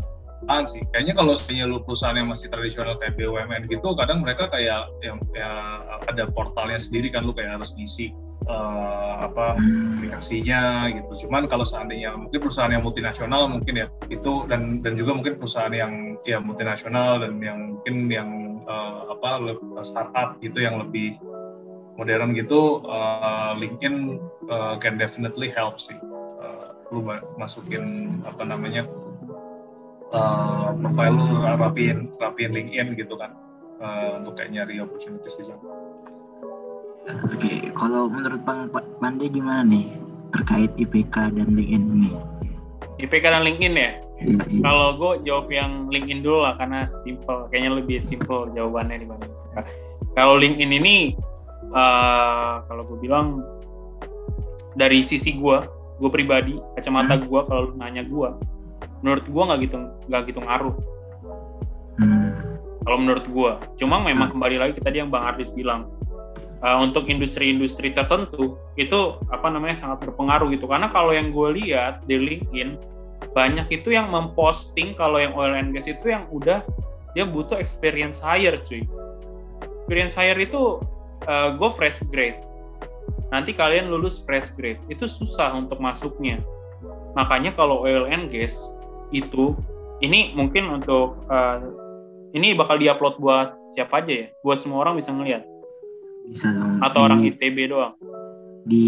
sih. 0.69 0.83
Kayaknya 0.93 1.15
kalau 1.17 1.33
misalnya 1.33 1.65
lu 1.69 1.79
perusahaan 1.83 2.17
yang 2.17 2.29
masih 2.29 2.53
tradisional 2.53 3.01
kayak 3.01 3.17
BUMN 3.17 3.69
gitu, 3.69 3.97
kadang 3.97 4.21
mereka 4.21 4.49
kayak 4.53 4.93
yang 5.01 5.19
ya, 5.33 5.81
ada 6.05 6.29
portalnya 6.31 6.77
sendiri 6.77 7.09
kan, 7.13 7.25
lu 7.25 7.33
kayak 7.33 7.61
harus 7.61 7.73
ngisi 7.77 8.13
uh, 8.49 9.25
apa 9.25 9.57
aplikasinya 9.57 10.93
gitu. 10.93 11.27
Cuman 11.27 11.49
kalau 11.49 11.65
seandainya 11.65 12.13
mungkin 12.17 12.39
perusahaan 12.41 12.73
yang 12.73 12.85
multinasional 12.85 13.49
mungkin 13.49 13.75
ya 13.85 13.87
itu 14.13 14.45
dan 14.49 14.85
dan 14.85 14.95
juga 14.97 15.17
mungkin 15.17 15.41
perusahaan 15.41 15.73
yang 15.73 16.21
ya 16.29 16.41
multinasional 16.41 17.25
dan 17.25 17.41
yang 17.41 17.81
mungkin 17.81 17.95
yang 18.13 18.31
uh, 18.69 19.13
apa 19.17 19.57
startup 19.85 20.37
gitu 20.41 20.61
yang 20.61 20.81
lebih 20.81 21.17
modern 21.95 22.35
gitu 22.35 22.83
uh, 22.85 23.55
LinkedIn 23.55 24.19
uh, 24.51 24.75
can 24.83 24.99
definitely 24.99 25.47
help 25.47 25.79
sih 25.79 25.97
uh, 26.43 26.75
lu 26.91 27.07
masukin 27.39 28.19
apa 28.27 28.43
namanya 28.43 28.87
uh, 30.15 30.71
profile 30.79 31.15
lu 31.19 31.43
rapiin 31.43 31.99
rapiin 32.23 32.51
LinkedIn 32.55 32.95
gitu 32.95 33.19
kan 33.19 33.35
uh, 33.83 34.23
untuk 34.23 34.39
kayak 34.39 34.55
nyari 34.55 34.79
opportunities 34.79 35.35
di 35.35 35.45
sana. 35.51 35.63
Oke, 37.05 37.37
okay. 37.37 37.59
kalau 37.77 38.09
menurut 38.09 38.41
Bang 38.49 38.73
Pande 38.73 39.29
gimana 39.29 39.61
nih 39.67 39.93
terkait 40.33 40.73
IPK 40.81 41.37
dan 41.37 41.53
LinkedIn 41.53 41.85
ini? 42.01 42.11
IPK 42.97 43.25
dan 43.29 43.45
LinkedIn 43.45 43.75
ya? 43.77 43.91
Iya, 44.25 44.41
iya. 44.49 44.63
Kalau 44.65 44.97
gue 44.97 45.13
jawab 45.27 45.53
yang 45.53 45.93
LinkedIn 45.93 46.25
dulu 46.25 46.49
lah 46.49 46.57
karena 46.57 46.89
simple, 47.05 47.51
kayaknya 47.53 47.83
lebih 47.83 47.99
simple 48.09 48.49
jawabannya 48.57 49.05
dibanding 49.05 49.33
Kalau 50.17 50.39
LinkedIn 50.41 50.73
ini 50.81 51.13
uh, 51.77 52.65
kalau 52.65 52.89
gue 52.89 52.99
bilang 53.05 53.45
dari 54.79 55.05
sisi 55.05 55.37
gue 55.37 55.59
gue 56.01 56.11
pribadi 56.11 56.59
kacamata 56.75 57.21
hmm. 57.21 57.25
gue 57.31 57.41
kalau 57.47 57.61
lu 57.71 57.73
nanya 57.79 58.03
gue 58.03 58.29
menurut 59.05 59.29
gue 59.29 59.43
nggak 59.45 59.61
gitu 59.69 59.77
nggak 60.09 60.23
gitu 60.33 60.41
ngaruh. 60.41 60.77
Hmm. 61.95 62.59
kalau 62.83 62.99
menurut 62.99 63.23
gue 63.31 63.53
cuma 63.79 64.03
memang 64.03 64.27
hmm. 64.27 64.35
kembali 64.35 64.57
lagi 64.59 64.83
tadi 64.83 64.99
yang 64.99 65.15
bang 65.15 65.23
Artis 65.23 65.55
bilang 65.55 65.95
uh, 66.65 66.81
untuk 66.81 67.07
industri-industri 67.13 67.93
tertentu 67.93 68.57
itu 68.81 69.21
apa 69.29 69.53
namanya 69.53 69.77
sangat 69.77 70.09
berpengaruh 70.09 70.49
gitu. 70.57 70.65
Karena 70.65 70.89
kalau 70.89 71.13
yang 71.13 71.31
gue 71.31 71.49
lihat 71.61 72.03
di 72.09 72.17
LinkedIn 72.17 72.81
banyak 73.37 73.69
itu 73.69 73.93
yang 73.93 74.09
memposting 74.09 74.97
kalau 74.97 75.21
yang 75.21 75.37
oil 75.37 75.53
and 75.53 75.77
gas 75.77 75.85
itu 75.85 76.09
yang 76.09 76.25
udah 76.33 76.65
dia 77.13 77.29
butuh 77.29 77.61
experience 77.61 78.19
hire 78.19 78.59
cuy. 78.65 78.83
Experience 79.85 80.17
hire 80.17 80.41
itu 80.41 80.81
uh, 81.29 81.55
gue 81.55 81.71
fresh 81.77 82.01
grade. 82.09 82.41
Nanti 83.31 83.53
kalian 83.53 83.93
lulus 83.93 84.25
fresh 84.25 84.51
grade. 84.57 84.81
Itu 84.89 85.05
susah 85.07 85.53
untuk 85.55 85.79
masuknya. 85.79 86.41
Makanya 87.15 87.55
kalau 87.55 87.87
oil 87.87 88.11
and 88.11 88.33
gas 88.33 88.59
itu 89.15 89.55
ini 90.03 90.35
mungkin 90.35 90.83
untuk 90.83 91.23
uh, 91.31 91.63
ini 92.35 92.53
bakal 92.59 92.77
diupload 92.77 93.23
buat 93.23 93.55
siapa 93.71 94.03
aja 94.03 94.27
ya 94.27 94.29
buat 94.43 94.59
semua 94.59 94.83
orang 94.83 94.99
bisa 94.99 95.15
ngelihat 95.15 95.47
bisa 96.27 96.51
dong 96.51 96.83
atau 96.83 97.01
di, 97.01 97.07
orang 97.07 97.21
ITB 97.31 97.57
doang 97.71 97.95
di 98.67 98.87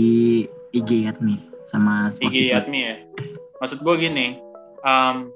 IG 0.75 1.07
Yatmi 1.07 1.37
sama 1.71 2.11
Spotify. 2.11 2.27
IG 2.27 2.37
Yatmi 2.51 2.79
ya 2.83 2.97
maksud 3.63 3.79
gue 3.81 3.95
gini 3.97 4.43
um, 4.83 5.31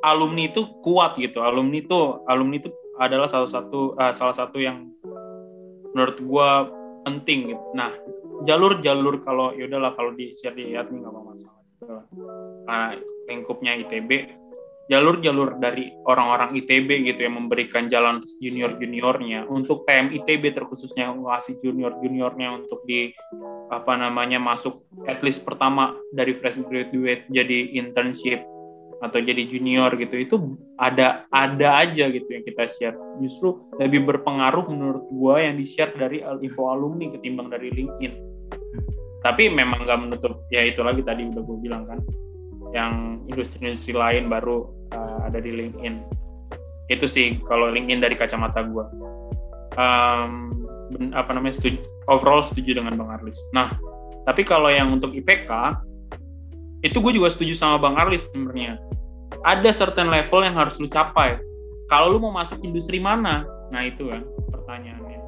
alumni 0.00 0.48
itu 0.48 0.64
kuat 0.80 1.20
gitu 1.20 1.44
alumni 1.44 1.84
itu 1.84 2.24
alumni 2.24 2.56
itu 2.56 2.72
adalah 2.96 3.28
salah 3.28 3.50
satu 3.52 3.92
uh, 4.00 4.12
salah 4.16 4.32
satu 4.32 4.56
yang 4.56 4.88
menurut 5.92 6.20
gue 6.20 6.48
penting 7.08 7.56
gitu. 7.56 7.64
Nah, 7.72 7.88
jalur-jalur 8.44 9.24
kalau 9.24 9.56
yaudahlah 9.56 9.96
kalau 9.96 10.12
di 10.12 10.36
share 10.36 10.52
di 10.52 10.76
IAT 10.76 10.92
nggak 10.92 11.08
apa 11.08 11.20
masalah. 11.24 11.62
Nah, 12.66 12.98
lingkupnya 13.30 13.78
ITB, 13.78 14.10
jalur-jalur 14.86 15.58
dari 15.58 15.90
orang-orang 16.06 16.54
ITB 16.62 17.10
gitu 17.10 17.26
yang 17.26 17.42
memberikan 17.42 17.90
jalan 17.90 18.22
junior-juniornya. 18.38 19.50
Untuk 19.50 19.82
PM 19.82 20.14
ITB 20.14 20.54
terkhususnya 20.54 21.10
ngasih 21.10 21.58
junior-juniornya 21.58 22.62
untuk 22.62 22.86
di 22.86 23.10
apa 23.66 23.98
namanya 23.98 24.38
masuk 24.38 24.86
at 25.10 25.18
least 25.26 25.42
pertama 25.42 25.98
dari 26.14 26.30
fresh 26.30 26.62
graduate 26.62 27.26
jadi 27.26 27.74
internship 27.74 28.46
atau 29.02 29.18
jadi 29.18 29.42
junior 29.42 29.90
gitu. 29.98 30.14
Itu 30.22 30.36
ada 30.78 31.26
ada 31.34 31.82
aja 31.82 32.06
gitu 32.06 32.28
yang 32.30 32.46
kita 32.46 32.70
share. 32.70 32.96
Justru 33.18 33.66
lebih 33.82 34.06
berpengaruh 34.06 34.70
menurut 34.70 35.04
gua 35.10 35.42
yang 35.42 35.58
di 35.58 35.66
share 35.66 35.98
dari 35.98 36.22
info 36.22 36.70
alumni 36.70 37.10
ketimbang 37.10 37.50
dari 37.50 37.74
LinkedIn. 37.74 38.14
Tapi 39.26 39.50
memang 39.50 39.82
nggak 39.82 40.00
menutup 40.06 40.46
ya 40.54 40.62
itu 40.62 40.86
lagi 40.86 41.02
tadi 41.02 41.26
udah 41.26 41.42
gue 41.42 41.58
bilang 41.58 41.82
kan 41.82 41.98
yang 42.76 43.24
industri-industri 43.24 43.96
lain 43.96 44.28
baru 44.28 44.68
uh, 44.92 45.24
ada 45.24 45.40
di 45.40 45.48
LinkedIn. 45.48 46.04
Itu 46.92 47.08
sih 47.08 47.40
kalau 47.48 47.72
LinkedIn 47.72 48.04
dari 48.04 48.14
kacamata 48.14 48.60
gue 48.62 48.84
um, 49.80 50.52
apa 51.16 51.30
namanya 51.32 51.56
setuju, 51.56 51.80
overall 52.06 52.44
setuju 52.44 52.76
dengan 52.76 53.00
Bang 53.00 53.10
Arlis. 53.10 53.40
Nah 53.56 53.72
tapi 54.28 54.44
kalau 54.44 54.68
yang 54.68 54.92
untuk 54.92 55.16
IPK 55.16 55.80
itu 56.84 57.00
gue 57.00 57.12
juga 57.16 57.32
setuju 57.32 57.56
sama 57.56 57.80
Bang 57.80 57.96
Arlis 57.96 58.28
sebenarnya. 58.28 58.76
Ada 59.42 59.72
certain 59.74 60.12
level 60.12 60.44
yang 60.44 60.54
harus 60.54 60.76
lu 60.78 60.86
capai. 60.86 61.40
Kalau 61.88 62.14
lu 62.14 62.18
mau 62.20 62.34
masuk 62.34 62.60
industri 62.62 63.00
mana? 63.00 63.48
Nah 63.72 63.82
itu 63.88 64.06
kan 64.06 64.22
pertanyaannya. 64.52 65.18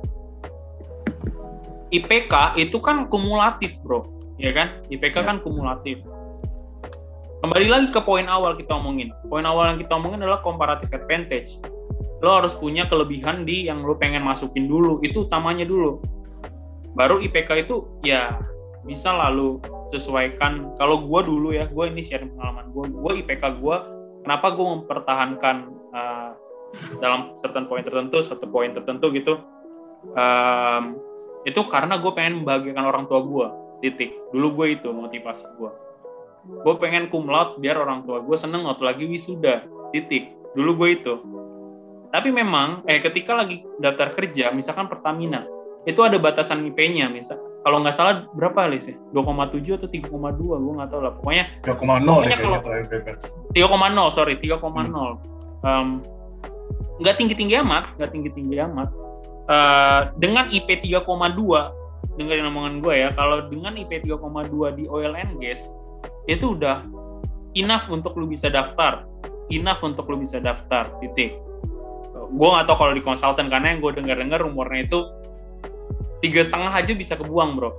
IPK 1.88 2.60
itu 2.60 2.76
kan 2.78 3.08
kumulatif 3.08 3.72
bro. 3.80 4.04
Ya 4.38 4.54
kan? 4.54 4.84
IPK 4.92 5.16
ya. 5.18 5.26
kan 5.26 5.36
kumulatif 5.42 5.98
kembali 7.38 7.66
lagi 7.70 7.88
ke 7.94 8.00
poin 8.02 8.26
awal 8.26 8.58
kita 8.58 8.74
omongin. 8.74 9.14
Poin 9.30 9.46
awal 9.46 9.74
yang 9.74 9.78
kita 9.78 9.94
omongin 9.94 10.26
adalah 10.26 10.42
comparative 10.42 10.90
advantage. 10.90 11.62
Lo 12.18 12.42
harus 12.42 12.54
punya 12.58 12.90
kelebihan 12.90 13.46
di 13.46 13.70
yang 13.70 13.86
lo 13.86 13.94
pengen 13.94 14.26
masukin 14.26 14.66
dulu. 14.66 14.98
Itu 15.06 15.30
utamanya 15.30 15.62
dulu. 15.62 16.02
Baru 16.98 17.22
IPK 17.22 17.68
itu 17.68 17.86
ya 18.02 18.42
bisa 18.82 19.14
lalu 19.14 19.62
sesuaikan. 19.94 20.74
Kalau 20.82 21.06
gue 21.06 21.20
dulu 21.22 21.54
ya 21.54 21.70
gue 21.70 21.84
ini 21.86 22.02
sharing 22.02 22.34
pengalaman 22.34 22.74
gue 22.74 22.84
gue 22.90 23.12
IPK 23.22 23.62
gue 23.62 23.76
kenapa 24.26 24.46
gue 24.50 24.66
mempertahankan 24.66 25.56
uh, 25.94 26.30
dalam 26.98 27.38
certain 27.38 27.70
poin 27.70 27.86
tertentu 27.86 28.18
satu 28.18 28.50
poin 28.50 28.74
tertentu 28.74 29.14
gitu. 29.14 29.38
Um, 30.18 30.98
itu 31.46 31.62
karena 31.70 32.02
gue 32.02 32.10
pengen 32.10 32.42
membahagiakan 32.42 32.82
orang 32.82 33.04
tua 33.06 33.22
gue 33.22 33.46
titik. 33.86 34.10
Dulu 34.34 34.58
gue 34.58 34.66
itu 34.74 34.90
motivasi 34.90 35.46
gue 35.54 35.70
gue 36.48 36.74
pengen 36.80 37.12
kumlaut 37.12 37.60
biar 37.60 37.76
orang 37.78 38.02
tua 38.08 38.24
gue 38.24 38.36
seneng 38.36 38.64
waktu 38.64 38.82
lagi 38.88 39.04
wisuda. 39.04 39.64
Titik. 39.92 40.32
Dulu 40.56 40.84
gue 40.84 40.88
itu. 41.00 41.14
Tapi 42.08 42.32
memang 42.32 42.84
eh 42.88 43.00
ketika 43.00 43.36
lagi 43.36 43.60
daftar 43.78 44.12
kerja 44.16 44.48
misalkan 44.52 44.88
Pertamina 44.88 45.44
itu 45.84 46.00
ada 46.04 46.16
batasan 46.20 46.64
IP-nya 46.68 47.08
misal 47.08 47.40
kalau 47.64 47.84
nggak 47.84 47.96
salah 47.96 48.24
berapa 48.32 48.70
Lis 48.70 48.88
ya? 48.88 48.96
2,7 49.12 49.76
atau 49.76 49.88
3,2 49.90 50.40
gue 50.40 50.72
nggak 50.78 50.88
tahu 50.88 51.00
lah. 51.04 51.12
Pokoknya 51.20 51.44
3,0 51.64 52.06
pokoknya 52.06 52.38
kalau 52.40 52.58
3,0 53.52 54.16
sorry 54.16 54.34
3,0 54.40 54.56
hmm. 54.56 54.96
um, 55.64 55.88
nggak 56.98 57.14
tinggi 57.20 57.34
tinggi 57.36 57.54
amat 57.60 57.92
nggak 58.00 58.10
tinggi 58.12 58.30
tinggi 58.32 58.56
amat. 58.62 58.88
Uh, 59.48 60.12
dengan 60.20 60.48
IP 60.52 60.84
3,2 60.84 61.08
dengerin 62.20 62.50
omongan 62.50 62.74
gue 62.84 62.94
ya 62.94 63.08
kalau 63.16 63.46
dengan 63.48 63.78
IP 63.78 64.04
3,2 64.04 64.76
di 64.76 64.84
oil 64.90 65.16
and 65.16 65.40
gas 65.40 65.72
itu 66.28 66.54
udah 66.54 66.84
enough 67.56 67.88
untuk 67.88 68.14
lu 68.14 68.28
bisa 68.28 68.52
daftar. 68.52 69.08
Enough 69.48 69.80
untuk 69.80 70.04
lu 70.12 70.20
bisa 70.20 70.38
daftar 70.38 70.92
titik. 71.00 71.40
Gue 72.28 72.48
nggak 72.52 72.68
tahu 72.68 72.76
kalau 72.84 72.92
di 72.92 73.00
konsultan 73.00 73.48
karena 73.48 73.72
yang 73.72 73.80
gue 73.80 73.92
dengar-dengar 73.96 74.44
umurnya 74.44 74.84
itu 74.84 75.00
tiga 76.20 76.44
setengah 76.44 76.72
aja 76.76 76.92
bisa 76.92 77.16
kebuang 77.16 77.56
bro. 77.56 77.72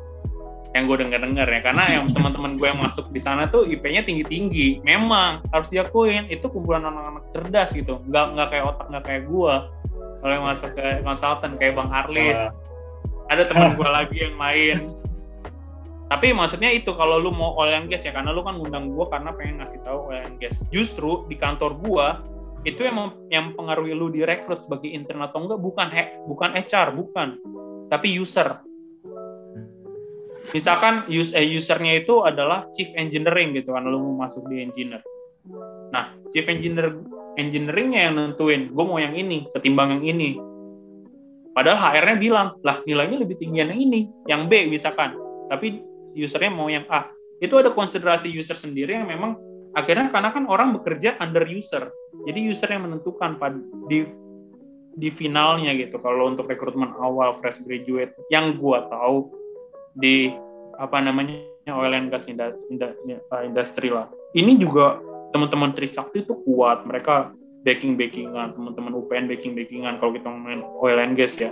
Yang 0.74 0.84
gue 0.86 0.98
dengar 1.06 1.20
dengar 1.22 1.48
ya 1.48 1.62
karena 1.62 1.84
yang 1.94 2.06
teman-teman 2.18 2.58
gue 2.58 2.68
yang 2.68 2.82
masuk 2.82 3.14
di 3.14 3.22
sana 3.22 3.46
tuh 3.46 3.70
IP-nya 3.70 4.02
tinggi 4.02 4.26
tinggi 4.26 4.68
memang 4.82 5.46
harus 5.54 5.70
diakuin. 5.70 6.26
Itu 6.34 6.50
kumpulan 6.50 6.82
anak-anak 6.90 7.30
cerdas 7.30 7.70
gitu. 7.78 8.02
Nggak 8.10 8.26
nggak 8.34 8.48
kayak 8.50 8.66
otak 8.66 8.88
nggak 8.90 9.06
kayak 9.06 9.24
gue 9.30 9.54
kalau 10.20 10.34
yang 10.36 10.46
masuk 10.46 10.72
ke 10.76 10.86
konsultan 11.04 11.52
kayak 11.56 11.74
bang 11.80 11.90
Arlis 11.92 12.40
uh. 12.40 12.52
ada 13.32 13.44
teman 13.48 13.74
gue 13.80 13.90
lagi 13.90 14.18
yang 14.20 14.38
lain 14.38 14.78
tapi 16.10 16.34
maksudnya 16.34 16.74
itu 16.74 16.90
kalau 16.98 17.22
lu 17.22 17.30
mau 17.30 17.54
oil 17.62 17.78
and 17.78 17.88
gas 17.88 18.02
ya 18.02 18.10
karena 18.10 18.34
lu 18.34 18.42
kan 18.42 18.58
ngundang 18.58 18.90
gue 18.90 19.06
karena 19.14 19.30
pengen 19.38 19.62
ngasih 19.62 19.80
tahu 19.86 20.10
oil 20.10 20.26
and 20.26 20.42
gas 20.42 20.66
justru 20.74 21.30
di 21.30 21.38
kantor 21.38 21.78
gue 21.78 22.08
itu 22.68 22.84
yang 22.84 23.14
yang 23.32 23.46
pengaruhi 23.56 23.96
lu 23.96 24.12
direkrut 24.12 24.66
sebagai 24.66 24.90
intern 24.92 25.24
atau 25.24 25.48
enggak 25.48 25.62
bukan 25.64 25.88
bukan 26.28 26.50
HR 26.58 26.92
bukan 26.92 27.40
tapi 27.90 28.14
user. 28.14 28.62
Misalkan 30.50 31.06
use, 31.10 31.30
eh, 31.34 31.46
usernya 31.46 32.02
itu 32.02 32.26
adalah 32.26 32.66
chief 32.74 32.90
engineering 32.98 33.54
gitu 33.54 33.74
kan, 33.74 33.86
lu 33.86 34.02
mau 34.02 34.26
masuk 34.26 34.50
di 34.50 34.66
engineer. 34.66 35.02
Nah, 35.94 36.14
chief 36.34 36.46
engineer 36.50 36.98
engineeringnya 37.38 38.10
yang 38.10 38.14
nentuin, 38.18 38.74
gue 38.74 38.86
mau 38.86 38.98
yang 38.98 39.14
ini 39.14 39.46
ketimbang 39.54 40.00
yang 40.00 40.18
ini. 40.18 40.42
Padahal 41.54 41.78
HR-nya 41.78 42.18
bilang, 42.18 42.48
lah 42.66 42.82
nilainya 42.86 43.22
lebih 43.22 43.38
tinggi 43.38 43.62
yang 43.62 43.74
ini, 43.74 44.10
yang 44.26 44.50
B 44.50 44.70
misalkan. 44.70 45.14
Tapi 45.50 45.82
usernya 46.24 46.52
mau 46.52 46.68
yang 46.68 46.86
A. 46.92 47.12
Itu 47.40 47.56
ada 47.56 47.72
konsiderasi 47.72 48.28
user 48.32 48.56
sendiri 48.56 49.00
yang 49.00 49.08
memang 49.08 49.40
akhirnya 49.74 50.12
karena 50.12 50.30
kan 50.34 50.44
orang 50.50 50.76
bekerja 50.76 51.16
under 51.24 51.48
user. 51.48 51.88
Jadi 52.28 52.40
user 52.52 52.70
yang 52.72 52.90
menentukan 52.90 53.40
di 53.88 54.08
di 55.00 55.10
finalnya 55.14 55.72
gitu. 55.78 56.02
Kalau 56.04 56.28
untuk 56.28 56.52
rekrutmen 56.52 56.92
awal 57.00 57.32
fresh 57.38 57.64
graduate 57.64 58.12
yang 58.28 58.60
gua 58.60 58.90
tahu 58.92 59.32
di 59.96 60.36
apa 60.76 61.00
namanya 61.00 61.40
oil 61.72 61.94
and 61.96 62.12
gas 62.12 62.28
industri 62.28 63.88
lah. 63.94 64.12
Ini 64.36 64.60
juga 64.60 65.00
teman-teman 65.32 65.72
Trisakti 65.72 66.26
itu 66.26 66.36
kuat. 66.44 66.84
Mereka 66.84 67.36
backing 67.64 68.00
backingan 68.00 68.56
teman-teman 68.56 68.96
UPN 68.96 69.28
backing 69.28 69.54
backingan 69.56 70.00
kalau 70.00 70.16
kita 70.16 70.28
ngomongin 70.28 70.64
oil 70.80 71.00
and 71.00 71.16
gas 71.16 71.36
ya. 71.40 71.52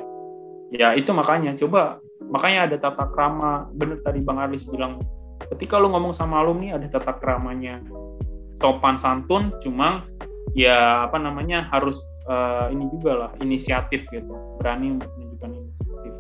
Ya 0.72 0.92
itu 0.96 1.12
makanya. 1.16 1.56
Coba 1.56 2.04
makanya 2.22 2.70
ada 2.72 2.78
tata 2.78 3.06
krama. 3.12 3.70
Bener 3.76 4.02
tadi 4.02 4.20
Bang 4.24 4.42
Arlis 4.42 4.66
bilang 4.66 5.02
ketika 5.54 5.78
lu 5.78 5.94
ngomong 5.94 6.12
sama 6.12 6.42
alumni 6.42 6.76
ada 6.76 6.88
tata 6.90 7.16
kramanya. 7.18 7.82
Sopan 8.58 8.98
santun 8.98 9.54
cuma 9.62 10.02
ya 10.58 11.06
apa 11.06 11.22
namanya 11.22 11.70
harus 11.70 12.02
uh, 12.26 12.74
ini 12.74 12.90
juga 12.90 13.12
lah 13.28 13.32
inisiatif 13.42 14.10
gitu. 14.10 14.34
Berani 14.58 14.98
menunjukkan 14.98 15.50
inisiatif. 15.54 16.14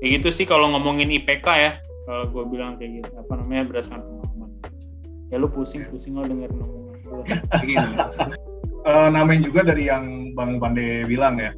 Kayak 0.00 0.10
gitu 0.20 0.28
sih 0.28 0.44
kalau 0.44 0.68
ngomongin 0.76 1.08
IPK 1.08 1.46
ya. 1.56 1.72
Kalau 2.04 2.26
gue 2.26 2.44
bilang 2.50 2.76
kayak 2.76 3.04
gitu 3.04 3.10
apa 3.16 3.32
namanya 3.38 3.62
berdasarkan 3.70 4.02
pengalaman. 4.02 4.50
Ya 5.30 5.36
lu 5.38 5.48
pusing 5.48 5.86
pusing 5.88 6.18
lo 6.18 6.26
dengerin 6.26 6.58
omongan 6.58 6.90
gue 7.10 7.22
uh, 8.86 9.08
namanya 9.10 9.40
juga 9.50 9.60
dari 9.66 9.90
yang 9.90 10.32
bang 10.36 10.62
Bande 10.62 11.04
bilang 11.06 11.36
ya 11.36 11.50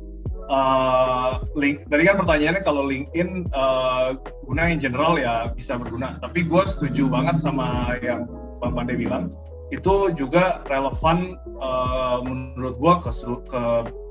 Uh, 0.52 1.40
link 1.56 1.88
tadi 1.88 2.04
kan 2.04 2.20
pertanyaannya 2.20 2.60
kalau 2.60 2.84
LinkedIn 2.84 3.48
uh, 3.56 4.12
guna 4.44 4.68
in 4.68 4.76
general 4.76 5.16
ya 5.16 5.48
bisa 5.48 5.80
berguna 5.80 6.20
tapi 6.20 6.44
gue 6.44 6.62
setuju 6.68 7.08
banget 7.08 7.40
sama 7.40 7.96
yang 8.04 8.28
bang 8.60 8.76
Bande 8.76 8.92
bilang 9.00 9.32
itu 9.72 10.12
juga 10.12 10.60
relevan 10.68 11.40
uh, 11.56 12.20
menurut 12.20 12.76
gua 12.76 13.00
ke 13.00 13.08
ke 13.48 13.62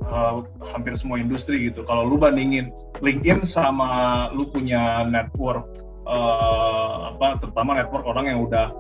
uh, 0.09 0.41
hampir 0.73 0.97
semua 0.97 1.21
industri 1.21 1.69
gitu. 1.69 1.85
Kalau 1.85 2.09
lu 2.09 2.17
bandingin 2.17 2.73
LinkedIn 3.05 3.45
sama 3.45 4.27
lu 4.33 4.49
punya 4.49 5.05
network 5.05 5.69
uh, 6.09 7.13
apa 7.13 7.37
terutama 7.37 7.77
network 7.77 8.09
orang 8.09 8.33
yang 8.33 8.41
udah 8.41 8.73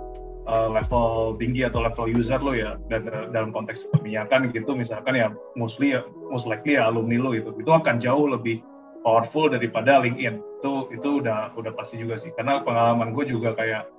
uh, 0.47 0.69
level 0.71 1.35
tinggi 1.37 1.67
atau 1.67 1.83
level 1.83 2.07
user 2.09 2.39
lo 2.41 2.53
ya 2.55 2.77
dan 2.89 3.09
dalam 3.33 3.53
konteks 3.53 3.85
perminyakan 3.93 4.49
gitu 4.53 4.73
misalkan 4.73 5.17
ya 5.17 5.33
mostly 5.59 5.93
ya 5.97 6.05
most 6.29 6.49
likely 6.49 6.77
ya 6.79 6.89
alumni 6.89 7.17
lo 7.19 7.31
itu 7.35 7.51
itu 7.57 7.71
akan 7.71 7.99
jauh 7.99 8.29
lebih 8.29 8.63
powerful 9.01 9.49
daripada 9.49 9.99
LinkedIn. 10.01 10.39
Itu 10.61 10.93
itu 10.93 11.25
udah 11.25 11.53
udah 11.57 11.73
pasti 11.73 11.97
juga 11.97 12.17
sih. 12.17 12.29
Karena 12.37 12.61
pengalaman 12.61 13.13
gue 13.13 13.25
juga 13.27 13.57
kayak 13.57 13.89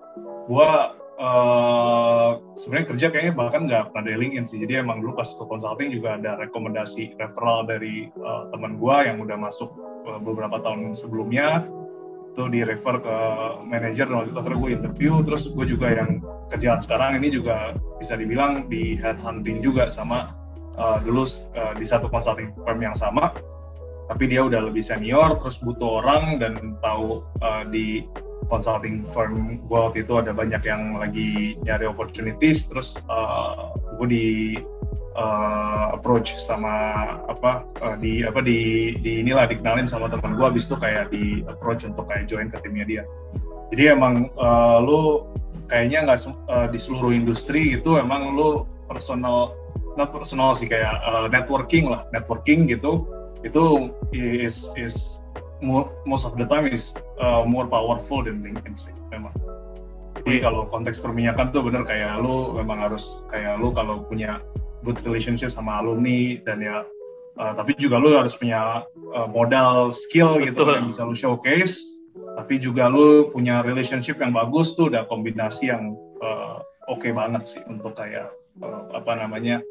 gue 0.49 0.70
Uh, 1.22 2.40
sebenarnya 2.59 2.88
kerja 2.88 3.07
kayaknya 3.14 3.34
bahkan 3.36 3.70
nggak 3.70 3.95
pernah 3.95 4.11
dari 4.11 4.26
LinkedIn 4.26 4.49
sih. 4.49 4.59
Jadi 4.59 4.82
emang 4.82 5.05
dulu 5.05 5.14
pas 5.22 5.28
ke 5.28 5.45
consulting 5.45 5.95
juga 5.95 6.18
ada 6.18 6.34
rekomendasi 6.40 7.14
referral 7.14 7.68
dari 7.68 8.11
uh, 8.18 8.51
teman 8.51 8.80
gue 8.80 8.97
yang 9.07 9.22
udah 9.22 9.38
masuk 9.38 9.70
beberapa 10.24 10.59
tahun 10.64 10.99
sebelumnya 10.99 11.62
itu 12.33 12.49
di 12.49 12.64
refer 12.64 12.97
ke 13.05 13.16
manajer 13.68 14.09
waktu 14.09 14.33
itu 14.33 14.39
akhirnya 14.41 14.59
gue 14.64 14.70
interview 14.72 15.12
terus 15.20 15.53
gue 15.53 15.66
juga 15.68 15.93
yang 15.93 16.24
kerjaan 16.49 16.80
sekarang 16.80 17.20
ini 17.20 17.28
juga 17.28 17.76
bisa 18.01 18.16
dibilang 18.16 18.72
di 18.72 18.97
headhunting 18.97 19.61
juga 19.61 19.93
sama 19.93 20.33
uh, 20.80 20.97
dulu 21.05 21.28
uh, 21.28 21.76
di 21.76 21.85
satu 21.85 22.09
consulting 22.09 22.57
firm 22.64 22.80
yang 22.80 22.97
sama. 22.97 23.37
Tapi 24.09 24.28
dia 24.28 24.45
udah 24.45 24.68
lebih 24.68 24.85
senior 24.85 25.41
terus 25.41 25.57
butuh 25.61 26.05
orang 26.05 26.41
dan 26.41 26.76
tahu 26.85 27.24
uh, 27.41 27.64
di 27.68 28.05
consulting 28.51 29.07
firm 29.14 29.62
gue 29.68 29.78
waktu 29.78 30.05
itu 30.05 30.18
ada 30.18 30.35
banyak 30.35 30.61
yang 30.66 30.99
lagi 30.99 31.57
nyari 31.62 31.87
opportunities 31.87 32.66
terus 32.66 32.99
uh, 33.09 33.72
gue 34.01 34.09
di 34.09 34.26
uh, 35.16 35.94
approach 35.96 36.36
sama 36.44 36.74
apa 37.28 37.66
uh, 37.80 37.96
di 37.98 38.24
apa 38.26 38.40
di 38.40 38.92
di 39.00 39.24
inilah 39.24 39.48
dikenalin 39.48 39.88
sama 39.88 40.10
teman 40.12 40.36
gue 40.36 40.46
abis 40.46 40.68
itu 40.68 40.76
kayak 40.76 41.12
di 41.12 41.42
approach 41.48 41.84
untuk 41.86 42.08
kayak 42.08 42.28
join 42.28 42.48
ke 42.48 42.58
timnya 42.60 42.84
dia 42.84 43.02
jadi 43.72 43.96
emang 43.96 44.28
uh, 44.36 44.82
lu 44.82 45.24
kayaknya 45.72 46.04
nggak 46.08 46.20
uh, 46.48 46.68
di 46.68 46.78
seluruh 46.78 47.16
industri 47.16 47.76
itu 47.76 47.96
emang 47.96 48.36
lu 48.36 48.68
personal 48.90 49.56
not 49.96 50.12
personal 50.12 50.52
sih 50.52 50.68
kayak 50.68 51.00
uh, 51.04 51.28
networking 51.28 51.88
lah 51.88 52.04
networking 52.12 52.68
gitu 52.68 53.08
itu 53.42 53.90
is 54.14 54.70
is 54.78 55.22
more, 55.62 55.90
most 56.04 56.26
of 56.26 56.36
the 56.36 56.44
time 56.44 56.66
is 56.66 56.92
uh, 57.22 57.46
more 57.46 57.66
powerful 57.66 58.22
than 58.22 58.42
LinkedIn 58.42 58.74
sih 58.76 58.94
memang. 59.14 59.32
Jadi 60.22 60.38
yeah. 60.38 60.42
kalau 60.50 60.68
konteks 60.68 60.98
perminyakan 61.02 61.54
tuh 61.54 61.62
bener 61.64 61.82
kayak 61.86 62.20
lu 62.20 62.54
memang 62.58 62.82
harus 62.82 63.22
kayak 63.30 63.58
lu 63.62 63.70
kalau 63.72 64.04
punya 64.06 64.42
good 64.83 64.99
relationship 65.07 65.51
sama 65.51 65.80
alumni 65.83 66.39
dan 66.43 66.59
ya 66.62 66.87
uh, 67.39 67.53
tapi 67.55 67.74
juga 67.78 67.99
lu 68.03 68.14
harus 68.14 68.35
punya 68.37 68.87
uh, 69.14 69.28
modal 69.30 69.91
skill 69.95 70.39
gitu 70.43 70.62
Betul. 70.62 70.76
yang 70.78 70.87
bisa 70.91 71.03
lu 71.07 71.14
showcase 71.16 71.78
tapi 72.12 72.61
juga 72.61 72.89
lu 72.93 73.33
punya 73.33 73.64
relationship 73.64 74.20
yang 74.20 74.37
bagus 74.37 74.76
tuh 74.76 74.93
udah 74.93 75.09
kombinasi 75.09 75.72
yang 75.72 75.97
uh, 76.20 76.61
oke 76.89 77.01
okay 77.01 77.12
banget 77.12 77.45
sih 77.49 77.62
untuk 77.68 77.97
kayak 77.97 78.28
uh, 78.61 78.85
apa 78.93 79.12
namanya 79.16 79.64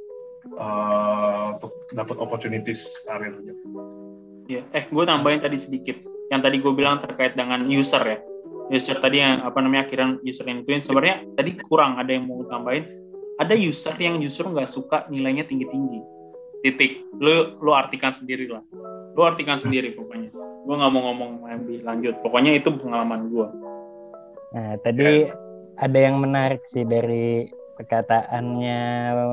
uh, 0.58 1.58
untuk 1.58 1.74
dapat 1.94 2.18
opportunities 2.18 2.82
karir 3.06 3.34
gitu. 3.46 3.66
Ya, 4.50 4.62
eh 4.74 4.86
gue 4.90 5.04
tambahin 5.06 5.42
tadi 5.42 5.58
sedikit. 5.62 6.02
Yang 6.34 6.42
tadi 6.48 6.58
gue 6.64 6.74
bilang 6.74 6.98
terkait 7.04 7.38
dengan 7.38 7.62
user 7.68 8.02
ya. 8.02 8.20
User 8.72 8.98
tadi 8.98 9.20
yang 9.20 9.44
apa 9.44 9.60
namanya 9.60 9.88
akhiran 9.88 10.24
user 10.24 10.48
yang 10.48 10.64
itu 10.64 10.88
sebenarnya 10.88 11.28
tadi 11.36 11.60
kurang 11.68 12.00
ada 12.00 12.10
yang 12.10 12.26
mau 12.26 12.42
tambahin. 12.48 12.88
Ada 13.42 13.58
user 13.58 13.98
yang 13.98 14.22
justru 14.22 14.54
nggak 14.54 14.70
suka 14.70 15.10
nilainya 15.10 15.50
tinggi-tinggi. 15.50 15.98
Titik. 16.62 17.02
Lu 17.18 17.58
lu 17.58 17.74
artikan 17.74 18.14
sendiri 18.14 18.46
lah. 18.46 18.62
Lu 19.18 19.26
artikan 19.26 19.58
sendiri 19.58 19.98
pokoknya. 19.98 20.30
Gue 20.62 20.76
nggak 20.78 20.92
mau 20.94 21.10
ngomong 21.10 21.50
lebih 21.50 21.82
lanjut. 21.82 22.22
Pokoknya 22.22 22.54
itu 22.54 22.70
pengalaman 22.78 23.34
gue. 23.34 23.48
Nah, 24.54 24.78
tadi 24.86 25.26
ya. 25.26 25.34
ada 25.82 25.98
yang 25.98 26.22
menarik 26.22 26.62
sih 26.70 26.86
dari 26.86 27.50
perkataannya 27.82 28.80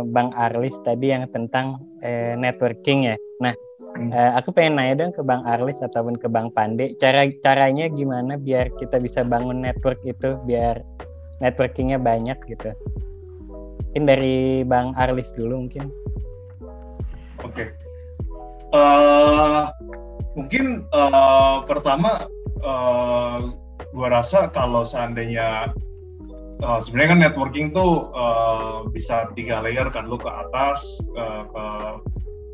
Bang 0.09 0.33
Arlis 0.33 0.73
tadi 0.89 1.13
yang 1.13 1.29
tentang 1.29 1.77
eh, 2.01 2.33
networking 2.33 3.13
ya. 3.13 3.17
Nah, 3.45 3.53
hmm. 3.99 4.09
eh, 4.09 4.33
aku 4.41 4.57
pengen 4.57 4.81
nanya 4.81 5.05
dong 5.05 5.13
ke 5.13 5.21
Bang 5.21 5.45
Arlis 5.45 5.85
ataupun 5.85 6.17
ke 6.17 6.33
Bang 6.33 6.49
Pande, 6.57 6.97
cara 6.97 7.29
caranya 7.45 7.93
gimana 7.93 8.41
biar 8.41 8.73
kita 8.81 8.97
bisa 9.05 9.21
bangun 9.21 9.61
network 9.61 10.01
itu, 10.09 10.41
biar 10.49 10.81
networkingnya 11.45 12.01
banyak 12.01 12.41
gitu. 12.49 12.73
Mungkin 13.99 14.15
dari 14.15 14.63
Bang 14.63 14.95
Arlis 14.95 15.35
dulu 15.35 15.67
mungkin. 15.67 15.91
Oke. 17.43 17.51
Okay. 17.51 17.69
Uh, 18.71 18.79
eh, 18.79 19.63
mungkin 20.39 20.87
uh, 20.95 21.67
pertama 21.67 22.31
uh, 22.63 23.51
gua 23.91 24.09
rasa 24.15 24.55
kalau 24.55 24.87
seandainya 24.87 25.75
uh, 26.63 26.79
sebenarnya 26.79 27.11
kan 27.11 27.21
networking 27.27 27.75
tuh 27.75 28.15
uh, 28.15 28.87
bisa 28.95 29.35
tiga 29.35 29.67
layer 29.67 29.91
kan 29.91 30.07
lu 30.07 30.15
ke 30.15 30.31
atas 30.31 30.79
uh, 31.19 31.43
ke 31.51 31.65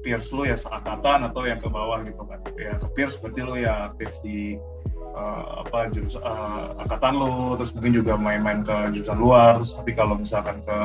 peers 0.01 0.33
lu 0.33 0.49
ya 0.49 0.57
seangkatan 0.57 1.29
atau 1.29 1.45
yang 1.45 1.61
ke 1.61 1.69
bawah 1.69 2.01
gitu 2.09 2.25
kan 2.25 2.41
ya 2.57 2.81
ke 2.81 2.89
peers 2.97 3.21
berarti 3.21 3.41
lu 3.45 3.61
ya 3.61 3.93
aktif 3.93 4.17
di 4.25 4.57
uh, 5.13 5.61
apa 5.61 5.93
jurusan 5.93 6.25
uh, 6.25 6.73
angkatan 6.81 7.21
lu 7.21 7.61
terus 7.61 7.77
mungkin 7.77 7.93
juga 8.01 8.17
main-main 8.17 8.65
ke 8.65 8.97
jurusan 8.97 9.21
luar 9.21 9.61
terus 9.61 9.77
tapi 9.77 9.93
kalau 9.93 10.17
misalkan 10.17 10.65
ke 10.65 10.79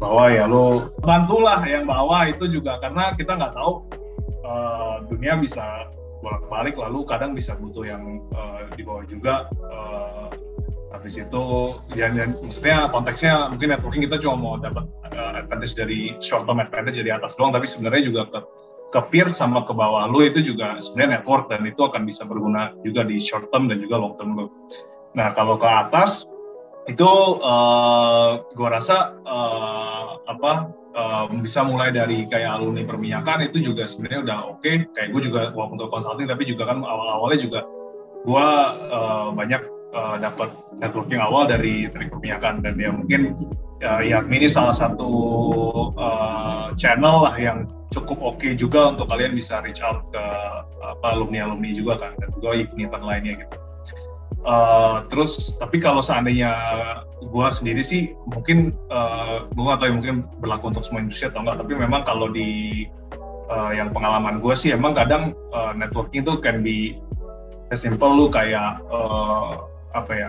bawah 0.00 0.28
ya 0.32 0.48
lu 0.48 0.88
bantulah 1.04 1.60
yang 1.68 1.84
bawah 1.84 2.24
itu 2.24 2.48
juga 2.48 2.80
karena 2.80 3.12
kita 3.14 3.36
nggak 3.36 3.52
tahu 3.52 3.84
uh, 4.48 5.04
dunia 5.12 5.36
bisa 5.36 5.92
bolak-balik 6.24 6.76
lalu 6.80 7.04
kadang 7.04 7.36
bisa 7.36 7.52
butuh 7.60 7.84
yang 7.84 8.24
uh, 8.32 8.64
di 8.72 8.80
bawah 8.80 9.04
juga 9.04 9.52
uh, 9.60 10.32
habis 10.90 11.20
itu 11.20 11.44
ya, 11.94 12.08
ya 12.12 12.32
maksudnya 12.32 12.88
konteksnya 12.88 13.52
mungkin 13.52 13.76
networking 13.76 14.04
kita 14.08 14.20
cuma 14.24 14.36
mau 14.36 14.54
dapat 14.56 14.88
uh, 15.12 15.32
advantage 15.36 15.76
dari 15.76 16.16
short 16.24 16.48
term 16.48 16.60
advantage 16.60 16.96
dari 16.96 17.12
atas 17.12 17.36
doang 17.36 17.52
tapi 17.52 17.68
sebenarnya 17.68 18.02
juga 18.08 18.22
ke 18.32 18.40
ke 18.90 19.00
peer 19.14 19.30
sama 19.30 19.62
ke 19.62 19.72
bawah 19.72 20.10
lu 20.10 20.26
itu 20.26 20.42
juga 20.42 20.80
sebenarnya 20.82 21.22
network 21.22 21.46
dan 21.46 21.62
itu 21.62 21.78
akan 21.86 22.02
bisa 22.08 22.26
berguna 22.26 22.74
juga 22.82 23.06
di 23.06 23.22
short 23.22 23.46
term 23.54 23.70
dan 23.70 23.78
juga 23.78 24.02
long 24.02 24.18
term 24.18 24.34
lu. 24.34 24.46
Nah 25.14 25.30
kalau 25.30 25.54
ke 25.56 25.66
atas 25.66 26.26
itu 26.90 27.10
uh, 27.38 28.42
gua 28.58 28.68
rasa 28.74 29.14
uh, 29.22 30.18
apa 30.26 30.74
uh, 30.94 31.24
bisa 31.42 31.62
mulai 31.62 31.94
dari 31.94 32.26
kayak 32.26 32.60
alumni 32.60 32.82
perminyakan 32.86 33.46
itu 33.46 33.62
juga 33.62 33.86
sebenarnya 33.86 34.20
udah 34.26 34.38
oke 34.50 34.62
okay. 34.62 34.86
kayak 34.94 35.14
gue 35.14 35.22
juga 35.30 35.50
walaupun 35.54 35.78
untuk 35.78 35.90
consulting 35.90 36.26
tapi 36.26 36.46
juga 36.46 36.70
kan 36.70 36.82
awal-awalnya 36.82 37.38
juga 37.42 37.60
gue 38.20 38.46
uh, 38.92 39.28
banyak 39.32 39.62
uh, 39.96 40.16
dapat 40.20 40.50
networking 40.78 41.22
awal 41.22 41.48
dari 41.48 41.88
dari 41.88 42.06
perminyakan 42.10 42.60
dan 42.62 42.74
ya 42.76 42.90
mungkin 42.92 43.34
uh, 43.82 44.02
ya 44.02 44.20
ini 44.26 44.48
salah 44.50 44.74
satu 44.74 45.10
uh, 45.96 46.74
channel 46.76 47.26
lah 47.26 47.34
yang 47.38 47.66
cukup 47.90 48.18
oke 48.22 48.38
okay 48.38 48.54
juga 48.54 48.94
untuk 48.94 49.10
kalian 49.10 49.34
bisa 49.34 49.58
reach 49.66 49.82
out 49.82 50.06
ke 50.14 50.24
alumni 51.02 51.48
alumni 51.48 51.74
juga 51.74 51.98
kan 51.98 52.12
dan 52.22 52.28
juga 52.38 52.62
event 52.78 53.04
lainnya 53.04 53.34
gitu. 53.42 53.56
Uh, 54.40 55.04
terus 55.12 55.52
tapi 55.60 55.84
kalau 55.84 56.00
seandainya 56.00 56.48
gue 57.20 57.46
sendiri 57.52 57.84
sih 57.84 58.16
mungkin 58.24 58.72
uh, 58.88 59.44
gue 59.52 59.68
atau 59.68 59.92
mungkin 59.92 60.24
berlaku 60.40 60.72
untuk 60.72 60.80
semua 60.80 61.04
industri 61.04 61.28
atau 61.28 61.44
enggak 61.44 61.60
tapi 61.60 61.76
memang 61.76 62.08
kalau 62.08 62.32
di 62.32 62.88
uh, 63.52 63.68
yang 63.76 63.92
pengalaman 63.92 64.40
gue 64.40 64.54
sih 64.56 64.72
emang 64.72 64.96
kadang 64.96 65.36
uh, 65.52 65.76
networking 65.76 66.24
itu 66.24 66.40
can 66.40 66.64
be 66.64 66.96
as 67.68 67.84
simple 67.84 68.08
lu 68.08 68.32
kayak 68.32 68.80
uh, 68.88 69.68
apa 69.92 70.12
ya 70.16 70.28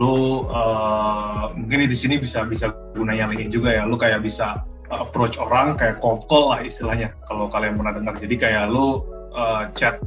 lu 0.00 0.48
uh, 0.48 1.52
mungkin 1.52 1.84
di 1.84 1.92
sini 1.92 2.16
bisa 2.16 2.48
bisa 2.48 2.72
gunanya 2.96 3.28
lagi 3.28 3.52
juga 3.52 3.76
ya 3.76 3.84
lu 3.84 4.00
kayak 4.00 4.24
bisa 4.24 4.64
approach 4.92 5.40
orang 5.40 5.78
kayak 5.78 6.00
cold 6.02 6.26
call 6.28 6.52
lah 6.52 6.60
istilahnya 6.60 7.14
kalau 7.28 7.48
kalian 7.48 7.78
pernah 7.80 7.94
dengar. 7.96 8.14
Jadi 8.20 8.34
kayak 8.36 8.68
lu 8.68 9.04
uh, 9.32 9.70
chat 9.72 9.98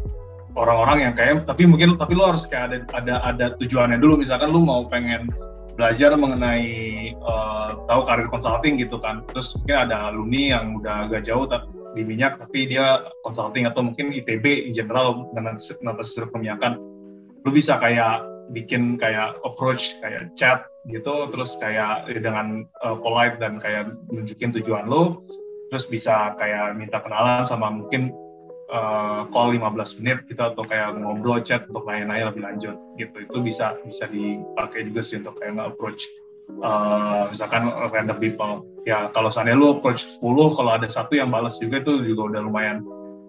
orang-orang 0.58 0.97
yang 1.05 1.14
kayak 1.14 1.45
tapi 1.45 1.70
mungkin 1.70 1.95
tapi 2.01 2.18
lu 2.18 2.26
harus 2.26 2.49
kayak 2.49 2.74
ada 2.74 2.78
ada 2.97 3.16
ada 3.24 3.45
tujuannya 3.62 4.01
dulu. 4.01 4.18
Misalkan 4.20 4.49
lu 4.49 4.66
mau 4.66 4.89
pengen 4.89 5.30
belajar 5.78 6.18
mengenai 6.18 7.14
uh, 7.22 7.78
tahu 7.86 8.01
karir 8.10 8.28
consulting 8.28 8.82
gitu 8.82 8.97
kan. 8.97 9.22
Terus 9.32 9.53
mungkin 9.53 9.78
ada 9.88 10.10
alumni 10.10 10.58
yang 10.58 10.82
udah 10.82 10.95
agak 11.08 11.30
jauh 11.30 11.45
di 11.93 12.01
minyak 12.01 12.41
tapi 12.41 12.66
dia 12.66 13.05
consulting 13.22 13.70
atau 13.70 13.86
mungkin 13.86 14.10
ITB 14.10 14.68
in 14.68 14.74
general 14.74 15.30
dengan 15.38 15.62
nata 15.86 16.03
perminyakan. 16.03 16.82
Lu 17.45 17.53
bisa 17.53 17.78
kayak 17.78 18.26
bikin 18.51 18.97
kayak 18.97 19.38
approach 19.45 19.93
kayak 20.01 20.34
chat 20.34 20.66
gitu. 20.89 21.30
Terus 21.30 21.53
kayak 21.62 22.10
eh, 22.10 22.18
dengan 22.18 22.66
uh, 22.82 22.97
polite 22.97 23.38
dan 23.38 23.62
kayak 23.62 23.93
nunjukin 24.10 24.49
tujuan 24.58 24.89
lo. 24.89 25.22
Terus 25.70 25.86
bisa 25.86 26.34
kayak 26.41 26.74
minta 26.74 26.97
kenalan 27.05 27.45
sama 27.45 27.70
mungkin 27.70 28.10
uh, 28.72 29.28
call 29.32 29.55
15 29.55 29.99
menit 30.01 30.18
gitu 30.28 30.41
atau 30.41 30.63
kayak 30.63 30.99
ngobrol 30.99 31.39
chat 31.43 31.68
untuk 31.68 31.88
nanya-nanya 31.88 32.32
lebih 32.32 32.43
lanjut 32.43 32.76
gitu. 32.99 33.15
Itu 33.24 33.38
bisa 33.43 33.80
bisa 33.84 34.07
dipakai 34.07 34.88
juga 34.91 35.01
sih 35.03 35.20
untuk 35.20 35.39
kayak 35.39 35.59
nge-approach 35.59 36.01
uh, 36.63 37.32
misalkan 37.32 37.72
random 37.91 38.18
people. 38.20 38.53
Ya 38.88 39.11
kalau 39.11 39.28
seandainya 39.32 39.59
lu 39.59 39.80
approach 39.80 40.03
10 40.20 40.57
kalau 40.57 40.72
ada 40.72 40.88
satu 40.88 41.15
yang 41.15 41.32
balas 41.32 41.59
juga 41.59 41.84
itu 41.84 42.03
juga 42.03 42.36
udah 42.36 42.41
lumayan 42.43 42.84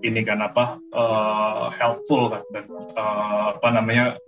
ini 0.07 0.22
kan 0.22 0.39
apa 0.43 0.78
uh, 0.95 1.70
helpful 1.74 2.30
kan. 2.30 2.43
Dan 2.55 2.64
uh, 2.95 3.59
apa 3.59 3.68
namanya 3.74 4.18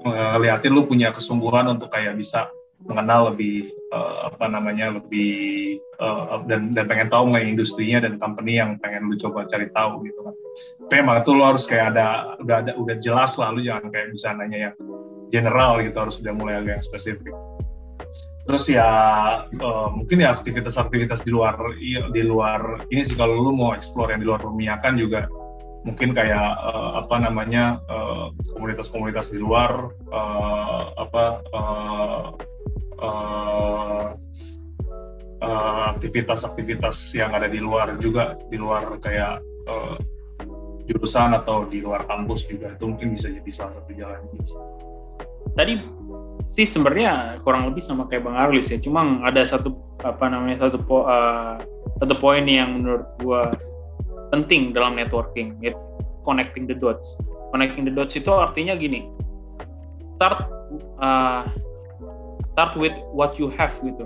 ngeliatin 0.00 0.72
lu 0.72 0.88
punya 0.88 1.12
kesungguhan 1.12 1.68
untuk 1.68 1.92
kayak 1.92 2.16
bisa 2.16 2.48
mengenal 2.88 3.32
lebih 3.34 3.68
uh, 3.92 4.32
apa 4.32 4.48
namanya 4.48 4.96
lebih 4.96 5.76
uh, 6.00 6.40
dan 6.48 6.72
dan 6.72 6.88
pengen 6.88 7.12
tahu 7.12 7.28
mengenai 7.28 7.52
industrinya 7.52 7.98
dan 8.00 8.16
company 8.16 8.56
yang 8.56 8.80
pengen 8.80 9.10
lu 9.10 9.16
coba 9.20 9.44
cari 9.44 9.68
tahu 9.76 10.06
gitu 10.08 10.20
kan. 10.24 10.34
Tapi 10.88 10.94
emang 11.04 11.20
itu 11.20 11.30
lu 11.36 11.44
harus 11.44 11.64
kayak 11.68 11.94
ada 11.94 12.34
udah 12.40 12.56
ada 12.64 12.72
udah 12.80 12.96
jelas 13.02 13.36
lah 13.36 13.52
lu 13.52 13.60
jangan 13.60 13.92
kayak 13.92 14.14
bisa 14.16 14.32
nanya 14.32 14.70
yang 14.70 14.74
general 15.30 15.78
gitu 15.84 15.96
harus 16.00 16.16
udah 16.24 16.34
mulai 16.34 16.54
agak 16.62 16.80
yang 16.80 16.84
spesifik. 16.84 17.34
Terus 18.48 18.64
ya 18.66 18.88
uh, 19.46 19.88
mungkin 19.92 20.24
ya 20.24 20.32
aktivitas-aktivitas 20.34 21.22
di 21.22 21.30
luar 21.30 21.54
di 22.10 22.22
luar 22.24 22.88
ini 22.88 23.04
sih 23.04 23.14
kalau 23.14 23.36
lu 23.36 23.52
mau 23.52 23.76
explore 23.76 24.10
yang 24.16 24.24
di 24.24 24.26
luar 24.26 24.40
permiyakan 24.40 24.96
juga 24.96 25.28
mungkin 25.80 26.12
kayak 26.12 26.60
uh, 26.60 27.00
apa 27.00 27.16
namanya 27.24 27.80
komunitas-komunitas 28.52 29.30
uh, 29.30 29.32
di 29.32 29.38
luar 29.40 29.88
uh, 30.12 30.92
apa 30.92 31.24
uh, 31.56 32.24
uh, 33.00 34.14
uh, 35.40 35.84
aktivitas-aktivitas 35.96 36.96
yang 37.16 37.32
ada 37.34 37.48
di 37.48 37.58
luar 37.58 37.96
juga 37.98 38.36
di 38.48 38.56
luar 38.60 39.00
kayak 39.00 39.40
uh, 39.68 39.96
jurusan 40.86 41.36
atau 41.36 41.66
di 41.68 41.80
luar 41.80 42.04
kampus 42.06 42.46
juga 42.48 42.74
itu 42.74 42.84
mungkin 42.88 43.14
bisa 43.14 43.30
jadi 43.30 43.50
salah 43.50 43.72
satu 43.78 43.90
jalan 43.94 44.20
tadi 45.54 45.80
sih 46.48 46.66
sebenarnya 46.66 47.38
kurang 47.46 47.68
lebih 47.70 47.82
sama 47.84 48.06
kayak 48.10 48.26
Bang 48.26 48.36
Arlis 48.36 48.70
ya 48.72 48.78
cuma 48.80 49.22
ada 49.22 49.44
satu 49.46 49.76
apa 50.00 50.32
namanya 50.32 50.68
satu 50.68 50.78
po, 50.80 51.06
uh, 51.06 51.60
satu 52.00 52.14
poin 52.16 52.42
yang 52.48 52.80
menurut 52.80 53.06
gua 53.20 53.54
penting 54.32 54.72
dalam 54.72 54.96
networking 54.96 55.58
yaitu 55.60 55.78
connecting 56.22 56.64
the 56.68 56.76
dots. 56.76 57.18
Connecting 57.50 57.82
the 57.82 57.90
dots 57.90 58.14
itu 58.14 58.30
artinya 58.30 58.78
gini 58.78 59.10
start 60.20 60.52
uh, 61.00 61.48
start 62.60 62.76
with 62.76 62.92
what 63.16 63.40
you 63.40 63.48
have 63.56 63.72
gitu. 63.80 64.04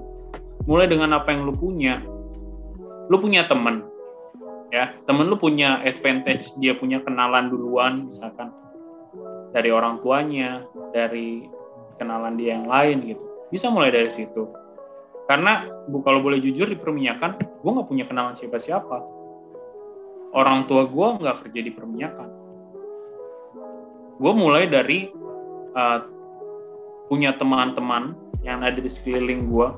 Mulai 0.70 0.86
dengan 0.86 1.18
apa 1.18 1.34
yang 1.34 1.42
lu 1.42 1.58
punya. 1.58 1.98
Lu 3.10 3.18
punya 3.18 3.50
temen 3.50 3.82
ya. 4.70 4.94
Temen 5.10 5.26
lu 5.26 5.34
punya 5.34 5.82
advantage 5.82 6.54
dia 6.62 6.78
punya 6.78 7.02
kenalan 7.02 7.50
duluan 7.50 8.06
misalkan. 8.06 8.54
Dari 9.50 9.74
orang 9.74 9.98
tuanya 10.06 10.62
dari 10.94 11.50
kenalan 11.98 12.38
dia 12.38 12.54
yang 12.54 12.70
lain 12.70 13.02
gitu. 13.02 13.26
Bisa 13.50 13.74
mulai 13.74 13.90
dari 13.90 14.14
situ. 14.14 14.46
Karena 15.26 15.66
bu 15.90 16.06
kalau 16.06 16.22
boleh 16.22 16.38
jujur 16.38 16.70
di 16.70 16.78
perminyakan 16.78 17.34
gue 17.34 17.70
nggak 17.74 17.90
punya 17.90 18.06
kenalan 18.06 18.38
siapa-siapa. 18.38 19.02
Orang 20.30 20.70
tua 20.70 20.86
gue 20.86 21.08
nggak 21.26 21.42
kerja 21.42 21.58
di 21.58 21.72
perminyakan. 21.74 22.30
Gue 24.14 24.30
mulai 24.30 24.70
dari 24.70 25.10
uh, 25.74 26.13
punya 27.08 27.36
teman-teman 27.36 28.16
yang 28.44 28.60
ada 28.64 28.80
di 28.80 28.88
sekeliling 28.88 29.48
gue 29.48 29.68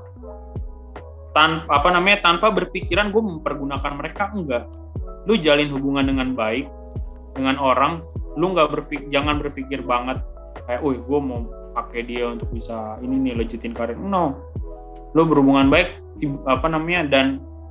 tanpa 1.34 1.68
apa 1.68 1.88
namanya 1.92 2.24
tanpa 2.24 2.48
berpikiran 2.48 3.12
gue 3.12 3.22
mempergunakan 3.22 3.92
mereka 3.94 4.32
enggak 4.32 4.64
lu 5.26 5.36
jalin 5.36 5.68
hubungan 5.74 6.06
dengan 6.06 6.32
baik 6.32 6.66
dengan 7.36 7.60
orang 7.60 8.00
lu 8.36 8.52
nggak 8.56 8.72
berpikir 8.72 9.06
jangan 9.12 9.40
berpikir 9.40 9.80
banget 9.84 10.20
kayak, 10.66 10.80
oh 10.82 10.92
gue 10.92 11.20
mau 11.20 11.46
pakai 11.76 12.08
dia 12.08 12.32
untuk 12.32 12.48
bisa 12.52 12.96
ini 13.04 13.16
nih 13.20 13.34
legitin 13.36 13.76
karir." 13.76 13.96
No, 13.96 14.36
lu 15.12 15.24
berhubungan 15.28 15.68
baik 15.68 16.00
apa 16.48 16.66
namanya 16.68 17.04
dan 17.08 17.26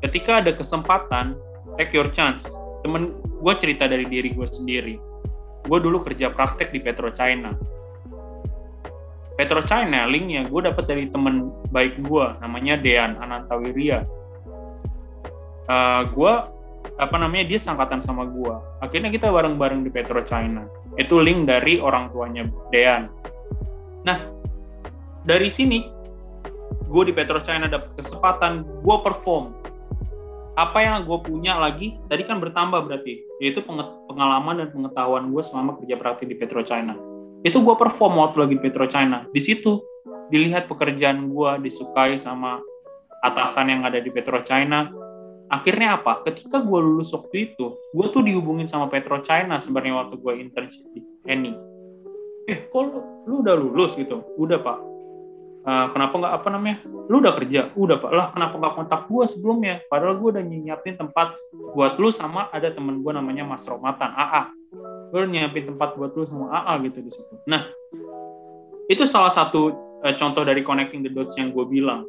ketika 0.05 0.41
ada 0.41 0.53
kesempatan 0.53 1.37
take 1.77 1.93
your 1.93 2.09
chance. 2.13 2.45
Temen 2.85 3.17
gue 3.41 3.53
cerita 3.57 3.89
dari 3.89 4.05
diri 4.05 4.29
gue 4.33 4.45
sendiri. 4.45 5.01
Gue 5.65 5.81
dulu 5.81 6.05
kerja 6.05 6.29
praktek 6.29 6.69
di 6.69 6.77
Petro 6.77 7.09
China 7.17 7.57
Petro 9.35 9.59
China 9.67 10.07
linknya. 10.07 10.47
Gue 10.47 10.63
dapat 10.63 10.87
dari 10.87 11.11
temen 11.11 11.51
baik 11.75 11.99
gue 12.07 12.25
namanya 12.39 12.79
Dean 12.79 13.19
Anantawiria 13.19 14.07
uh, 15.69 15.73
eh, 15.73 16.01
gue 16.09 16.33
apa 16.95 17.15
namanya 17.17 17.49
dia 17.49 17.59
sangkatan 17.59 17.99
sama 17.99 18.23
gue 18.29 18.53
akhirnya 18.79 19.09
kita 19.11 19.27
bareng-bareng 19.27 19.83
di 19.83 19.91
Petro 19.91 20.21
China. 20.23 20.69
Itu 20.95 21.19
link 21.19 21.49
dari 21.49 21.75
orang 21.81 22.13
tuanya 22.15 22.47
Dean. 22.71 23.11
Nah 24.07 24.31
dari 25.25 25.49
sini 25.51 25.83
gue 26.85 27.03
di 27.03 27.13
Petro 27.13 27.41
China 27.43 27.67
dapat 27.67 27.91
kesempatan 27.99 28.63
gue 28.63 28.97
perform. 29.03 29.51
Apa 30.55 30.79
yang 30.79 31.03
gue 31.03 31.19
punya 31.19 31.59
lagi 31.59 31.99
tadi 32.07 32.23
kan 32.23 32.39
bertambah 32.39 32.87
berarti 32.87 33.19
yaitu 33.43 33.59
pengalaman 34.07 34.63
dan 34.63 34.67
pengetahuan 34.71 35.27
gue 35.27 35.43
selama 35.43 35.75
kerja 35.83 35.99
praktik 35.99 36.31
di 36.31 36.39
Petro 36.39 36.63
China 36.63 36.95
itu 37.45 37.61
gue 37.61 37.75
perform 37.77 38.25
waktu 38.25 38.37
lagi 38.41 38.57
Petro 38.57 38.89
China. 38.89 39.29
Di 39.29 39.37
situ 39.37 39.77
dilihat 40.33 40.65
pekerjaan 40.65 41.29
gue 41.29 41.51
disukai 41.61 42.17
sama 42.17 42.57
atasan 43.21 43.69
yang 43.69 43.81
ada 43.85 44.01
di 44.01 44.09
Petro 44.09 44.41
China. 44.41 44.89
Akhirnya 45.45 46.01
apa? 46.01 46.25
Ketika 46.25 46.57
gue 46.57 46.79
lulus 46.81 47.13
waktu 47.13 47.53
itu 47.53 47.77
gue 47.93 48.05
tuh 48.09 48.25
dihubungin 48.25 48.65
sama 48.65 48.89
Petro 48.89 49.21
China 49.21 49.61
sebenarnya 49.61 49.93
waktu 50.01 50.17
gue 50.17 50.33
internship 50.41 50.89
di 50.89 51.05
Eni 51.29 51.53
eh 52.45 52.69
kok 52.69 52.81
lu, 52.81 52.99
lu 53.25 53.35
udah 53.41 53.55
lulus 53.57 53.97
gitu? 53.97 54.21
Udah 54.37 54.61
pak. 54.61 54.77
Uh, 55.65 55.89
kenapa 55.97 56.13
nggak 56.13 56.33
apa 56.41 56.47
namanya? 56.53 56.77
Lu 57.09 57.17
udah 57.21 57.33
kerja? 57.33 57.73
Udah 57.73 57.97
pak. 57.97 58.09
Lah 58.13 58.29
kenapa 58.33 58.57
nggak 58.57 58.73
kontak 58.77 59.01
gue 59.09 59.25
sebelumnya? 59.25 59.81
Padahal 59.89 60.17
gue 60.17 60.29
udah 60.33 60.43
nyiapin 60.45 60.97
tempat 60.97 61.33
buat 61.73 61.97
lu 61.97 62.13
sama 62.13 62.49
ada 62.53 62.69
temen 62.69 63.01
gue 63.01 63.11
namanya 63.13 63.45
Mas 63.45 63.65
Romatan 63.65 64.13
AA 64.13 64.49
gue 65.11 65.21
nyiapin 65.29 65.69
tempat 65.69 65.97
buat 65.99 66.13
lu 66.13 66.25
semua 66.25 66.63
AA 66.63 66.89
gitu 66.89 66.99
di 67.03 67.11
situ. 67.13 67.33
Nah 67.45 67.69
itu 68.89 69.03
salah 69.05 69.33
satu 69.33 69.73
uh, 70.01 70.15
contoh 70.17 70.45
dari 70.45 70.61
connecting 70.61 71.01
the 71.05 71.11
dots 71.11 71.37
yang 71.37 71.53
gue 71.53 71.65
bilang. 71.65 72.05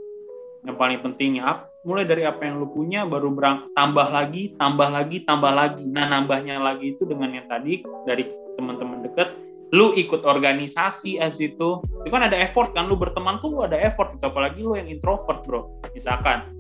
Yang 0.67 0.77
paling 0.77 1.01
penting 1.03 1.39
ya 1.39 1.63
mulai 1.87 2.03
dari 2.03 2.27
apa 2.27 2.43
yang 2.43 2.59
lu 2.59 2.67
punya 2.75 3.07
baru 3.07 3.31
berang 3.31 3.71
tambah 3.79 4.11
lagi 4.11 4.59
tambah 4.59 4.89
lagi 4.91 5.23
tambah 5.23 5.53
lagi. 5.55 5.87
Nah 5.87 6.11
nambahnya 6.11 6.59
lagi 6.59 6.99
itu 6.99 7.07
dengan 7.07 7.31
yang 7.31 7.47
tadi 7.47 7.87
dari 8.03 8.27
teman-teman 8.59 9.07
dekat 9.07 9.31
lu 9.75 9.95
ikut 9.99 10.23
organisasi 10.23 11.19
abis 11.19 11.43
itu 11.43 11.83
itu 12.03 12.11
kan 12.11 12.27
ada 12.27 12.35
effort 12.39 12.75
kan. 12.75 12.91
Lu 12.91 12.99
berteman 12.99 13.39
tuh 13.39 13.63
ada 13.63 13.79
effort 13.79 14.15
gitu. 14.19 14.27
Apalagi 14.27 14.61
lu 14.67 14.75
yang 14.75 14.91
introvert 14.91 15.47
bro. 15.47 15.71
Misalkan 15.95 16.51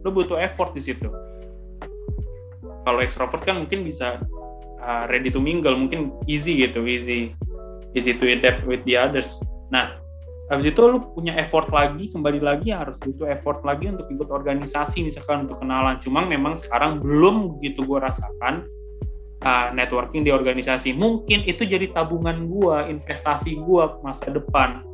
lu 0.00 0.08
butuh 0.08 0.40
effort 0.40 0.72
di 0.72 0.80
situ. 0.80 1.12
Kalau 2.84 3.00
extrovert 3.00 3.40
kan 3.48 3.56
mungkin 3.64 3.80
bisa 3.80 4.20
uh, 4.84 5.04
ready 5.08 5.32
to 5.32 5.40
mingle 5.40 5.72
mungkin 5.72 6.12
easy 6.28 6.60
gitu 6.60 6.84
easy 6.84 7.32
easy 7.96 8.12
to 8.12 8.28
adapt 8.28 8.62
with 8.68 8.84
the 8.84 8.94
others. 8.94 9.40
Nah 9.72 9.96
habis 10.52 10.68
itu 10.68 10.80
lu 10.84 11.00
punya 11.16 11.32
effort 11.40 11.72
lagi 11.72 12.12
kembali 12.12 12.44
lagi 12.44 12.68
harus 12.68 13.00
butuh 13.00 13.32
effort 13.32 13.64
lagi 13.64 13.88
untuk 13.88 14.04
ikut 14.12 14.28
organisasi 14.28 15.00
misalkan 15.00 15.48
untuk 15.48 15.64
kenalan. 15.64 15.96
Cuma 16.04 16.20
memang 16.28 16.52
sekarang 16.52 17.00
belum 17.00 17.56
begitu 17.58 17.80
gue 17.80 17.96
rasakan 17.96 18.68
uh, 19.40 19.72
networking 19.72 20.20
di 20.20 20.30
organisasi. 20.30 20.92
Mungkin 20.92 21.48
itu 21.48 21.64
jadi 21.64 21.88
tabungan 21.96 22.44
gue 22.44 22.76
investasi 22.92 23.56
gue 23.56 23.84
masa 24.04 24.28
depan. 24.28 24.84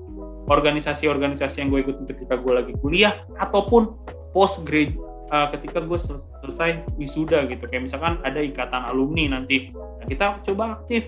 Organisasi-organisasi 0.50 1.62
yang 1.62 1.68
gue 1.70 1.82
ikutin 1.82 2.06
ketika 2.10 2.34
gue 2.38 2.52
lagi 2.54 2.72
kuliah 2.78 3.22
ataupun 3.38 3.94
post 4.30 4.62
grade 4.62 4.94
uh, 5.30 5.48
ketika 5.56 5.82
gue 5.82 5.98
sel 5.98 6.18
selesai 6.42 6.84
wisuda 6.98 7.46
gitu. 7.48 7.64
Kayak 7.70 7.90
misalkan 7.90 8.18
ada 8.26 8.38
ikatan 8.42 8.82
alumni 8.86 9.38
nanti. 9.40 9.70
Nah, 9.72 10.06
kita 10.06 10.42
coba 10.44 10.82
aktif. 10.82 11.06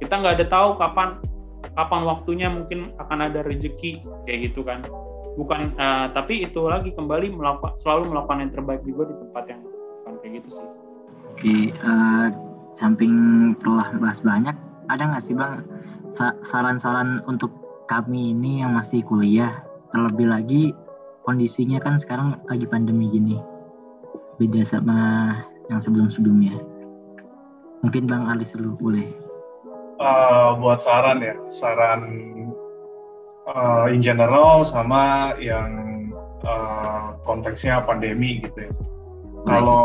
Kita 0.00 0.14
nggak 0.22 0.40
ada 0.40 0.46
tahu 0.48 0.68
kapan 0.78 1.20
kapan 1.74 2.02
waktunya 2.06 2.48
mungkin 2.48 2.94
akan 3.02 3.18
ada 3.26 3.42
rezeki 3.44 4.02
kayak 4.24 4.52
gitu 4.52 4.62
kan. 4.62 4.86
Bukan 5.36 5.76
uh, 5.76 6.08
tapi 6.16 6.46
itu 6.48 6.64
lagi 6.64 6.94
kembali 6.96 7.36
melakukan 7.36 7.76
selalu 7.76 8.14
melakukan 8.14 8.40
yang 8.46 8.52
terbaik 8.54 8.82
juga 8.88 9.12
di 9.12 9.14
tempat 9.20 9.44
yang 9.52 9.60
kayak 10.22 10.32
gitu 10.42 10.48
sih. 10.62 10.68
Oke 11.36 11.56
uh, 11.84 12.32
samping 12.76 13.14
telah 13.60 13.92
bahas 14.00 14.20
banyak 14.24 14.56
ada 14.88 15.02
nggak 15.02 15.24
sih 15.28 15.34
bang 15.36 15.60
saran-saran 16.48 17.20
untuk 17.28 17.52
kami 17.90 18.32
ini 18.32 18.64
yang 18.64 18.72
masih 18.72 19.04
kuliah? 19.04 19.60
Terlebih 19.92 20.26
lagi 20.28 20.62
kondisinya 21.26 21.82
kan 21.82 21.98
sekarang 21.98 22.38
lagi 22.46 22.64
pandemi 22.70 23.10
gini. 23.10 23.36
Beda 24.38 24.62
sama 24.62 25.34
yang 25.66 25.82
sebelum-sebelumnya. 25.82 26.54
Mungkin 27.82 28.06
bang 28.06 28.30
Alis 28.30 28.54
dulu 28.54 28.78
boleh. 28.78 29.10
Uh, 29.96 30.54
buat 30.60 30.78
saran 30.78 31.24
ya 31.24 31.34
saran 31.48 32.02
uh, 33.48 33.88
in 33.88 34.04
general 34.04 34.60
sama 34.60 35.32
yang 35.40 36.12
uh, 36.44 37.16
konteksnya 37.26 37.82
pandemi 37.82 38.44
gitu 38.44 38.70
ya. 38.70 38.72
Kalau 39.48 39.84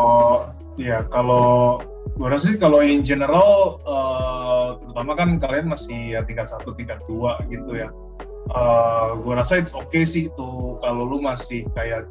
ya 0.76 0.98
kalau 1.08 1.80
gue 2.18 2.28
rasa 2.28 2.52
sih 2.52 2.60
kalau 2.60 2.84
in 2.84 3.02
general 3.02 3.80
uh, 3.88 4.76
terutama 4.84 5.12
kan 5.16 5.28
kalian 5.40 5.72
masih 5.72 6.18
ya 6.18 6.20
tingkat 6.28 6.52
satu 6.52 6.76
tingkat 6.76 7.00
dua 7.08 7.40
gitu 7.48 7.72
ya 7.72 7.88
uh, 8.50 8.56
eh, 8.56 9.08
gue 9.22 9.34
rasa 9.36 9.62
it's 9.62 9.70
okay 9.70 10.02
sih 10.02 10.26
itu. 10.32 10.50
Kalau 10.82 11.02
lu 11.06 11.22
masih 11.22 11.68
kayak 11.76 12.08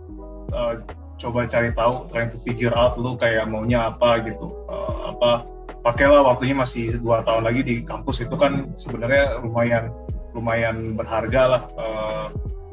uh, 0.56 0.80
coba 1.20 1.46
cari 1.46 1.70
tahu 1.76 2.08
trying 2.10 2.32
to 2.32 2.40
figure 2.42 2.74
out 2.74 2.96
lu 2.96 3.20
kayak 3.20 3.50
maunya 3.50 3.92
apa 3.92 4.24
gitu. 4.24 4.54
Uh, 4.72 5.12
apa 5.12 5.44
pakailah 5.82 6.24
waktunya 6.24 6.56
masih 6.56 6.98
dua 7.02 7.26
tahun 7.28 7.44
lagi 7.48 7.62
di 7.66 7.76
kampus. 7.84 8.24
Itu 8.24 8.40
kan 8.40 8.72
sebenarnya 8.80 9.44
lumayan 9.44 9.92
lumayan 10.32 10.96
berharga 10.96 11.42
lah. 11.60 11.64
Uh, 11.76 12.26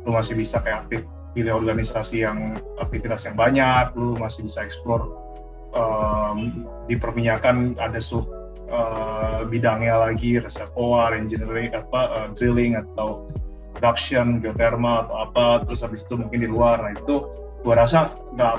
lu 0.06 0.14
masih 0.14 0.38
bisa 0.38 0.62
kayak 0.62 0.86
aktif 0.86 1.02
pilih 1.36 1.59
organisasi 1.59 2.22
yang 2.22 2.56
aktivitas 2.78 3.26
yang 3.26 3.34
banyak. 3.34 3.92
Lu 3.98 4.14
masih 4.16 4.46
bisa 4.46 4.62
explore 4.62 5.04
um, 5.74 6.64
di 6.88 6.96
perminyakan 6.96 7.76
ada 7.76 8.00
sub 8.00 8.24
uh, 8.72 9.44
bidangnya 9.48 9.98
lagi 9.98 10.38
reservoir 10.40 11.12
engineering 11.16 11.72
apa 11.74 12.00
uh, 12.12 12.28
drilling 12.36 12.76
atau 12.78 13.28
production 13.79 14.43
geothermal 14.43 15.07
atau 15.07 15.16
apa 15.31 15.47
terus 15.62 15.87
habis 15.87 16.03
itu 16.03 16.18
mungkin 16.18 16.43
di 16.43 16.51
luar. 16.51 16.83
Nah 16.83 16.99
itu 16.99 17.31
gua 17.62 17.87
rasa 17.87 18.11
nggak 18.35 18.55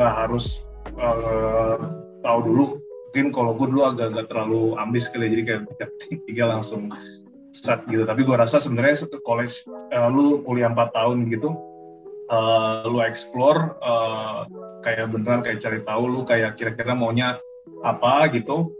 nggak 0.00 0.14
harus 0.24 0.64
uh, 0.96 1.76
tahu 2.24 2.40
dulu. 2.42 2.64
Mungkin 3.08 3.32
kalau 3.32 3.56
gue 3.56 3.72
dulu 3.72 3.82
agak-agak 3.88 4.28
terlalu 4.28 4.76
ambis 4.76 5.08
kali 5.08 5.26
ya, 5.26 5.28
jadi 5.32 5.42
kayak 5.48 5.62
tiga, 6.28 6.44
langsung 6.44 6.92
start 7.56 7.88
gitu. 7.88 8.04
Tapi 8.04 8.20
gue 8.20 8.36
rasa 8.36 8.60
sebenarnya 8.60 9.08
satu 9.08 9.24
college 9.24 9.64
uh, 9.96 10.12
lu 10.12 10.44
kuliah 10.44 10.68
empat 10.68 10.92
tahun 10.92 11.24
gitu 11.32 11.56
uh, 12.28 12.84
lu 12.86 13.00
explore 13.00 13.76
uh, 13.80 14.44
kayak 14.84 15.10
beneran 15.10 15.40
kayak 15.40 15.60
cari 15.60 15.80
tahu 15.82 16.04
lu 16.06 16.20
kayak 16.22 16.56
kira-kira 16.60 16.92
maunya 16.92 17.40
apa 17.82 18.28
gitu 18.32 18.72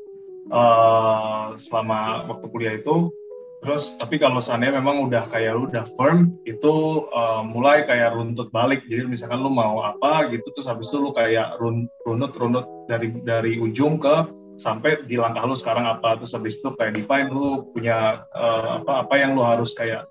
uh, 0.52 1.52
selama 1.56 2.28
waktu 2.28 2.46
kuliah 2.52 2.74
itu 2.78 3.12
terus 3.58 3.98
tapi 3.98 4.22
kalau 4.22 4.38
seandainya 4.38 4.78
memang 4.78 5.10
udah 5.10 5.26
kayak 5.28 5.58
lu 5.58 5.66
udah 5.66 5.82
firm 5.98 6.30
itu 6.46 7.06
uh, 7.10 7.42
mulai 7.42 7.82
kayak 7.82 8.14
runtut 8.14 8.48
balik. 8.54 8.86
Jadi 8.86 9.10
misalkan 9.10 9.42
lu 9.42 9.50
mau 9.50 9.82
apa 9.82 10.30
gitu 10.30 10.46
terus 10.54 10.70
habis 10.70 10.86
itu 10.90 10.98
lu 11.02 11.10
kayak 11.10 11.58
run, 11.58 11.90
runut 12.06 12.32
runut 12.38 12.66
dari 12.86 13.10
dari 13.26 13.58
ujung 13.58 13.98
ke 13.98 14.30
sampai 14.58 15.02
di 15.06 15.18
langkah 15.18 15.42
lu 15.42 15.58
sekarang 15.58 15.90
apa. 15.90 16.22
Terus 16.22 16.34
habis 16.38 16.62
itu 16.62 16.70
kayak 16.78 17.02
define 17.02 17.30
lu 17.34 17.66
punya 17.74 18.22
uh, 18.34 18.82
apa 18.82 19.06
apa 19.06 19.14
yang 19.18 19.34
lu 19.34 19.42
harus 19.42 19.74
kayak 19.74 20.06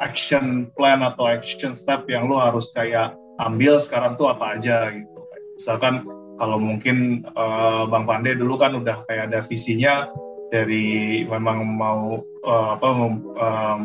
action 0.00 0.72
plan 0.72 1.04
atau 1.04 1.28
action 1.28 1.76
step 1.76 2.08
yang 2.08 2.28
lu 2.28 2.40
harus 2.40 2.72
kayak 2.72 3.12
ambil 3.40 3.76
sekarang 3.76 4.16
tuh 4.16 4.32
apa 4.32 4.56
aja 4.56 4.92
gitu. 4.92 5.20
Misalkan 5.60 6.04
kalau 6.40 6.56
mungkin 6.56 7.28
uh, 7.36 7.84
Bang 7.84 8.08
Pande 8.08 8.32
dulu 8.32 8.56
kan 8.56 8.72
udah 8.72 9.04
kayak 9.04 9.28
ada 9.28 9.44
visinya 9.44 10.08
dari 10.50 11.22
memang 11.26 11.62
mau 11.78 12.20
uh, 12.44 12.76
apa 12.76 12.86
um, 12.90 13.14
um, 13.38 13.80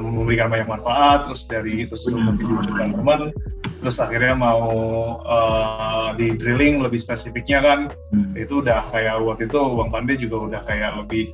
memberikan 0.00 0.52
banyak 0.52 0.68
manfaat 0.68 1.28
terus 1.28 1.48
dari 1.48 1.88
itu 1.88 1.96
juga 2.04 2.36
teman-teman 2.36 3.32
terus 3.80 4.00
akhirnya 4.00 4.36
mau 4.36 4.64
uh, 5.24 6.12
di 6.16 6.36
drilling 6.36 6.80
lebih 6.84 7.00
spesifiknya 7.00 7.60
kan 7.64 7.80
hmm. 8.12 8.36
itu 8.36 8.60
udah 8.60 8.84
kayak 8.92 9.20
waktu 9.20 9.48
itu 9.48 9.60
Bang 9.60 9.90
Pande 9.92 10.14
juga 10.16 10.36
udah 10.52 10.60
kayak 10.68 11.04
lebih 11.04 11.32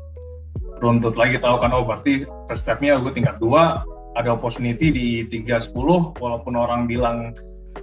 runtut 0.80 1.14
lagi 1.14 1.36
tahu 1.38 1.60
kan 1.60 1.70
oh 1.74 1.84
berarti 1.84 2.24
first 2.48 2.66
stepnya 2.66 2.98
gue 2.98 3.12
tingkat 3.12 3.36
dua 3.38 3.84
ada 4.18 4.34
opportunity 4.34 4.90
di 4.90 5.08
310 5.30 6.18
walaupun 6.18 6.54
orang 6.58 6.90
bilang 6.90 7.30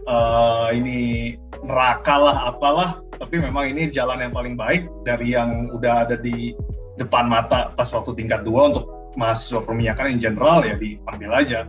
uh, 0.07 0.69
ini 0.73 1.33
neraka 1.63 2.15
lah 2.17 2.37
apalah. 2.53 2.89
Tapi 3.17 3.41
memang 3.41 3.73
ini 3.73 3.89
jalan 3.89 4.21
yang 4.21 4.33
paling 4.33 4.53
baik 4.53 4.85
dari 5.01 5.33
yang 5.33 5.73
udah 5.73 6.05
ada 6.05 6.15
di 6.21 6.53
depan 7.01 7.25
mata 7.29 7.73
pas 7.73 7.89
waktu 7.89 8.13
tingkat 8.13 8.45
dua 8.45 8.73
untuk 8.73 8.85
mahasiswa 9.17 9.65
perminyakan 9.65 10.17
in 10.17 10.19
general 10.21 10.61
ya 10.61 10.77
dipanggil 10.77 11.31
aja 11.33 11.59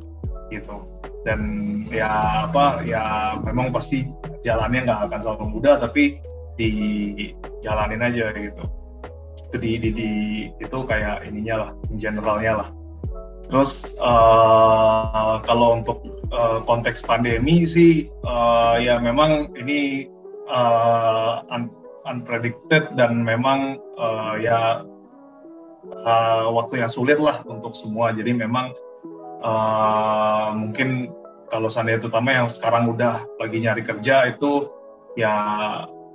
gitu. 0.53 0.85
Dan 1.25 1.41
ya 1.89 2.45
apa 2.49 2.85
ya 2.85 3.37
memang 3.41 3.73
pasti 3.73 4.05
jalannya 4.45 4.89
nggak 4.89 5.01
akan 5.09 5.21
selalu 5.25 5.47
mudah 5.57 5.81
tapi 5.81 6.21
dijalanin 6.61 8.05
aja 8.05 8.29
gitu. 8.37 8.65
Itu 9.49 9.57
di, 9.57 9.81
di, 9.81 9.91
di 9.97 10.11
itu 10.61 10.79
kayak 10.85 11.25
ininya 11.25 11.55
lah 11.65 11.71
in 11.89 11.97
generalnya 11.97 12.53
lah. 12.65 12.69
Terus 13.49 13.97
uh, 13.97 15.41
kalau 15.49 15.81
untuk 15.81 16.05
uh, 16.33 16.59
konteks 16.65 17.05
pandemi 17.05 17.65
sih 17.65 18.09
uh, 18.25 18.77
ya 18.81 19.01
memang 19.01 19.53
ini 19.57 20.09
uh, 20.49 21.45
un 21.53 21.73
unpredicted 22.09 22.97
dan 22.97 23.21
memang 23.21 23.77
uh, 24.01 24.41
ya 24.41 24.81
uh, 25.93 26.49
waktu 26.49 26.81
yang 26.81 26.89
sulit 26.89 27.21
lah 27.21 27.45
untuk 27.45 27.77
semua. 27.77 28.17
Jadi 28.17 28.33
memang 28.33 28.73
uh, 29.45 30.57
mungkin 30.57 31.13
kalau 31.53 31.69
seandainya 31.69 32.09
terutama 32.09 32.33
yang 32.33 32.49
sekarang 32.49 32.89
udah 32.93 33.25
lagi 33.37 33.61
nyari 33.61 33.85
kerja 33.85 34.33
itu 34.33 34.73
ya 35.21 35.35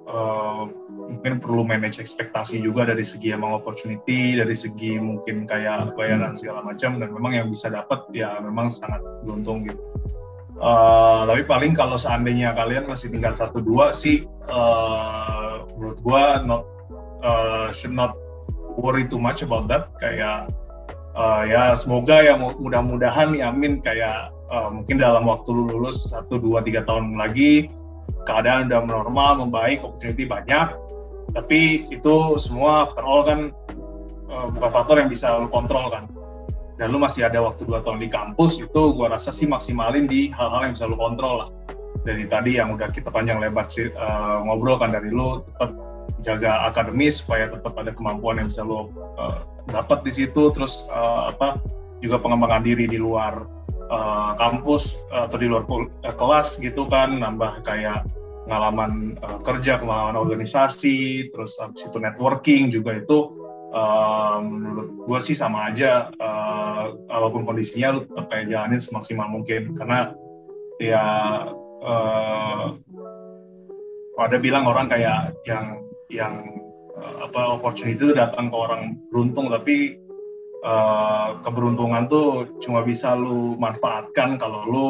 uh, 0.08 0.68
mungkin 0.90 1.40
perlu 1.40 1.64
manage 1.64 2.00
ekspektasi 2.00 2.60
juga 2.60 2.88
dari 2.88 3.04
segi 3.04 3.32
emang 3.32 3.56
opportunity, 3.56 4.38
dari 4.40 4.56
segi 4.56 5.00
mungkin 5.00 5.48
kayak 5.48 5.96
bayaran 5.96 6.36
segala 6.36 6.64
macam 6.64 7.00
dan 7.00 7.10
memang 7.12 7.34
yang 7.36 7.48
bisa 7.52 7.72
dapat 7.72 8.04
ya 8.12 8.40
memang 8.40 8.72
sangat 8.72 9.00
beruntung 9.24 9.68
gitu. 9.68 9.82
Uh, 10.64 11.26
tapi 11.26 11.44
paling 11.50 11.74
kalau 11.74 11.98
seandainya 11.98 12.54
kalian 12.54 12.86
masih 12.86 13.10
tinggal 13.10 13.34
satu 13.34 13.58
dua 13.58 13.90
sih 13.92 14.30
uh, 14.54 15.66
menurut 15.76 15.98
gua 16.06 16.46
not 16.46 16.64
uh, 17.26 17.74
should 17.74 17.92
not 17.92 18.14
worry 18.78 19.04
too 19.10 19.18
much 19.18 19.42
about 19.42 19.66
that 19.66 19.90
kayak 19.98 20.46
uh, 21.18 21.42
ya 21.42 21.74
semoga 21.74 22.22
ya 22.22 22.38
mudah-mudahan 22.38 23.34
ya 23.34 23.50
amin 23.50 23.82
kayak 23.82 24.30
uh, 24.54 24.70
mungkin 24.70 25.02
dalam 25.02 25.26
waktu 25.26 25.50
lulus 25.52 26.14
satu 26.14 26.38
dua 26.38 26.62
tiga 26.62 26.86
tahun 26.86 27.18
lagi 27.18 27.74
keadaan 28.24 28.72
udah 28.72 28.82
normal 28.84 29.46
membaik 29.46 29.84
opportunity 29.84 30.28
banyak. 30.28 30.76
Tapi 31.34 31.88
itu 31.90 32.38
semua 32.38 32.86
after 32.86 33.02
all 33.02 33.24
kan 33.24 33.50
uh, 34.30 34.48
bukan 34.52 34.70
faktor 34.70 34.96
yang 35.00 35.10
bisa 35.10 35.40
lo 35.40 35.48
kontrol 35.50 35.90
kan. 35.90 36.08
Dan 36.78 36.90
lu 36.90 36.98
masih 36.98 37.30
ada 37.30 37.38
waktu 37.38 37.70
dua 37.70 37.86
tahun 37.86 38.02
di 38.02 38.10
kampus 38.10 38.58
itu 38.58 38.82
gua 38.98 39.14
rasa 39.14 39.30
sih 39.30 39.46
maksimalin 39.46 40.10
di 40.10 40.34
hal-hal 40.34 40.68
yang 40.68 40.74
bisa 40.74 40.86
lu 40.90 40.98
kontrol 40.98 41.46
lah. 41.46 41.50
Dari 42.04 42.28
tadi 42.28 42.60
yang 42.60 42.76
udah 42.76 42.92
kita 42.92 43.08
panjang 43.08 43.40
lebar 43.40 43.70
uh, 43.72 44.44
ngobrol 44.44 44.82
kan 44.82 44.92
dari 44.92 45.08
lu 45.14 45.46
tetap 45.54 45.72
jaga 46.24 46.68
akademis 46.72 47.24
supaya 47.24 47.48
tetap 47.52 47.76
ada 47.80 47.96
kemampuan 47.96 48.40
yang 48.44 48.48
bisa 48.52 48.66
lo 48.66 48.92
uh, 49.16 49.48
dapat 49.72 50.04
di 50.04 50.12
situ. 50.12 50.52
Terus 50.52 50.84
uh, 50.92 51.32
apa 51.32 51.62
juga 52.04 52.20
pengembangan 52.20 52.68
diri 52.68 52.90
di 52.90 53.00
luar 53.00 53.48
uh, 53.94 54.34
kampus 54.42 54.98
atau 55.14 55.38
di 55.38 55.46
luar 55.46 55.70
uh, 55.70 56.16
kelas 56.18 56.58
gitu 56.58 56.90
kan 56.90 57.22
nambah 57.22 57.62
kayak 57.62 58.10
pengalaman 58.50 59.14
uh, 59.22 59.38
kerja 59.46 59.78
pengalaman 59.78 60.18
organisasi 60.18 61.30
terus 61.30 61.62
habis 61.62 61.86
itu 61.86 62.02
networking 62.02 62.74
juga 62.74 62.98
itu 62.98 63.44
uh, 63.74 64.38
menurut 64.40 64.90
gue 65.04 65.20
sih 65.20 65.36
sama 65.36 65.74
aja 65.74 66.14
uh, 66.22 66.94
apa 67.10 67.28
pun 67.34 67.44
kondisinya 67.44 67.98
lu 67.98 68.00
tetap 68.06 68.26
kayak 68.30 68.48
jalanin 68.48 68.80
semaksimal 68.80 69.28
mungkin. 69.28 69.74
Karena 69.76 70.14
ya 70.78 71.06
uh, 71.82 72.66
ada 74.22 74.38
bilang 74.38 74.70
orang 74.70 74.88
kayak 74.88 75.34
yang 75.50 75.82
yang 76.14 76.46
uh, 76.96 77.28
apa 77.28 77.58
opportunity 77.58 77.98
itu 77.98 78.14
datang 78.14 78.54
ke 78.54 78.56
orang 78.56 79.02
beruntung 79.10 79.50
tapi 79.50 79.98
uh, 80.64 81.44
keberuntungan 81.44 82.08
tuh 82.08 82.58
cuma 82.64 82.82
bisa 82.82 83.14
lu 83.14 83.60
manfaatkan 83.60 84.40
kalau 84.40 84.60
lu 84.66 84.88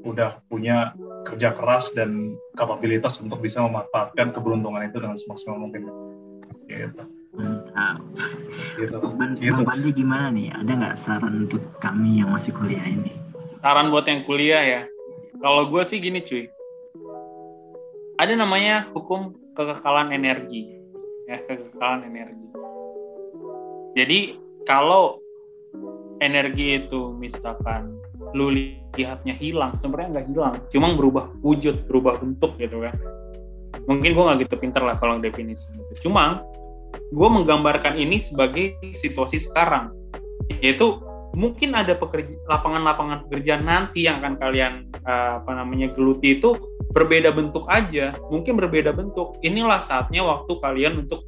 udah 0.00 0.40
punya 0.48 0.96
kerja 1.28 1.52
keras 1.52 1.92
dan 1.92 2.40
kapabilitas 2.56 3.20
untuk 3.20 3.44
bisa 3.44 3.60
memanfaatkan 3.60 4.32
keberuntungan 4.32 4.80
itu 4.88 4.96
dengan 4.96 5.16
semaksimal 5.20 5.60
mungkin. 5.60 5.92
Gitu. 6.64 7.04
Mantap. 7.36 8.00
Gitu. 8.80 8.96
Bang, 8.96 9.36
gitu. 9.36 9.60
Bang 9.62 9.80
gimana 9.92 10.32
nih? 10.32 10.48
Ada 10.56 10.72
nggak 10.72 10.96
saran 10.96 11.46
untuk 11.46 11.60
kami 11.84 12.24
yang 12.24 12.32
masih 12.32 12.56
kuliah 12.56 12.82
ini? 12.82 13.12
Saran 13.60 13.92
buat 13.92 14.08
yang 14.08 14.24
kuliah 14.24 14.62
ya. 14.64 14.82
Kalau 15.40 15.68
gue 15.68 15.82
sih 15.84 16.00
gini 16.00 16.24
cuy. 16.24 16.48
Ada 18.16 18.36
namanya 18.36 18.88
hukum 18.92 19.36
kekekalan 19.56 20.12
energi. 20.12 20.80
Ya, 21.28 21.40
kekekalan 21.44 22.08
energi. 22.08 22.46
Jadi 23.96 24.39
kalau 24.68 25.20
energi 26.20 26.84
itu 26.84 27.16
misalkan 27.16 27.96
lu 28.36 28.52
lihatnya 28.94 29.34
hilang 29.40 29.74
sebenarnya 29.80 30.20
nggak 30.20 30.28
hilang 30.28 30.54
cuma 30.68 30.92
berubah 30.92 31.32
wujud 31.40 31.88
berubah 31.88 32.20
bentuk 32.20 32.54
gitu 32.60 32.84
kan. 32.84 32.94
Mungkin 33.88 34.12
gue 34.12 34.22
nggak 34.22 34.38
gitu 34.46 34.54
pinter 34.60 34.82
lah 34.84 35.00
kalau 35.00 35.18
definisi 35.18 35.66
itu. 35.72 36.08
Cuma 36.08 36.44
gue 37.10 37.28
menggambarkan 37.30 37.96
ini 37.96 38.20
sebagai 38.20 38.76
situasi 38.98 39.40
sekarang. 39.40 39.94
Yaitu 40.60 41.00
mungkin 41.32 41.78
ada 41.78 41.94
pekerja 41.94 42.34
lapangan-lapangan 42.50 43.30
pekerjaan 43.30 43.62
nanti 43.62 44.04
yang 44.10 44.18
akan 44.20 44.34
kalian 44.42 44.72
uh, 45.06 45.38
apa 45.40 45.50
namanya 45.54 45.94
geluti 45.94 46.38
itu 46.38 46.58
berbeda 46.92 47.32
bentuk 47.32 47.64
aja. 47.70 48.14
Mungkin 48.28 48.58
berbeda 48.60 48.92
bentuk. 48.92 49.40
Inilah 49.40 49.80
saatnya 49.80 50.26
waktu 50.26 50.52
kalian 50.60 51.06
untuk 51.08 51.24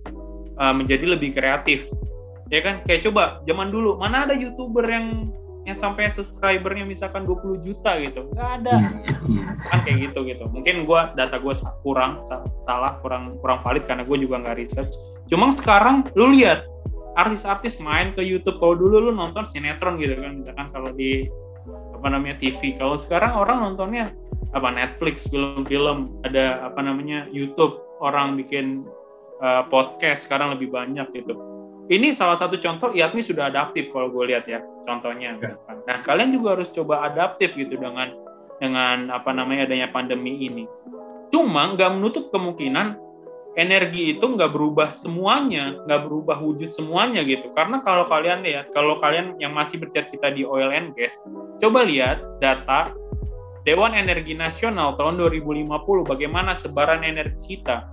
uh, 0.61 0.75
menjadi 0.77 1.17
lebih 1.17 1.33
kreatif 1.33 1.89
ya 2.53 2.61
kan? 2.61 2.75
Kayak 2.85 3.09
coba 3.09 3.41
zaman 3.49 3.73
dulu 3.73 3.97
mana 3.97 4.29
ada 4.29 4.37
youtuber 4.37 4.85
yang 4.85 5.33
yang 5.63 5.79
sampai 5.79 6.11
subscribernya 6.11 6.83
misalkan 6.83 7.23
20 7.23 7.63
juta 7.63 7.95
gitu? 8.03 8.27
Nggak 8.35 8.51
ada. 8.63 8.75
Iya. 9.31 9.45
kan 9.71 9.79
kayak 9.87 9.99
gitu 10.11 10.27
gitu. 10.27 10.45
Mungkin 10.51 10.85
gue 10.85 11.01
data 11.15 11.39
gue 11.39 11.55
kurang 11.87 12.27
salah 12.67 12.99
kurang 13.01 13.39
kurang 13.39 13.63
valid 13.63 13.87
karena 13.87 14.03
gue 14.03 14.17
juga 14.19 14.43
nggak 14.43 14.59
research. 14.59 14.93
Cuma 15.31 15.55
sekarang 15.55 16.11
lu 16.19 16.35
lihat 16.35 16.67
artis-artis 17.15 17.79
main 17.79 18.11
ke 18.13 18.21
YouTube. 18.27 18.59
Kalau 18.59 18.75
dulu 18.75 19.09
lu 19.09 19.13
nonton 19.15 19.47
sinetron 19.55 20.03
gitu 20.03 20.19
kan 20.19 20.43
misalkan 20.43 20.69
kalau 20.75 20.91
di 20.93 21.31
apa 21.95 22.11
namanya 22.11 22.43
TV 22.43 22.75
kalau 22.75 22.99
sekarang 22.99 23.39
orang 23.39 23.63
nontonnya 23.63 24.11
apa 24.51 24.67
Netflix 24.75 25.31
film-film 25.31 26.19
ada 26.27 26.67
apa 26.67 26.83
namanya 26.83 27.31
YouTube. 27.31 27.79
Orang 28.03 28.35
bikin 28.35 28.83
uh, 29.39 29.63
podcast 29.71 30.27
sekarang 30.27 30.59
lebih 30.59 30.75
banyak 30.75 31.07
gitu 31.15 31.52
ini 31.91 32.15
salah 32.15 32.39
satu 32.39 32.61
contoh 32.63 32.95
IATMI 32.95 33.23
sudah 33.23 33.51
adaptif 33.51 33.91
kalau 33.91 34.13
gue 34.13 34.31
lihat 34.31 34.47
ya 34.47 34.63
contohnya. 34.87 35.35
Ya. 35.39 35.59
Nah 35.89 35.99
kalian 36.07 36.31
juga 36.31 36.59
harus 36.59 36.71
coba 36.71 37.07
adaptif 37.07 37.55
gitu 37.59 37.75
dengan 37.75 38.15
dengan 38.63 39.11
apa 39.11 39.35
namanya 39.35 39.67
adanya 39.67 39.91
pandemi 39.91 40.39
ini. 40.47 40.65
Cuma 41.35 41.75
nggak 41.75 41.99
menutup 41.99 42.31
kemungkinan 42.31 42.95
energi 43.59 44.17
itu 44.17 44.25
nggak 44.25 44.53
berubah 44.55 44.97
semuanya, 44.97 45.77
nggak 45.85 46.01
berubah 46.09 46.39
wujud 46.41 46.71
semuanya 46.73 47.27
gitu. 47.27 47.53
Karena 47.53 47.83
kalau 47.85 48.07
kalian 48.09 48.47
lihat, 48.47 48.73
kalau 48.73 48.97
kalian 48.97 49.37
yang 49.43 49.53
masih 49.53 49.83
bercita-cita 49.83 50.33
di 50.33 50.47
oil 50.47 50.73
and 50.73 50.95
gas, 50.97 51.13
coba 51.61 51.85
lihat 51.85 52.23
data 52.41 52.95
Dewan 53.63 53.95
Energi 53.95 54.35
Nasional 54.35 54.99
tahun 54.99 55.21
2050 55.21 55.69
bagaimana 56.07 56.57
sebaran 56.57 57.07
energi 57.07 57.61
kita. 57.61 57.92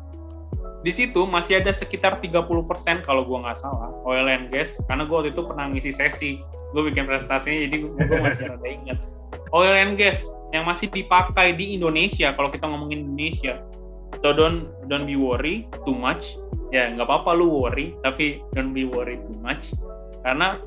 Di 0.80 0.91
situ 0.95 1.27
masih 1.27 1.59
ada 1.59 1.75
sekitar 1.75 2.23
30% 2.23 3.03
kalau 3.03 3.27
gue 3.27 3.38
nggak 3.43 3.59
salah 3.59 3.91
oil 4.07 4.27
and 4.32 4.47
gas. 4.47 4.80
Karena 4.88 5.03
gue 5.03 5.15
waktu 5.15 5.32
itu 5.36 5.43
pernah 5.43 5.67
ngisi 5.67 5.91
sesi 5.91 6.32
gue 6.69 6.82
bikin 6.86 7.09
prestasinya 7.09 7.65
jadi 7.65 7.75
gue 7.82 8.19
masih 8.21 8.43
rada 8.53 8.67
ingat. 8.69 8.97
Oil 9.49 9.73
and 9.73 9.97
gas 9.97 10.30
yang 10.53 10.65
masih 10.65 10.89
dipakai 10.89 11.57
di 11.57 11.77
Indonesia 11.77 12.34
kalau 12.34 12.53
kita 12.53 12.69
ngomongin 12.69 13.09
Indonesia. 13.09 13.61
So 14.21 14.34
don't 14.34 14.69
don't 14.89 15.05
be 15.05 15.17
worry 15.17 15.65
too 15.86 15.95
much. 15.95 16.38
Ya 16.69 16.93
nggak 16.93 17.09
apa-apa 17.09 17.34
lu 17.38 17.49
worry 17.49 17.97
tapi 18.05 18.45
don't 18.53 18.71
be 18.71 18.86
worry 18.86 19.17
too 19.25 19.38
much. 19.41 19.73
Karena 20.21 20.61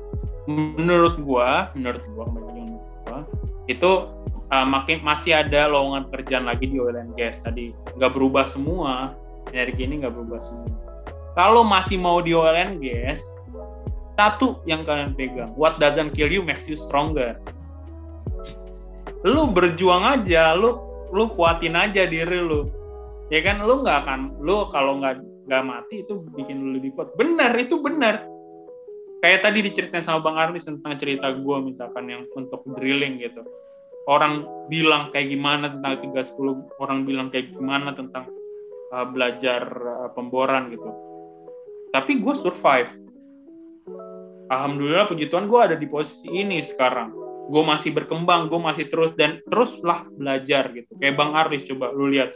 menurut 0.45 1.17
gua 1.23 1.71
menurut 1.71 2.03
gua 2.11 2.25
menurut 2.27 2.83
gua 3.07 3.17
itu 3.71 3.91
uh, 4.51 4.67
makin 4.67 4.99
masih 4.99 5.39
ada 5.39 5.71
lowongan 5.71 6.11
pekerjaan 6.11 6.43
lagi 6.43 6.67
di 6.67 6.77
oil 6.79 6.99
and 6.99 7.15
gas 7.15 7.39
tadi. 7.39 7.71
Nggak 7.95 8.11
berubah 8.11 8.45
semua 8.51 9.15
energi 9.51 9.83
ini 9.83 10.05
nggak 10.05 10.13
berubah 10.13 10.39
semua. 10.39 10.71
Kalau 11.33 11.65
masih 11.65 11.97
mau 11.97 12.21
di 12.21 12.37
oil 12.37 12.53
and 12.53 12.77
gas 12.79 13.25
satu 14.13 14.61
yang 14.69 14.85
kalian 14.85 15.17
pegang 15.17 15.49
what 15.57 15.81
doesn't 15.81 16.13
kill 16.13 16.29
you 16.29 16.45
makes 16.45 16.69
you 16.69 16.77
stronger. 16.77 17.35
Lu 19.25 19.49
berjuang 19.49 20.05
aja 20.05 20.53
lu 20.53 20.77
lu 21.09 21.29
kuatin 21.33 21.73
aja 21.73 22.05
diri 22.05 22.39
lu. 22.39 22.69
Ya 23.33 23.41
kan 23.41 23.65
lu 23.65 23.81
nggak 23.81 24.05
akan 24.05 24.37
lu 24.41 24.69
kalau 24.69 25.01
nggak 25.01 25.21
nggak 25.49 25.63
mati 25.65 26.05
itu 26.05 26.21
bikin 26.37 26.61
lu 26.61 26.69
lebih 26.77 26.93
kuat. 26.93 27.13
Benar 27.17 27.51
itu 27.57 27.81
benar. 27.81 28.25
Kayak 29.23 29.47
tadi 29.47 29.63
diceritain 29.63 30.03
sama 30.03 30.19
bang 30.19 30.35
Arlis 30.35 30.67
tentang 30.67 30.99
cerita 30.99 31.31
gue 31.31 31.57
misalkan 31.63 32.11
yang 32.11 32.27
untuk 32.35 32.59
drilling 32.75 33.23
gitu. 33.23 33.39
Orang 34.03 34.43
bilang 34.67 35.15
kayak 35.15 35.31
gimana 35.31 35.71
tentang 35.71 35.95
310 36.11 36.83
orang 36.83 37.07
bilang 37.07 37.31
kayak 37.31 37.55
gimana 37.55 37.95
tentang 37.95 38.27
uh, 38.93 39.07
belajar 39.09 39.65
uh, 39.65 40.09
pemboran 40.13 40.69
gitu. 40.69 40.89
Tapi 41.89 42.21
gue 42.21 42.35
survive. 42.37 42.89
Alhamdulillah 44.53 45.09
puji 45.09 45.33
Tuhan 45.33 45.49
gue 45.49 45.59
ada 45.59 45.75
di 45.75 45.89
posisi 45.89 46.29
ini 46.29 46.61
sekarang. 46.61 47.09
Gue 47.49 47.63
masih 47.65 47.91
berkembang 47.91 48.47
gue 48.47 48.61
masih 48.61 48.85
terus 48.87 49.17
dan 49.17 49.41
teruslah 49.49 50.05
belajar 50.13 50.69
gitu. 50.77 50.93
Kayak 51.01 51.17
bang 51.17 51.31
Arlis 51.33 51.65
coba 51.65 51.89
lu 51.89 52.13
lihat. 52.13 52.29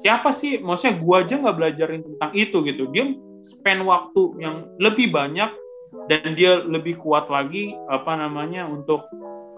Siapa 0.00 0.30
sih 0.32 0.62
maksudnya 0.62 0.96
gue 0.96 1.16
aja 1.18 1.34
nggak 1.36 1.56
belajarin 1.58 2.02
tentang 2.06 2.32
itu 2.32 2.56
gitu. 2.64 2.88
Dia 2.94 3.10
spend 3.42 3.84
waktu 3.84 4.22
yang 4.40 4.68
lebih 4.80 5.12
banyak 5.12 5.50
dan 6.06 6.38
dia 6.38 6.62
lebih 6.62 7.02
kuat 7.02 7.26
lagi 7.28 7.74
apa 7.90 8.14
namanya 8.14 8.66
untuk 8.66 9.04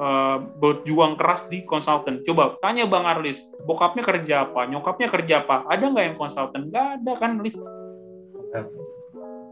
uh, 0.03 0.37
berjuang 0.59 1.15
keras 1.15 1.47
di 1.47 1.63
konsultan. 1.63 2.27
Coba 2.27 2.59
tanya 2.59 2.85
Bang 2.91 3.07
Arlis, 3.07 3.47
bokapnya 3.65 4.03
kerja 4.03 4.35
apa, 4.51 4.67
nyokapnya 4.67 5.09
kerja 5.09 5.35
apa? 5.47 5.63
Ada 5.71 5.85
nggak 5.87 6.05
yang 6.11 6.19
konsultan? 6.19 6.61
Nggak 6.69 6.87
ada 6.99 7.13
kan, 7.15 7.39
Lis? 7.39 7.55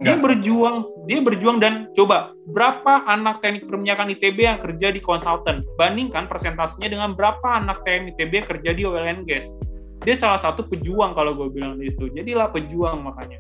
Dia 0.00 0.16
berjuang, 0.16 1.04
dia 1.04 1.20
berjuang 1.20 1.60
dan 1.60 1.92
coba 1.92 2.32
berapa 2.48 3.04
anak 3.04 3.44
teknik 3.44 3.68
perminyakan 3.68 4.16
ITB 4.16 4.38
yang 4.48 4.58
kerja 4.58 4.96
di 4.96 5.00
konsultan? 5.00 5.60
Bandingkan 5.76 6.24
persentasenya 6.24 6.88
dengan 6.88 7.12
berapa 7.12 7.44
anak 7.44 7.84
teknik 7.84 8.16
ITB 8.16 8.48
kerja 8.48 8.70
di 8.72 8.82
oil 8.88 9.04
and 9.04 9.28
gas. 9.28 9.52
Dia 10.00 10.16
salah 10.16 10.40
satu 10.40 10.64
pejuang 10.64 11.12
kalau 11.12 11.36
gue 11.36 11.52
bilang 11.52 11.76
itu. 11.84 12.08
Jadilah 12.16 12.48
pejuang 12.48 13.04
makanya. 13.04 13.36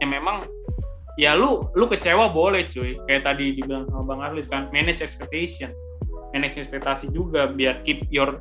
Ya 0.00 0.08
memang 0.08 0.48
ya 1.20 1.36
lu 1.36 1.68
lu 1.76 1.84
kecewa 1.84 2.32
boleh 2.32 2.64
cuy 2.72 2.96
kayak 3.04 3.28
tadi 3.28 3.60
dibilang 3.60 3.84
sama 3.92 4.08
bang 4.08 4.20
Arlis 4.32 4.48
kan 4.48 4.72
manage 4.72 5.04
expectation 5.04 5.68
manage 6.34 6.58
ekspektasi 6.58 7.10
juga 7.10 7.50
biar 7.50 7.82
keep 7.82 8.06
your 8.10 8.38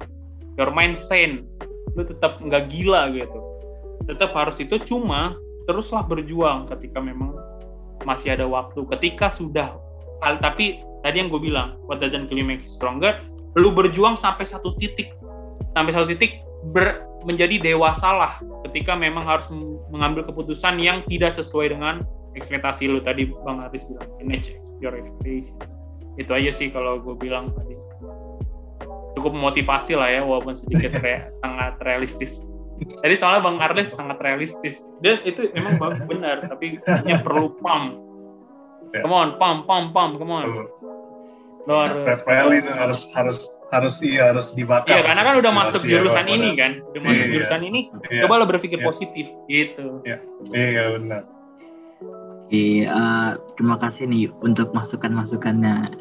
your 0.57 0.69
mind 0.73 0.97
sane. 0.97 1.45
Lu 1.97 2.05
tetap 2.05 2.41
nggak 2.41 2.69
gila 2.69 3.09
gitu. 3.13 3.39
Tetap 4.09 4.33
harus 4.33 4.57
itu 4.61 4.77
cuma 4.85 5.37
teruslah 5.69 6.01
berjuang 6.05 6.69
ketika 6.69 7.01
memang 7.01 7.33
masih 8.05 8.33
ada 8.33 8.45
waktu. 8.45 8.85
Ketika 8.97 9.29
sudah 9.29 9.77
tapi 10.43 10.83
tadi 11.01 11.15
yang 11.23 11.31
gue 11.31 11.39
bilang 11.39 11.79
what 11.87 12.03
doesn't 12.03 12.27
kill 12.27 12.39
you 12.39 12.45
make 12.47 12.61
you 12.61 12.71
stronger. 12.71 13.17
Lu 13.57 13.73
berjuang 13.73 14.15
sampai 14.17 14.45
satu 14.45 14.77
titik. 14.77 15.13
Sampai 15.73 15.93
satu 15.93 16.05
titik 16.09 16.41
ber, 16.69 17.01
menjadi 17.25 17.57
dewasalah 17.57 18.41
ketika 18.69 18.93
memang 18.93 19.25
harus 19.25 19.49
mengambil 19.89 20.25
keputusan 20.27 20.77
yang 20.77 21.01
tidak 21.09 21.33
sesuai 21.33 21.73
dengan 21.73 22.05
ekspektasi 22.37 22.85
lu 22.85 23.01
tadi 23.01 23.25
bang 23.25 23.57
Aris 23.69 23.83
bilang. 23.89 24.09
Manage 24.21 24.53
your 24.79 24.93
expectation 24.93 25.78
itu 26.15 26.31
aja 26.33 26.51
sih 26.51 26.67
kalau 26.73 26.97
gue 27.03 27.15
bilang 27.19 27.51
tadi. 27.53 27.75
Cukup 29.19 29.35
motivasi 29.35 29.99
lah 29.99 30.09
ya 30.09 30.21
walaupun 30.23 30.55
sedikit 30.55 30.95
re 31.03 31.27
sangat 31.43 31.73
realistis. 31.83 32.39
Jadi 32.79 33.15
soalnya 33.19 33.43
bang 33.43 33.57
Arles 33.59 33.91
sangat 33.91 34.17
realistis. 34.23 34.87
Dan 35.03 35.19
itu 35.27 35.51
emang 35.51 35.75
benar 36.07 36.47
tapi 36.47 36.79
hanya 36.87 37.19
perlu 37.21 37.53
pump. 37.59 38.07
Ya. 38.89 39.05
come 39.05 39.13
on 39.13 39.29
pump 39.37 39.69
pump 39.69 39.93
pump 39.93 40.17
come 40.17 40.33
on. 40.33 40.65
Lo 41.69 41.85
harus 41.85 42.25
harus 42.65 43.01
harus 43.13 43.39
harus 43.69 43.95
iya 44.01 44.33
harus 44.33 44.55
dibakar. 44.55 44.89
Iya 44.89 45.01
karena 45.05 45.21
kan 45.27 45.35
udah 45.37 45.51
masuk 45.53 45.81
jurusan 45.85 46.25
ini 46.25 46.55
kan. 46.55 46.81
Udah 46.89 47.01
masuk 47.03 47.25
iya, 47.27 47.33
jurusan 47.37 47.61
ini 47.67 47.91
iya, 48.09 48.25
coba 48.25 48.41
lo 48.41 48.45
berpikir 48.49 48.79
iya. 48.81 48.87
positif 48.87 49.27
gitu. 49.45 50.01
Iya. 50.07 50.17
Iya 50.55 50.83
benar 50.97 51.38
Oke, 52.49 52.81
uh, 52.81 53.37
terima 53.61 53.77
kasih 53.77 54.09
nih 54.09 54.25
untuk 54.41 54.73
masukan-masukannya. 54.73 55.93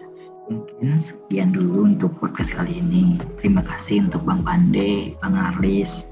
Mungkin 0.48 0.96
sekian 0.96 1.52
dulu 1.52 1.92
untuk 1.92 2.08
podcast 2.16 2.56
kali 2.56 2.80
ini. 2.80 3.20
Terima 3.36 3.60
kasih 3.60 4.08
untuk 4.08 4.24
Bang 4.24 4.40
Pande, 4.48 5.12
Bang 5.20 5.36
Arlis 5.36 6.08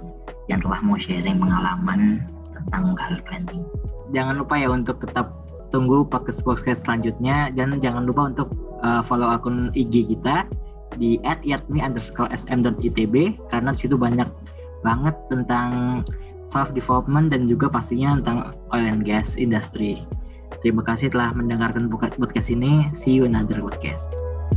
yang 0.53 0.61
telah 0.61 0.85
mau 0.85 1.01
sharing 1.01 1.41
pengalaman 1.41 2.21
tentang 2.53 2.93
career 3.01 3.25
planning. 3.25 3.65
Jangan 4.13 4.45
lupa 4.45 4.61
ya 4.61 4.69
untuk 4.69 5.01
tetap 5.01 5.33
tunggu 5.73 6.05
podcast-podcast 6.05 6.85
selanjutnya 6.85 7.49
dan 7.57 7.81
jangan 7.81 8.05
lupa 8.05 8.29
untuk 8.29 8.53
uh, 8.85 9.01
follow 9.09 9.33
akun 9.33 9.73
IG 9.73 10.05
kita 10.05 10.45
di 11.01 11.17
@yatmi 11.49 11.81
underscore 11.81 12.29
sm.itb 12.37 13.41
karena 13.49 13.73
di 13.73 13.79
situ 13.81 13.97
banyak 13.97 14.29
banget 14.85 15.17
tentang 15.33 16.05
self 16.53 16.69
development 16.77 17.33
dan 17.33 17.49
juga 17.49 17.73
pastinya 17.73 18.21
tentang 18.21 18.53
oil 18.77 18.85
and 18.85 19.09
gas 19.09 19.33
industry. 19.41 20.05
Terima 20.67 20.83
kasih 20.83 21.15
telah 21.15 21.31
mendengarkan 21.31 21.87
podcast 21.87 22.51
ini. 22.51 22.91
See 22.91 23.15
you 23.15 23.23
in 23.23 23.39
another 23.39 23.63
podcast. 23.63 24.03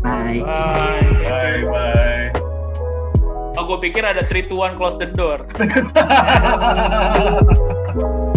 Bye. 0.01 0.41
Bye. 0.41 1.05
Bye. 1.21 1.61
Bye. 1.69 2.33
Oh, 3.53 3.69
gue 3.69 3.77
pikir 3.77 4.01
ada 4.01 4.25
3 4.25 4.49
2 4.49 4.57
1 4.57 4.81
close 4.81 4.97
the 4.97 5.05
door. 5.13 5.45